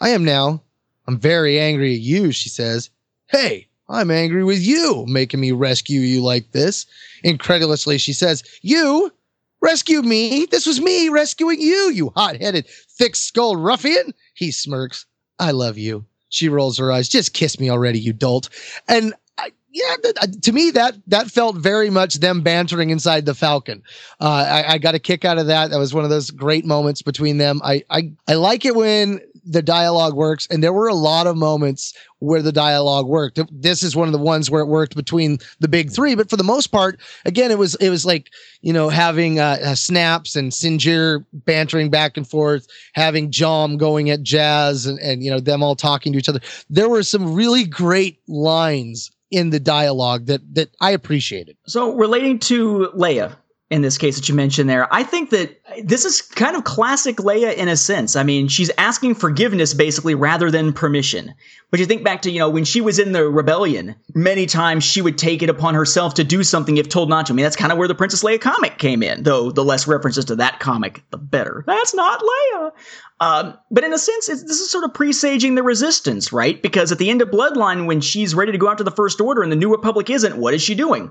[0.00, 0.62] I am now.
[1.06, 2.88] I'm very angry at you, she says.
[3.26, 6.86] Hey, I'm angry with you, making me rescue you like this.
[7.22, 9.12] Incredulously, she says, You
[9.60, 10.46] rescue me?
[10.50, 14.14] This was me rescuing you, you hot headed, thick skulled ruffian.
[14.34, 15.06] He smirks.
[15.38, 16.06] I love you.
[16.28, 17.08] She rolls her eyes.
[17.08, 18.48] Just kiss me already, you dolt.
[18.88, 23.26] And I, yeah, th- uh, to me that that felt very much them bantering inside
[23.26, 23.82] the Falcon.
[24.20, 25.70] Uh, I, I got a kick out of that.
[25.70, 27.60] That was one of those great moments between them.
[27.64, 31.36] I I, I like it when the dialogue works, and there were a lot of
[31.36, 33.40] moments where the dialogue worked.
[33.50, 36.36] This is one of the ones where it worked between the big three, but for
[36.36, 38.30] the most part, again, it was it was like
[38.62, 44.08] you know having uh, uh, snaps and Sinjir bantering back and forth, having Jom going
[44.08, 46.40] at Jas, and and you know them all talking to each other.
[46.70, 51.56] There were some really great lines in the dialogue that that I appreciated.
[51.66, 53.36] So relating to Leia
[53.70, 57.16] in this case that you mentioned there, I think that this is kind of classic
[57.16, 58.14] Leia in a sense.
[58.14, 61.34] I mean, she's asking forgiveness basically rather than permission.
[61.70, 64.84] But you think back to, you know, when she was in the rebellion, many times
[64.84, 67.32] she would take it upon herself to do something if told not to.
[67.32, 69.88] I mean, that's kind of where the Princess Leia comic came in, though the less
[69.88, 71.64] references to that comic, the better.
[71.66, 72.72] That's not Leia.
[73.20, 76.60] Um, but in a sense, this is sort of presaging the resistance, right?
[76.62, 79.20] Because at the end of Bloodline, when she's ready to go out to the First
[79.20, 81.10] Order and the New Republic isn't, what is she doing?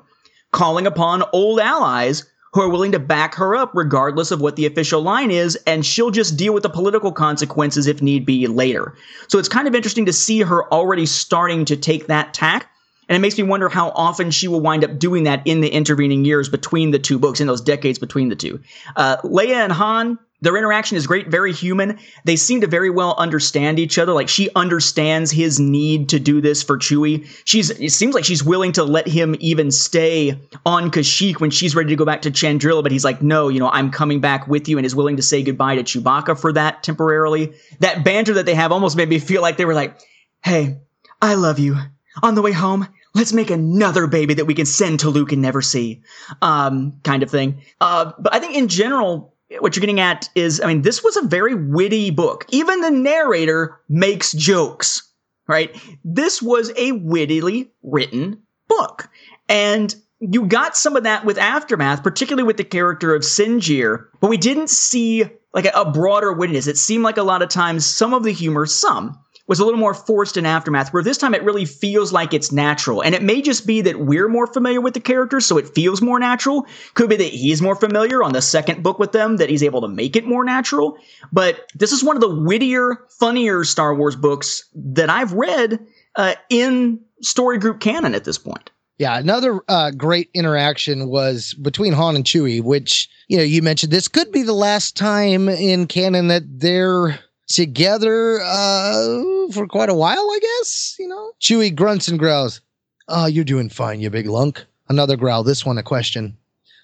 [0.52, 4.66] Calling upon old allies who are willing to back her up regardless of what the
[4.66, 8.96] official line is, and she'll just deal with the political consequences if need be later.
[9.28, 12.70] So it's kind of interesting to see her already starting to take that tack.
[13.10, 15.68] And it makes me wonder how often she will wind up doing that in the
[15.68, 18.62] intervening years between the two books, in those decades between the two.
[18.96, 21.98] Uh, Leia and Han, their interaction is great, very human.
[22.26, 24.11] They seem to very well understand each other.
[24.11, 27.26] Like she understands his need to do this for Chewie.
[27.45, 31.76] She's it seems like she's willing to let him even stay on Kashyyyk when she's
[31.76, 34.45] ready to go back to Chandrila, but he's like, no, you know, I'm coming back
[34.45, 37.53] with you and is willing to say goodbye to Chewbacca for that temporarily.
[37.80, 39.98] That banter that they have almost made me feel like they were like,
[40.44, 40.80] hey,
[41.22, 41.78] I love you.
[42.22, 45.41] On the way home, let's make another baby that we can send to Luke and
[45.41, 46.02] never see.
[46.41, 47.61] Um, kind of thing.
[47.80, 51.18] Uh, but I think in general, what you're getting at is, I mean, this was
[51.18, 52.46] a very witty book.
[52.50, 55.12] Even the narrator makes jokes,
[55.48, 55.76] right?
[56.04, 59.10] This was a wittily written book.
[59.50, 64.30] And you got some of that with Aftermath, particularly with the character of Sinjir, but
[64.30, 66.68] we didn't see like a, broader wittiness.
[66.68, 69.80] It seemed like a lot of times some of the humor, some, was a little
[69.80, 73.02] more forced in Aftermath, where this time it really feels like it's natural.
[73.02, 76.02] And it may just be that we're more familiar with the characters, so it feels
[76.02, 76.65] more natural.
[76.94, 79.82] Could be that he's more familiar on the second book with them, that he's able
[79.82, 80.98] to make it more natural.
[81.32, 85.80] But this is one of the wittier, funnier Star Wars books that I've read
[86.15, 88.70] uh, in story group canon at this point.
[88.99, 93.91] Yeah, another uh, great interaction was between Han and Chewie, which you know you mentioned
[93.91, 99.22] this could be the last time in canon that they're together uh,
[99.52, 100.95] for quite a while, I guess.
[100.99, 102.61] You know, Chewie grunts and growls.
[103.07, 104.65] Oh, you're doing fine, you big lunk.
[104.90, 105.44] Another growl.
[105.44, 106.38] This one a question.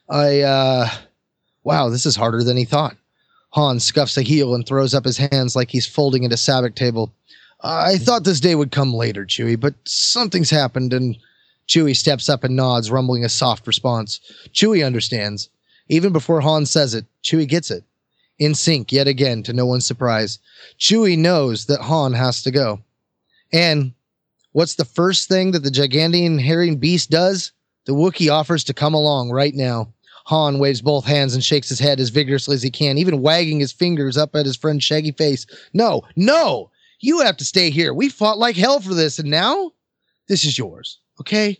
[0.09, 0.89] I uh,
[1.63, 2.95] wow, this is harder than he thought.
[3.51, 6.75] Han scuffs a heel and throws up his hands like he's folding at a sabacc
[6.75, 7.13] table.
[7.61, 11.17] I thought this day would come later, Chewie, but something's happened and
[11.67, 14.19] Chewie steps up and nods, rumbling a soft response.
[14.53, 15.49] Chewie understands.
[15.87, 17.83] Even before Han says it, Chewie gets it.
[18.39, 20.39] In sync yet again, to no one's surprise.
[20.79, 22.79] Chewie knows that Han has to go.
[23.51, 23.93] And
[24.53, 27.51] what's the first thing that the Gigantean herring beast does?
[27.85, 29.93] The Wookiee offers to come along right now.
[30.25, 33.59] Han waves both hands and shakes his head as vigorously as he can, even wagging
[33.59, 35.45] his fingers up at his friend's shaggy face.
[35.73, 36.69] No, no!
[36.99, 37.93] You have to stay here.
[37.93, 39.71] We fought like hell for this, and now
[40.27, 41.57] this is yours, okay?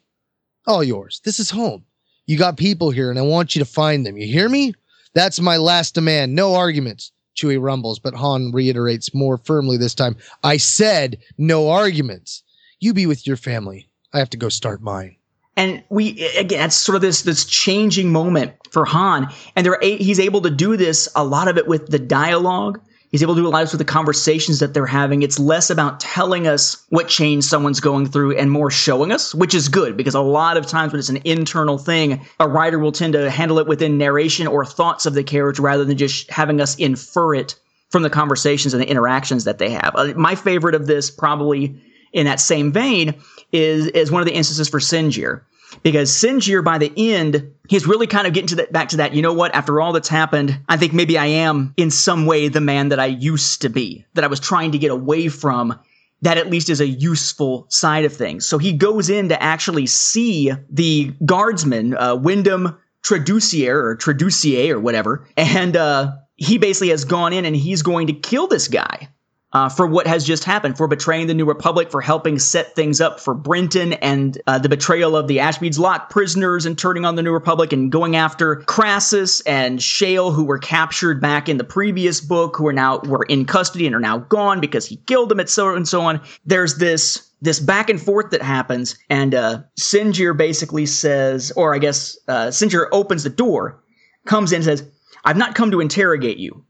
[0.67, 1.19] All yours.
[1.25, 1.83] This is home.
[2.27, 4.17] You got people here, and I want you to find them.
[4.17, 4.75] You hear me?
[5.13, 6.35] That's my last demand.
[6.35, 7.11] No arguments.
[7.35, 10.17] Chewie rumbles, but Han reiterates more firmly this time.
[10.43, 12.43] I said no arguments.
[12.79, 13.89] You be with your family.
[14.13, 15.15] I have to go start mine.
[15.55, 19.97] And we again, it's sort of this this changing moment for Han, and they're a,
[19.97, 22.79] he's able to do this a lot of it with the dialogue.
[23.11, 25.23] He's able to do a lot of this with the conversations that they're having.
[25.23, 29.55] It's less about telling us what change someone's going through and more showing us, which
[29.55, 32.91] is good because a lot of times when it's an internal thing, a writer will
[32.91, 36.61] tend to handle it within narration or thoughts of the character rather than just having
[36.61, 37.55] us infer it
[37.89, 39.91] from the conversations and the interactions that they have.
[39.95, 41.75] Uh, my favorite of this, probably
[42.13, 43.15] in that same vein,
[43.51, 45.41] is is one of the instances for Sinjir
[45.83, 49.13] because Sinjir by the end he's really kind of getting to that back to that
[49.13, 49.53] you know what?
[49.55, 52.99] After all that's happened i think maybe i am in some way the man that
[52.99, 55.79] i used to be that i was trying to get away from
[56.21, 58.45] that at least is a useful side of things.
[58.45, 64.79] So he goes in to actually see the guardsman uh, wyndham traducier or traducier or
[64.79, 69.09] whatever and uh, he basically has gone in and he's going to kill this guy
[69.51, 73.01] uh, for what has just happened, for betraying the New Republic, for helping set things
[73.01, 77.15] up for Brentin and uh, the betrayal of the Ashmead's Lock prisoners and turning on
[77.15, 81.63] the New Republic and going after Crassus and Shale, who were captured back in the
[81.63, 85.29] previous book, who are now were in custody and are now gone because he killed
[85.29, 85.75] them, etc.
[85.75, 86.21] and so on.
[86.45, 91.79] There's this this back and forth that happens, and uh, Sinjir basically says, or I
[91.79, 93.81] guess uh, Sinjir opens the door,
[94.25, 94.83] comes in, and says,
[95.25, 96.65] "I've not come to interrogate you."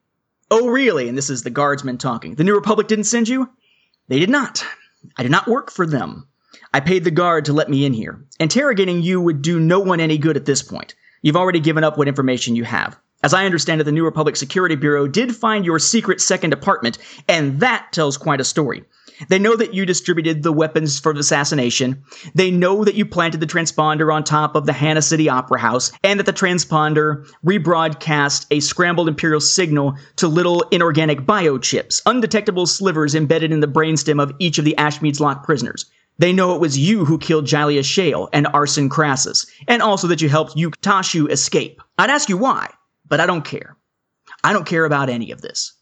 [0.52, 1.08] Oh, really?
[1.08, 2.36] And this is the guardsman talking.
[2.36, 3.50] The New Republic didn't send you?
[4.08, 4.66] They did not.
[5.18, 6.28] I did not work for them.
[6.74, 8.26] I paid the guard to let me in here.
[8.40, 10.96] Interrogating you would do no one any good at this point.
[11.22, 12.98] You've already given up what information you have.
[13.22, 16.98] As I understand it, the New Republic Security Bureau did find your secret second apartment,
[17.28, 18.84] and that tells quite a story.
[19.28, 22.04] They know that you distributed the weapons for the assassination.
[22.36, 25.92] They know that you planted the transponder on top of the Hanna City Opera House,
[26.04, 33.16] and that the transponder rebroadcast a scrambled Imperial signal to little inorganic biochips, undetectable slivers
[33.16, 35.86] embedded in the brainstem of each of the Ashmead's Lock prisoners.
[36.18, 40.22] They know it was you who killed Jylia Shale and Arsin Crassus, and also that
[40.22, 41.82] you helped Yupe Tashu escape.
[41.98, 42.70] I'd ask you why,
[43.08, 43.78] but I don't care.
[44.44, 45.74] I don't care about any of this.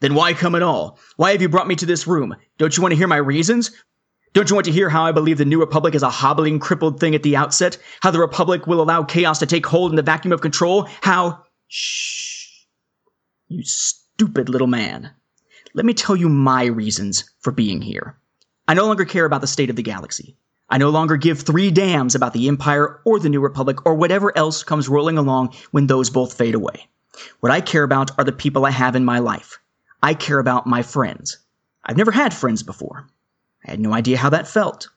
[0.00, 0.98] Then why come at all?
[1.16, 2.36] Why have you brought me to this room?
[2.58, 3.70] Don't you want to hear my reasons?
[4.34, 7.00] Don't you want to hear how I believe the New Republic is a hobbling, crippled
[7.00, 7.78] thing at the outset?
[8.02, 10.88] How the Republic will allow chaos to take hold in the vacuum of control?
[11.00, 11.42] How.
[11.68, 12.66] Shh.
[13.48, 15.10] You stupid little man.
[15.72, 18.18] Let me tell you my reasons for being here.
[18.68, 20.36] I no longer care about the state of the galaxy.
[20.68, 24.36] I no longer give three damns about the Empire or the New Republic or whatever
[24.36, 26.88] else comes rolling along when those both fade away.
[27.40, 29.58] What I care about are the people I have in my life.
[30.02, 31.38] I care about my friends.
[31.84, 33.06] I've never had friends before.
[33.66, 34.88] I had no idea how that felt.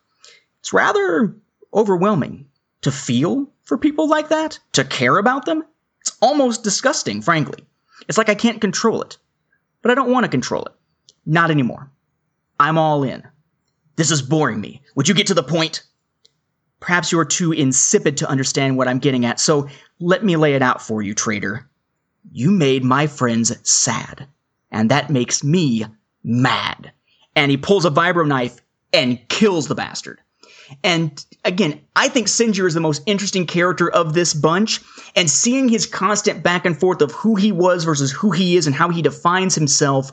[0.60, 1.36] It's rather
[1.74, 2.48] overwhelming
[2.82, 5.64] to feel for people like that, to care about them.
[6.02, 7.66] It's almost disgusting, frankly.
[8.08, 9.18] It's like I can't control it.
[9.82, 10.74] But I don't want to control it.
[11.26, 11.92] Not anymore.
[12.60, 13.24] I'm all in.
[13.96, 14.82] This is boring me.
[14.96, 15.84] Would you get to the point?
[16.80, 19.68] Perhaps you're too insipid to understand what I'm getting at, so
[20.00, 21.70] let me lay it out for you, traitor.
[22.32, 24.28] You made my friends sad
[24.72, 25.86] and that makes me
[26.24, 26.92] mad.
[27.36, 28.60] And he pulls a vibro knife
[28.94, 30.20] and kills the bastard.
[30.84, 34.82] And again, I think Sinjir is the most interesting character of this bunch.
[35.16, 38.68] And seeing his constant back and forth of who he was versus who he is
[38.68, 40.12] and how he defines himself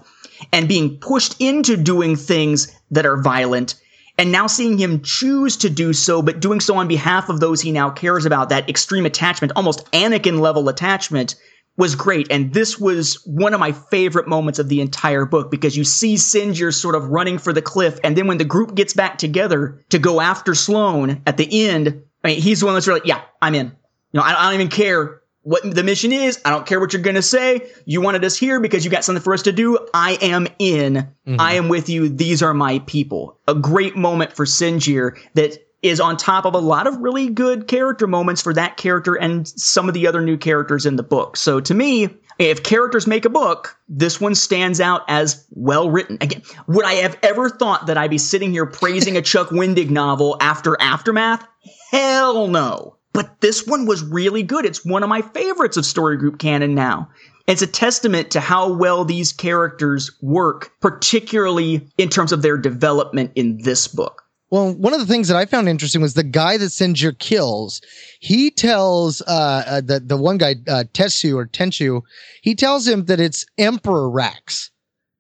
[0.53, 3.75] and being pushed into doing things that are violent
[4.19, 7.61] and now seeing him choose to do so, but doing so on behalf of those
[7.61, 11.35] he now cares about, that extreme attachment, almost Anakin level attachment,
[11.77, 12.29] was great.
[12.31, 16.15] And this was one of my favorite moments of the entire book because you see
[16.15, 17.99] Sinjir sort of running for the cliff.
[18.03, 22.03] And then when the group gets back together to go after Sloane at the end,
[22.25, 23.67] I mean, he's the one that's really, yeah, I'm in.
[24.13, 26.41] You know, I, I don't even care what the mission is.
[26.45, 27.71] I don't care what you're going to say.
[27.85, 29.79] You wanted us here because you got something for us to do.
[29.95, 30.95] I am in.
[30.95, 31.37] Mm-hmm.
[31.39, 32.09] I am with you.
[32.09, 33.39] These are my people.
[33.47, 37.69] A great moment for Sinjir that is on top of a lot of really good
[37.69, 41.37] character moments for that character and some of the other new characters in the book.
[41.37, 42.09] So to me,
[42.39, 46.19] if characters make a book, this one stands out as well written.
[46.21, 49.91] Again, would I have ever thought that I'd be sitting here praising a Chuck Wendig
[49.91, 51.47] novel after Aftermath?
[51.91, 52.97] Hell no.
[53.13, 54.67] But this one was really good.
[54.67, 57.09] It's one of my favorites of story group canon now.
[57.47, 63.33] It's a testament to how well these characters work, particularly in terms of their development
[63.37, 64.26] in this book.
[64.51, 67.81] Well, one of the things that I found interesting was the guy that Sinjir kills.
[68.21, 72.03] He tells uh, uh, the the one guy uh, Tesu or Tenchu,
[72.43, 74.71] he tells him that it's Emperor Rax,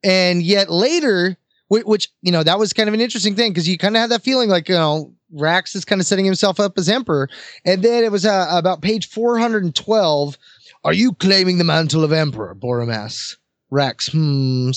[0.04, 1.36] and yet later,
[1.68, 4.10] which, you know that was kind of an interesting thing because you kind of had
[4.10, 7.28] that feeling like you know Rax is kind of setting himself up as emperor.
[7.64, 10.38] And then it was uh, about page 412.
[10.84, 12.54] Are you claiming the mantle of emperor?
[12.54, 13.36] Borum asks.
[13.70, 14.70] Rax, hmm.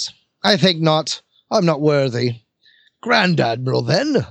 [0.43, 1.21] I think not.
[1.51, 2.41] I'm not worthy.
[3.01, 4.25] Grand Admiral, then?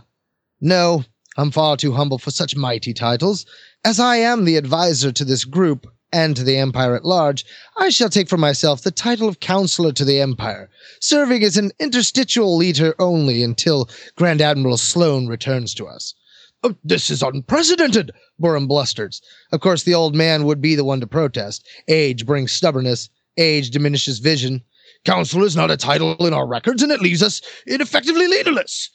[0.61, 1.05] No,
[1.37, 3.47] I'm far too humble for such mighty titles.
[3.85, 7.45] As I am the adviser to this group, and to the Empire at large,
[7.77, 10.71] I shall take for myself the title of Counselor to the Empire,
[11.01, 16.15] serving as an interstitial leader only until Grand Admiral Sloane returns to us.
[16.63, 19.21] Oh, this is unprecedented, Borum blusters.
[19.53, 21.67] Of course, the old man would be the one to protest.
[21.87, 23.11] Age brings stubbornness.
[23.37, 24.63] Age diminishes vision.
[25.05, 28.91] Counselor is not a title in our records, and it leaves us ineffectively leaderless.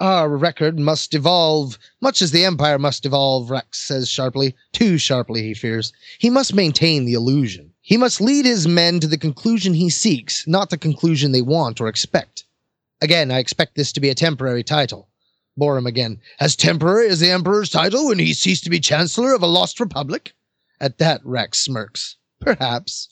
[0.00, 4.54] Our record must evolve, much as the Empire must evolve, Rax says sharply.
[4.72, 5.92] Too sharply, he fears.
[6.18, 7.72] He must maintain the illusion.
[7.82, 11.80] He must lead his men to the conclusion he seeks, not the conclusion they want
[11.80, 12.44] or expect.
[13.00, 15.08] Again, I expect this to be a temporary title.
[15.56, 16.20] Borum again.
[16.38, 19.80] As temporary as the Emperor's title when he ceased to be Chancellor of a lost
[19.80, 20.32] republic?
[20.80, 22.14] At that, Rax smirks.
[22.40, 23.08] Perhaps.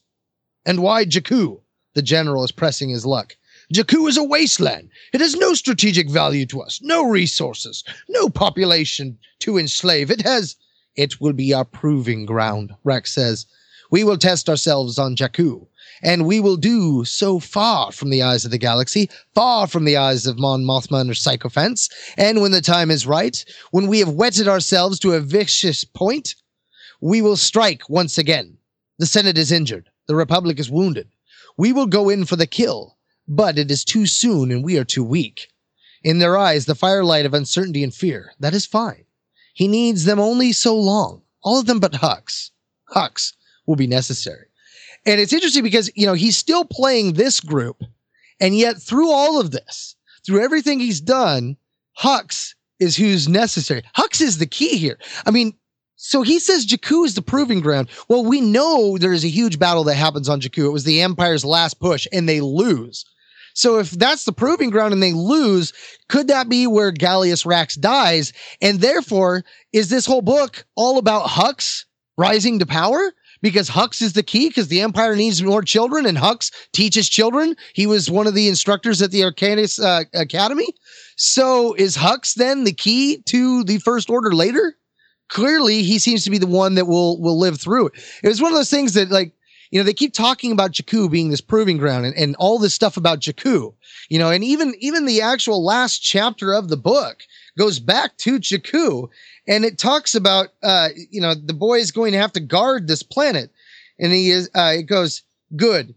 [0.65, 1.63] And why Jakku?
[1.95, 3.37] The general is pressing his luck.
[3.75, 4.91] Jakku is a wasteland.
[5.13, 10.09] It has no strategic value to us, no resources, no population to enslave.
[10.09, 10.55] It has.
[10.95, 13.45] It will be our proving ground, Rax says.
[13.91, 15.67] We will test ourselves on Jakku,
[16.01, 19.97] and we will do so far from the eyes of the galaxy, far from the
[19.97, 21.89] eyes of Mon Mothma and her sycophants.
[22.17, 26.37] And when the time is right, when we have whetted ourselves to a vicious point,
[27.01, 28.59] we will strike once again.
[28.99, 29.91] The Senate is injured.
[30.07, 31.09] The Republic is wounded.
[31.57, 32.96] We will go in for the kill
[33.29, 35.49] but it is too soon and we are too weak.
[36.03, 38.33] In their eyes, the firelight of uncertainty and fear.
[38.39, 39.05] That is fine.
[39.55, 41.23] He needs them only so long.
[41.43, 42.51] All of them but Hux.
[42.95, 43.33] Hux
[43.67, 44.47] will be necessary.
[45.05, 47.83] And it's interesting because, you know, he's still playing this group.
[48.41, 51.57] And yet through all of this, through everything he's done,
[51.99, 53.83] Hux is who's necessary.
[53.97, 54.99] Hux is the key here.
[55.25, 55.55] I mean,
[55.97, 57.89] so he says Jakku is the proving ground.
[58.09, 60.67] Well, we know there is a huge battle that happens on Jakku.
[60.67, 63.07] It was the Empire's last push, and they lose.
[63.57, 65.73] So if that's the proving ground and they lose,
[66.11, 68.35] could that be where Gallius Rax dies?
[68.61, 71.85] And therefore, is this whole book all about Hux
[72.19, 73.13] rising to power?
[73.41, 77.57] Because Hux is the key, because the Empire needs more children, and Hux teaches children.
[77.75, 80.69] He was one of the instructors at the Arkanis uh, Academy.
[81.17, 84.77] So is Hux then the key to the First Order later?
[85.29, 87.95] Clearly, he seems to be the one that will will live through it.
[88.23, 89.33] It was one of those things that like
[89.71, 92.75] you know, they keep talking about Jakku being this proving ground and, and all this
[92.75, 93.75] stuff about Jakku,
[94.09, 97.23] you know, and even, even the actual last chapter of the book
[97.59, 99.09] goes back to Jakku
[99.49, 102.87] and it talks about, uh, you know, the boy is going to have to guard
[102.87, 103.51] this planet.
[103.99, 105.23] And he is, uh, it goes,
[105.55, 105.95] good.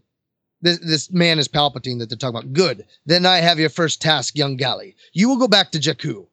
[0.62, 2.52] This, this man is Palpatine that they're talking about.
[2.52, 2.86] Good.
[3.06, 4.94] Then I have your first task, young Galli.
[5.12, 6.26] You will go back to Jakku.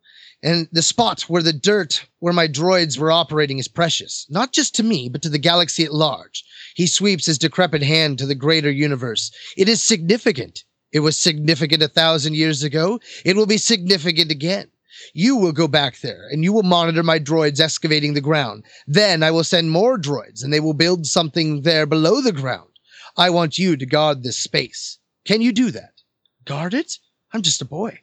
[0.43, 4.75] And the spot where the dirt where my droids were operating is precious, not just
[4.75, 6.43] to me, but to the galaxy at large.
[6.77, 9.31] He sweeps his decrepit hand to the greater universe.
[9.57, 10.63] It is significant.
[10.91, 12.99] It was significant a thousand years ago.
[13.25, 14.67] It will be significant again.
[15.15, 18.63] You will go back there and you will monitor my droids excavating the ground.
[18.85, 22.69] Then I will send more droids and they will build something there below the ground.
[23.17, 24.99] I want you to guard this space.
[25.25, 26.03] Can you do that?
[26.45, 26.99] Guard it?
[27.33, 28.01] I'm just a boy.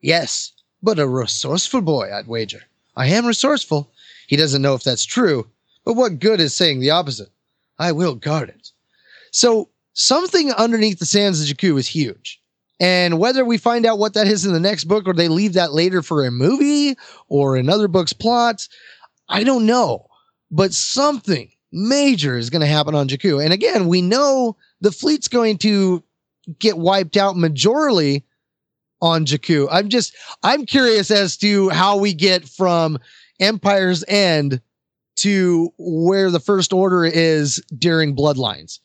[0.00, 0.52] Yes,
[0.82, 2.62] but a resourceful boy, I'd wager.
[2.96, 3.92] I am resourceful.
[4.26, 5.50] He doesn't know if that's true,
[5.84, 7.28] but what good is saying the opposite?
[7.78, 8.70] I will guard it.
[9.32, 12.40] So something underneath the sands of Jakku is huge.
[12.78, 15.54] And whether we find out what that is in the next book or they leave
[15.54, 16.96] that later for a movie
[17.28, 18.68] or another book's plot,
[19.28, 20.06] I don't know.
[20.50, 23.42] But something major is going to happen on Jakku.
[23.42, 26.02] And again, we know the fleet's going to
[26.58, 28.22] get wiped out majorly
[29.00, 29.68] on Jakku.
[29.70, 32.98] I'm just I'm curious as to how we get from
[33.40, 34.60] Empire's End
[35.16, 38.78] to where the First Order is during Bloodlines.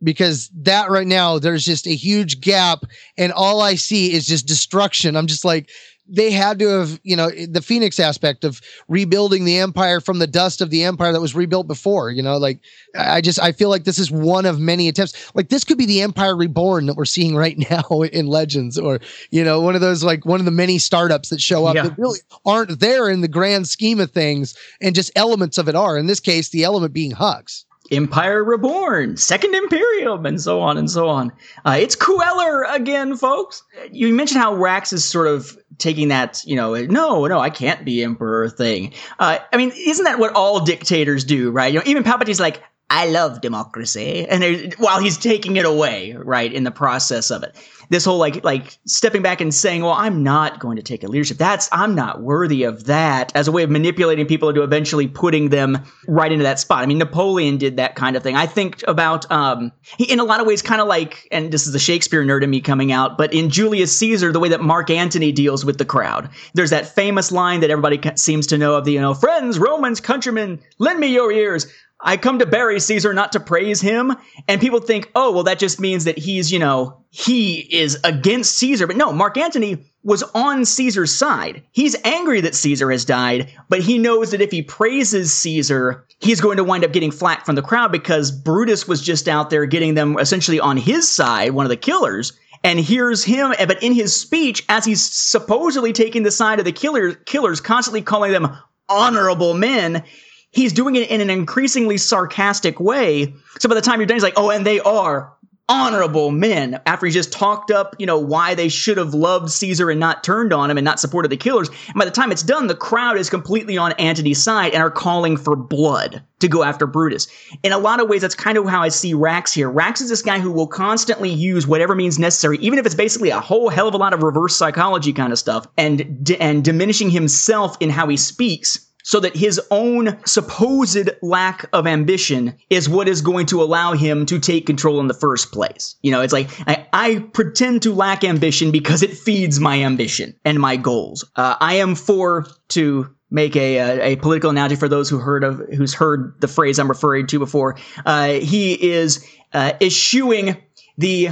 [0.00, 2.84] Because that right now, there's just a huge gap,
[3.16, 5.16] and all I see is just destruction.
[5.16, 5.70] I'm just like,
[6.08, 10.26] they had to have, you know, the Phoenix aspect of rebuilding the empire from the
[10.26, 12.60] dust of the empire that was rebuilt before, you know, like
[12.96, 15.30] I just, I feel like this is one of many attempts.
[15.34, 19.00] Like this could be the empire reborn that we're seeing right now in Legends or,
[19.30, 21.82] you know, one of those, like one of the many startups that show up Yeah.
[21.84, 25.74] that really aren't there in the grand scheme of things and just elements of it
[25.74, 25.98] are.
[25.98, 27.64] In this case, the element being Hux.
[27.90, 31.32] Empire Reborn, Second Imperium, and so on and so on.
[31.64, 33.62] Uh, it's Queller again, folks.
[33.90, 37.84] You mentioned how Rax is sort of taking that, you know, no, no, I can't
[37.84, 38.92] be emperor thing.
[39.18, 41.72] Uh, I mean, isn't that what all dictators do, right?
[41.72, 46.50] You know, even Palpatine's like, I love democracy, and while he's taking it away, right,
[46.50, 47.54] in the process of it,
[47.90, 51.06] this whole like like stepping back and saying, "Well, I'm not going to take a
[51.06, 51.36] leadership.
[51.36, 55.50] That's I'm not worthy of that," as a way of manipulating people into eventually putting
[55.50, 56.82] them right into that spot.
[56.82, 58.36] I mean, Napoleon did that kind of thing.
[58.36, 61.66] I think about um, he in a lot of ways, kind of like, and this
[61.66, 64.62] is the Shakespeare nerd in me coming out, but in Julius Caesar, the way that
[64.62, 66.30] Mark Antony deals with the crowd.
[66.54, 70.00] There's that famous line that everybody seems to know of the you know, friends, Romans,
[70.00, 71.66] countrymen, lend me your ears.
[72.00, 74.14] I come to bury Caesar, not to praise him.
[74.46, 78.56] And people think, oh, well, that just means that he's, you know, he is against
[78.58, 78.86] Caesar.
[78.86, 81.62] But no, Mark Antony was on Caesar's side.
[81.72, 86.40] He's angry that Caesar has died, but he knows that if he praises Caesar, he's
[86.40, 89.66] going to wind up getting flack from the crowd because Brutus was just out there
[89.66, 92.32] getting them essentially on his side, one of the killers.
[92.62, 96.72] And here's him, but in his speech, as he's supposedly taking the side of the
[96.72, 98.56] killer, killers, constantly calling them
[98.88, 100.02] honorable men,
[100.50, 103.34] he's doing it in an increasingly sarcastic way.
[103.58, 105.32] So by the time you're done, he's like, oh, and they are
[105.70, 109.90] honorable men after he just talked up, you know, why they should have loved Caesar
[109.90, 111.68] and not turned on him and not supported the killers.
[111.88, 114.90] And by the time it's done, the crowd is completely on Antony's side and are
[114.90, 117.28] calling for blood to go after Brutus.
[117.62, 119.70] In a lot of ways, that's kind of how I see Rax here.
[119.70, 123.30] Rax is this guy who will constantly use whatever means necessary, even if it's basically
[123.30, 127.10] a whole hell of a lot of reverse psychology kind of stuff, and and diminishing
[127.10, 133.08] himself in how he speaks so that his own supposed lack of ambition is what
[133.08, 135.96] is going to allow him to take control in the first place.
[136.02, 140.34] You know, it's like I, I pretend to lack ambition because it feeds my ambition
[140.44, 141.24] and my goals.
[141.36, 145.42] Uh, I am for to make a, a a political analogy for those who heard
[145.42, 147.78] of who's heard the phrase I'm referring to before.
[148.04, 150.58] Uh, he is uh, eschewing
[150.98, 151.30] the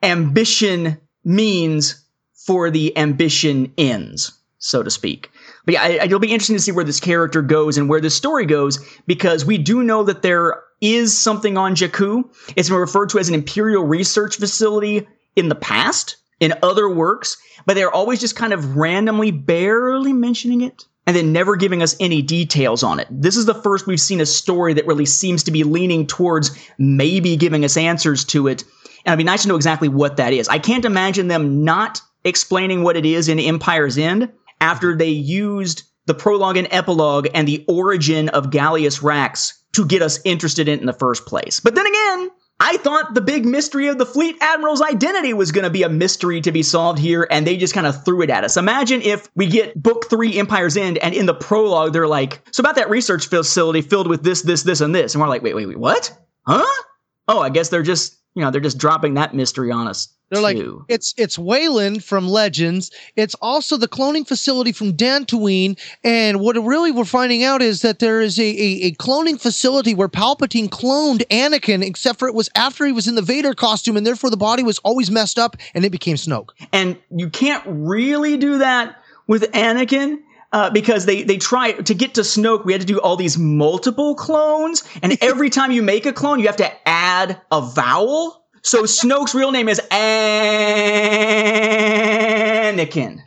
[0.00, 2.04] ambition means
[2.34, 5.28] for the ambition ends, so to speak.
[5.66, 8.14] But yeah, I, it'll be interesting to see where this character goes and where this
[8.14, 12.24] story goes because we do know that there is something on Jakku.
[12.56, 17.36] It's been referred to as an Imperial research facility in the past in other works,
[17.66, 21.96] but they're always just kind of randomly, barely mentioning it and then never giving us
[22.00, 23.06] any details on it.
[23.10, 26.50] This is the first we've seen a story that really seems to be leaning towards
[26.78, 28.62] maybe giving us answers to it.
[29.04, 30.48] And it'd be nice to know exactly what that is.
[30.48, 35.82] I can't imagine them not explaining what it is in Empire's End after they used
[36.06, 40.78] the prologue and epilogue and the origin of Gallius Rax to get us interested in
[40.78, 41.60] it in the first place.
[41.60, 45.64] But then again, I thought the big mystery of the fleet admiral's identity was going
[45.64, 48.30] to be a mystery to be solved here, and they just kind of threw it
[48.30, 48.56] at us.
[48.56, 52.62] Imagine if we get book three, Empire's End, and in the prologue, they're like, So
[52.62, 55.14] about that research facility filled with this, this, this, and this.
[55.14, 56.16] And we're like, Wait, wait, wait, what?
[56.46, 56.82] Huh?
[57.28, 60.08] Oh, I guess they're just, you know, they're just dropping that mystery on us.
[60.28, 60.84] They're like, too.
[60.88, 62.90] it's it's Wayland from Legends.
[63.14, 65.78] It's also the cloning facility from Dantooine.
[66.04, 69.94] And what really we're finding out is that there is a, a, a cloning facility
[69.94, 73.96] where Palpatine cloned Anakin, except for it was after he was in the Vader costume,
[73.96, 76.50] and therefore the body was always messed up, and it became Snoke.
[76.72, 78.96] and you can't really do that
[79.28, 80.18] with Anakin.
[80.56, 83.36] Uh, because they they try to get to Snoke, we had to do all these
[83.36, 88.42] multiple clones, and every time you make a clone, you have to add a vowel.
[88.62, 90.00] So Snoke's real name is Anakin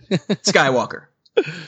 [0.41, 1.05] Skywalker.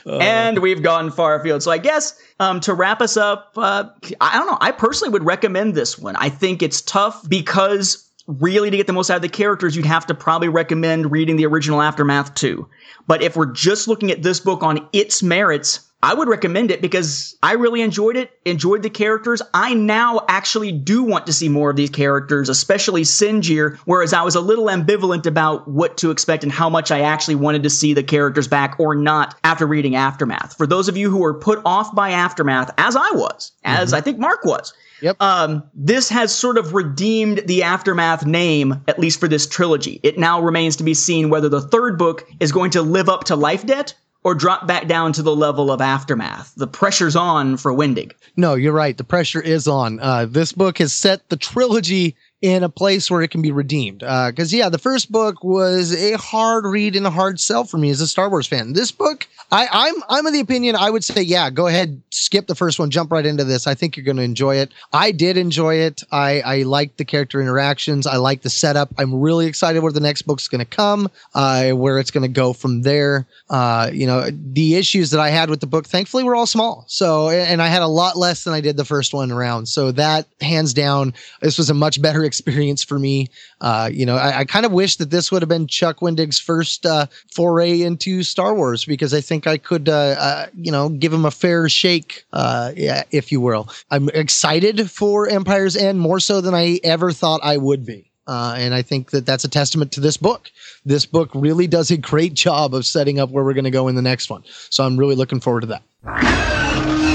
[0.04, 1.62] and we've gone far afield.
[1.62, 3.84] So I guess um, to wrap us up, uh,
[4.20, 4.58] I don't know.
[4.60, 6.16] I personally would recommend this one.
[6.16, 9.86] I think it's tough because really to get the most out of the characters, you'd
[9.86, 12.68] have to probably recommend reading the original Aftermath too.
[13.06, 16.82] But if we're just looking at this book on its merits, I would recommend it
[16.82, 19.40] because I really enjoyed it, enjoyed the characters.
[19.54, 24.22] I now actually do want to see more of these characters, especially Sinjir, whereas I
[24.22, 27.70] was a little ambivalent about what to expect and how much I actually wanted to
[27.70, 30.56] see the characters back or not after reading Aftermath.
[30.56, 33.96] For those of you who were put off by Aftermath, as I was, as mm-hmm.
[33.96, 34.72] I think Mark was,
[35.02, 35.20] Yep.
[35.20, 40.00] um, this has sort of redeemed the Aftermath name, at least for this trilogy.
[40.02, 43.24] It now remains to be seen whether the third book is going to live up
[43.24, 46.54] to Life Debt or drop back down to the level of Aftermath.
[46.56, 48.12] The pressure's on for Wendig.
[48.36, 48.96] No, you're right.
[48.96, 49.98] The pressure is on.
[49.98, 54.00] Uh, this book has set the trilogy in a place where it can be redeemed.
[54.00, 57.88] Because yeah, the first book was a hard read and a hard sell for me
[57.90, 58.72] as a Star Wars fan.
[58.72, 62.48] This book, I, I'm I'm of the opinion I would say yeah, go ahead, skip
[62.48, 63.66] the first one, jump right into this.
[63.66, 64.72] I think you're going to enjoy it.
[64.92, 66.02] I did enjoy it.
[66.10, 68.06] I I liked the character interactions.
[68.06, 68.92] I like the setup.
[68.98, 72.28] I'm really excited where the next book's going to come, uh, where it's going to
[72.28, 73.26] go from there.
[73.50, 76.84] Uh, you know, the issues that I had with the book, thankfully, were all small.
[76.88, 79.66] So, and I had a lot less than I did the first one around.
[79.66, 83.28] So that hands down, this was a much better experience for me.
[83.60, 86.38] Uh, you know, I, I kind of wish that this would have been Chuck Wendig's
[86.38, 90.88] first uh, foray into Star Wars because I think I could, uh, uh, you know,
[90.88, 92.72] give him a fair shake, uh,
[93.10, 93.68] if you will.
[93.90, 98.10] I'm excited for Empire's End more so than I ever thought I would be.
[98.26, 100.50] Uh, and I think that that's a testament to this book.
[100.86, 103.88] This book really does a great job of setting up where we're going to go
[103.88, 104.44] in the next one.
[104.70, 107.11] So I'm really looking forward to that.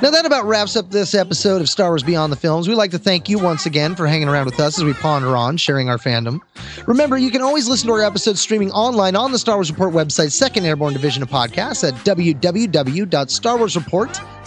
[0.00, 2.68] Now, that about wraps up this episode of Star Wars Beyond the Films.
[2.68, 5.36] We'd like to thank you once again for hanging around with us as we ponder
[5.36, 6.40] on sharing our fandom.
[6.86, 9.92] Remember, you can always listen to our episodes streaming online on the Star Wars Report
[9.92, 14.37] website, Second Airborne Division of Podcasts at www.starwarsreport.com.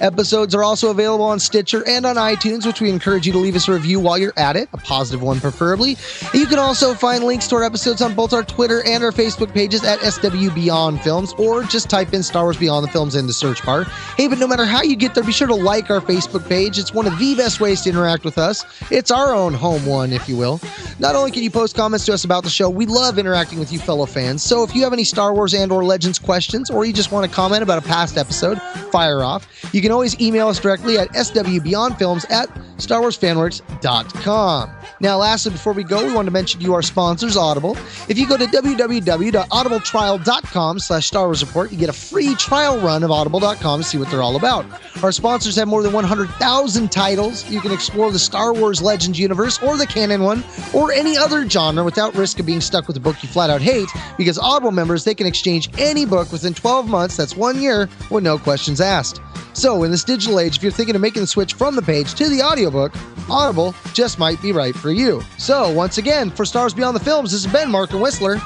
[0.00, 3.56] Episodes are also available on Stitcher and on iTunes, which we encourage you to leave
[3.56, 5.96] us a review while you're at it, a positive one preferably.
[6.32, 9.52] You can also find links to our episodes on both our Twitter and our Facebook
[9.52, 13.26] pages at SW Beyond Films, or just type in Star Wars Beyond the Films in
[13.26, 13.84] the search bar.
[14.16, 16.78] Hey, but no matter how you get there, be sure to like our Facebook page.
[16.78, 18.64] It's one of the best ways to interact with us.
[18.90, 20.60] It's our own home one, if you will.
[20.98, 23.72] Not only can you post comments to us about the show, we love interacting with
[23.72, 24.42] you fellow fans.
[24.42, 27.28] So if you have any Star Wars and or Legends questions, or you just want
[27.28, 29.46] to comment about a past episode, fire off.
[29.72, 32.48] You can always email us directly at swbeyondfilms at
[32.78, 34.70] starwarsfanworks.com.
[35.00, 37.76] Now, lastly, before we go, we want to mention to you our sponsors, Audible.
[38.08, 43.02] If you go to www.audibletrial.com slash Star Wars Report, you get a free trial run
[43.02, 44.64] of audible.com to see what they're all about.
[45.02, 47.48] Our sponsors have more than 100,000 titles.
[47.50, 50.42] You can explore the Star Wars Legends universe or the canon one
[50.72, 53.60] or any other genre without risk of being stuck with a book you flat out
[53.60, 57.88] hate because Audible members, they can exchange any book within 12 months, that's one year,
[58.10, 59.20] with no questions asked.
[59.52, 62.14] So, in this digital age, if you're thinking of making the switch from the page
[62.14, 62.94] to the audiobook,
[63.28, 65.22] Audible just might be right for you.
[65.36, 68.38] So, once again, for Stars Beyond the Films, this has been Mark and Whistler.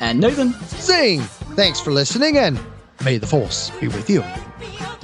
[0.00, 0.54] And Nathan.
[0.54, 1.20] Sing!
[1.56, 2.58] Thanks for listening, and
[3.04, 4.22] may the Force be with you.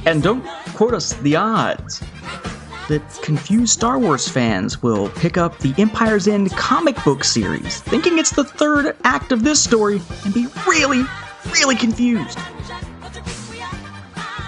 [0.06, 2.00] And don't quote us the odds
[2.88, 8.18] that confused Star Wars fans will pick up the Empire's End comic book series, thinking
[8.18, 11.02] it's the third act of this story, and be really,
[11.52, 12.38] really confused.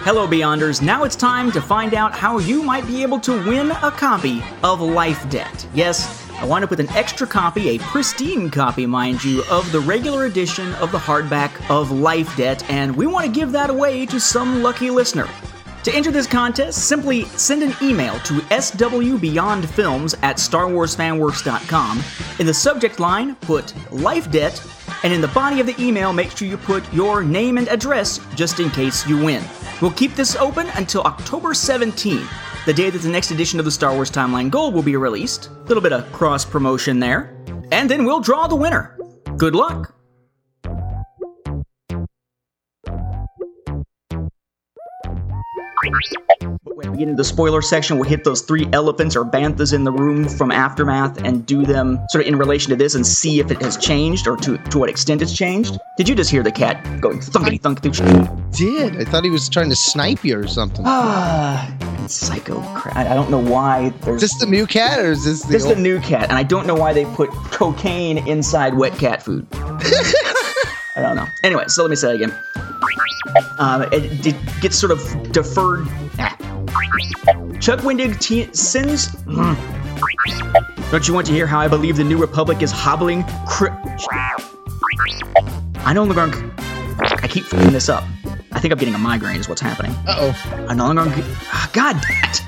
[0.02, 0.80] Hello, Beyonders.
[0.80, 4.42] Now it's time to find out how you might be able to win a copy
[4.62, 5.66] of Life Debt.
[5.74, 9.80] Yes, I wound up with an extra copy, a pristine copy, mind you, of the
[9.80, 14.06] regular edition of the hardback of Life Debt, and we want to give that away
[14.06, 15.26] to some lucky listener.
[15.82, 22.02] To enter this contest, simply send an email to swbeyondfilms at starwarsfanworks.com.
[22.38, 24.62] In the subject line, put Life Debt,
[25.02, 28.20] and in the body of the email, make sure you put your name and address
[28.36, 29.42] just in case you win.
[29.80, 32.28] We'll keep this open until October 17th,
[32.66, 35.50] the day that the next edition of the Star Wars Timeline Gold will be released.
[35.50, 37.36] A little bit of cross promotion there.
[37.70, 38.98] And then we'll draw the winner.
[39.36, 39.94] Good luck!
[46.92, 50.28] Get into the spoiler section, we'll hit those three elephants or banthas in the room
[50.28, 53.60] from Aftermath and do them sort of in relation to this and see if it
[53.62, 55.78] has changed or to, to what extent it's changed.
[55.96, 57.92] Did you just hear the cat going thunkety thunk through?
[58.52, 58.96] Did.
[59.00, 60.84] I thought he was trying to snipe you or something.
[60.86, 61.72] Ah,
[62.08, 62.96] psycho crap.
[62.96, 64.22] I don't know why there's.
[64.22, 66.32] Is this the new cat or is this the This old- the new cat, and
[66.38, 69.46] I don't know why they put cocaine inside wet cat food.
[69.52, 71.26] I don't know.
[71.44, 72.36] Anyway, so let me say it again.
[73.58, 75.86] Uh, it, it gets sort of deferred.
[76.18, 76.36] Ah.
[77.60, 79.08] Chuck Wendig t- sends.
[79.26, 80.90] Mm.
[80.90, 83.24] Don't you want to hear how I believe the New Republic is hobbling?
[83.46, 83.70] Cri-
[85.84, 86.52] I no longer.
[87.00, 88.04] I keep fucking this up.
[88.52, 89.36] I think I'm getting a migraine.
[89.40, 89.92] Is what's happening.
[90.06, 90.66] Uh oh.
[90.68, 91.22] I no longer.
[91.52, 92.42] Ah, God damn it!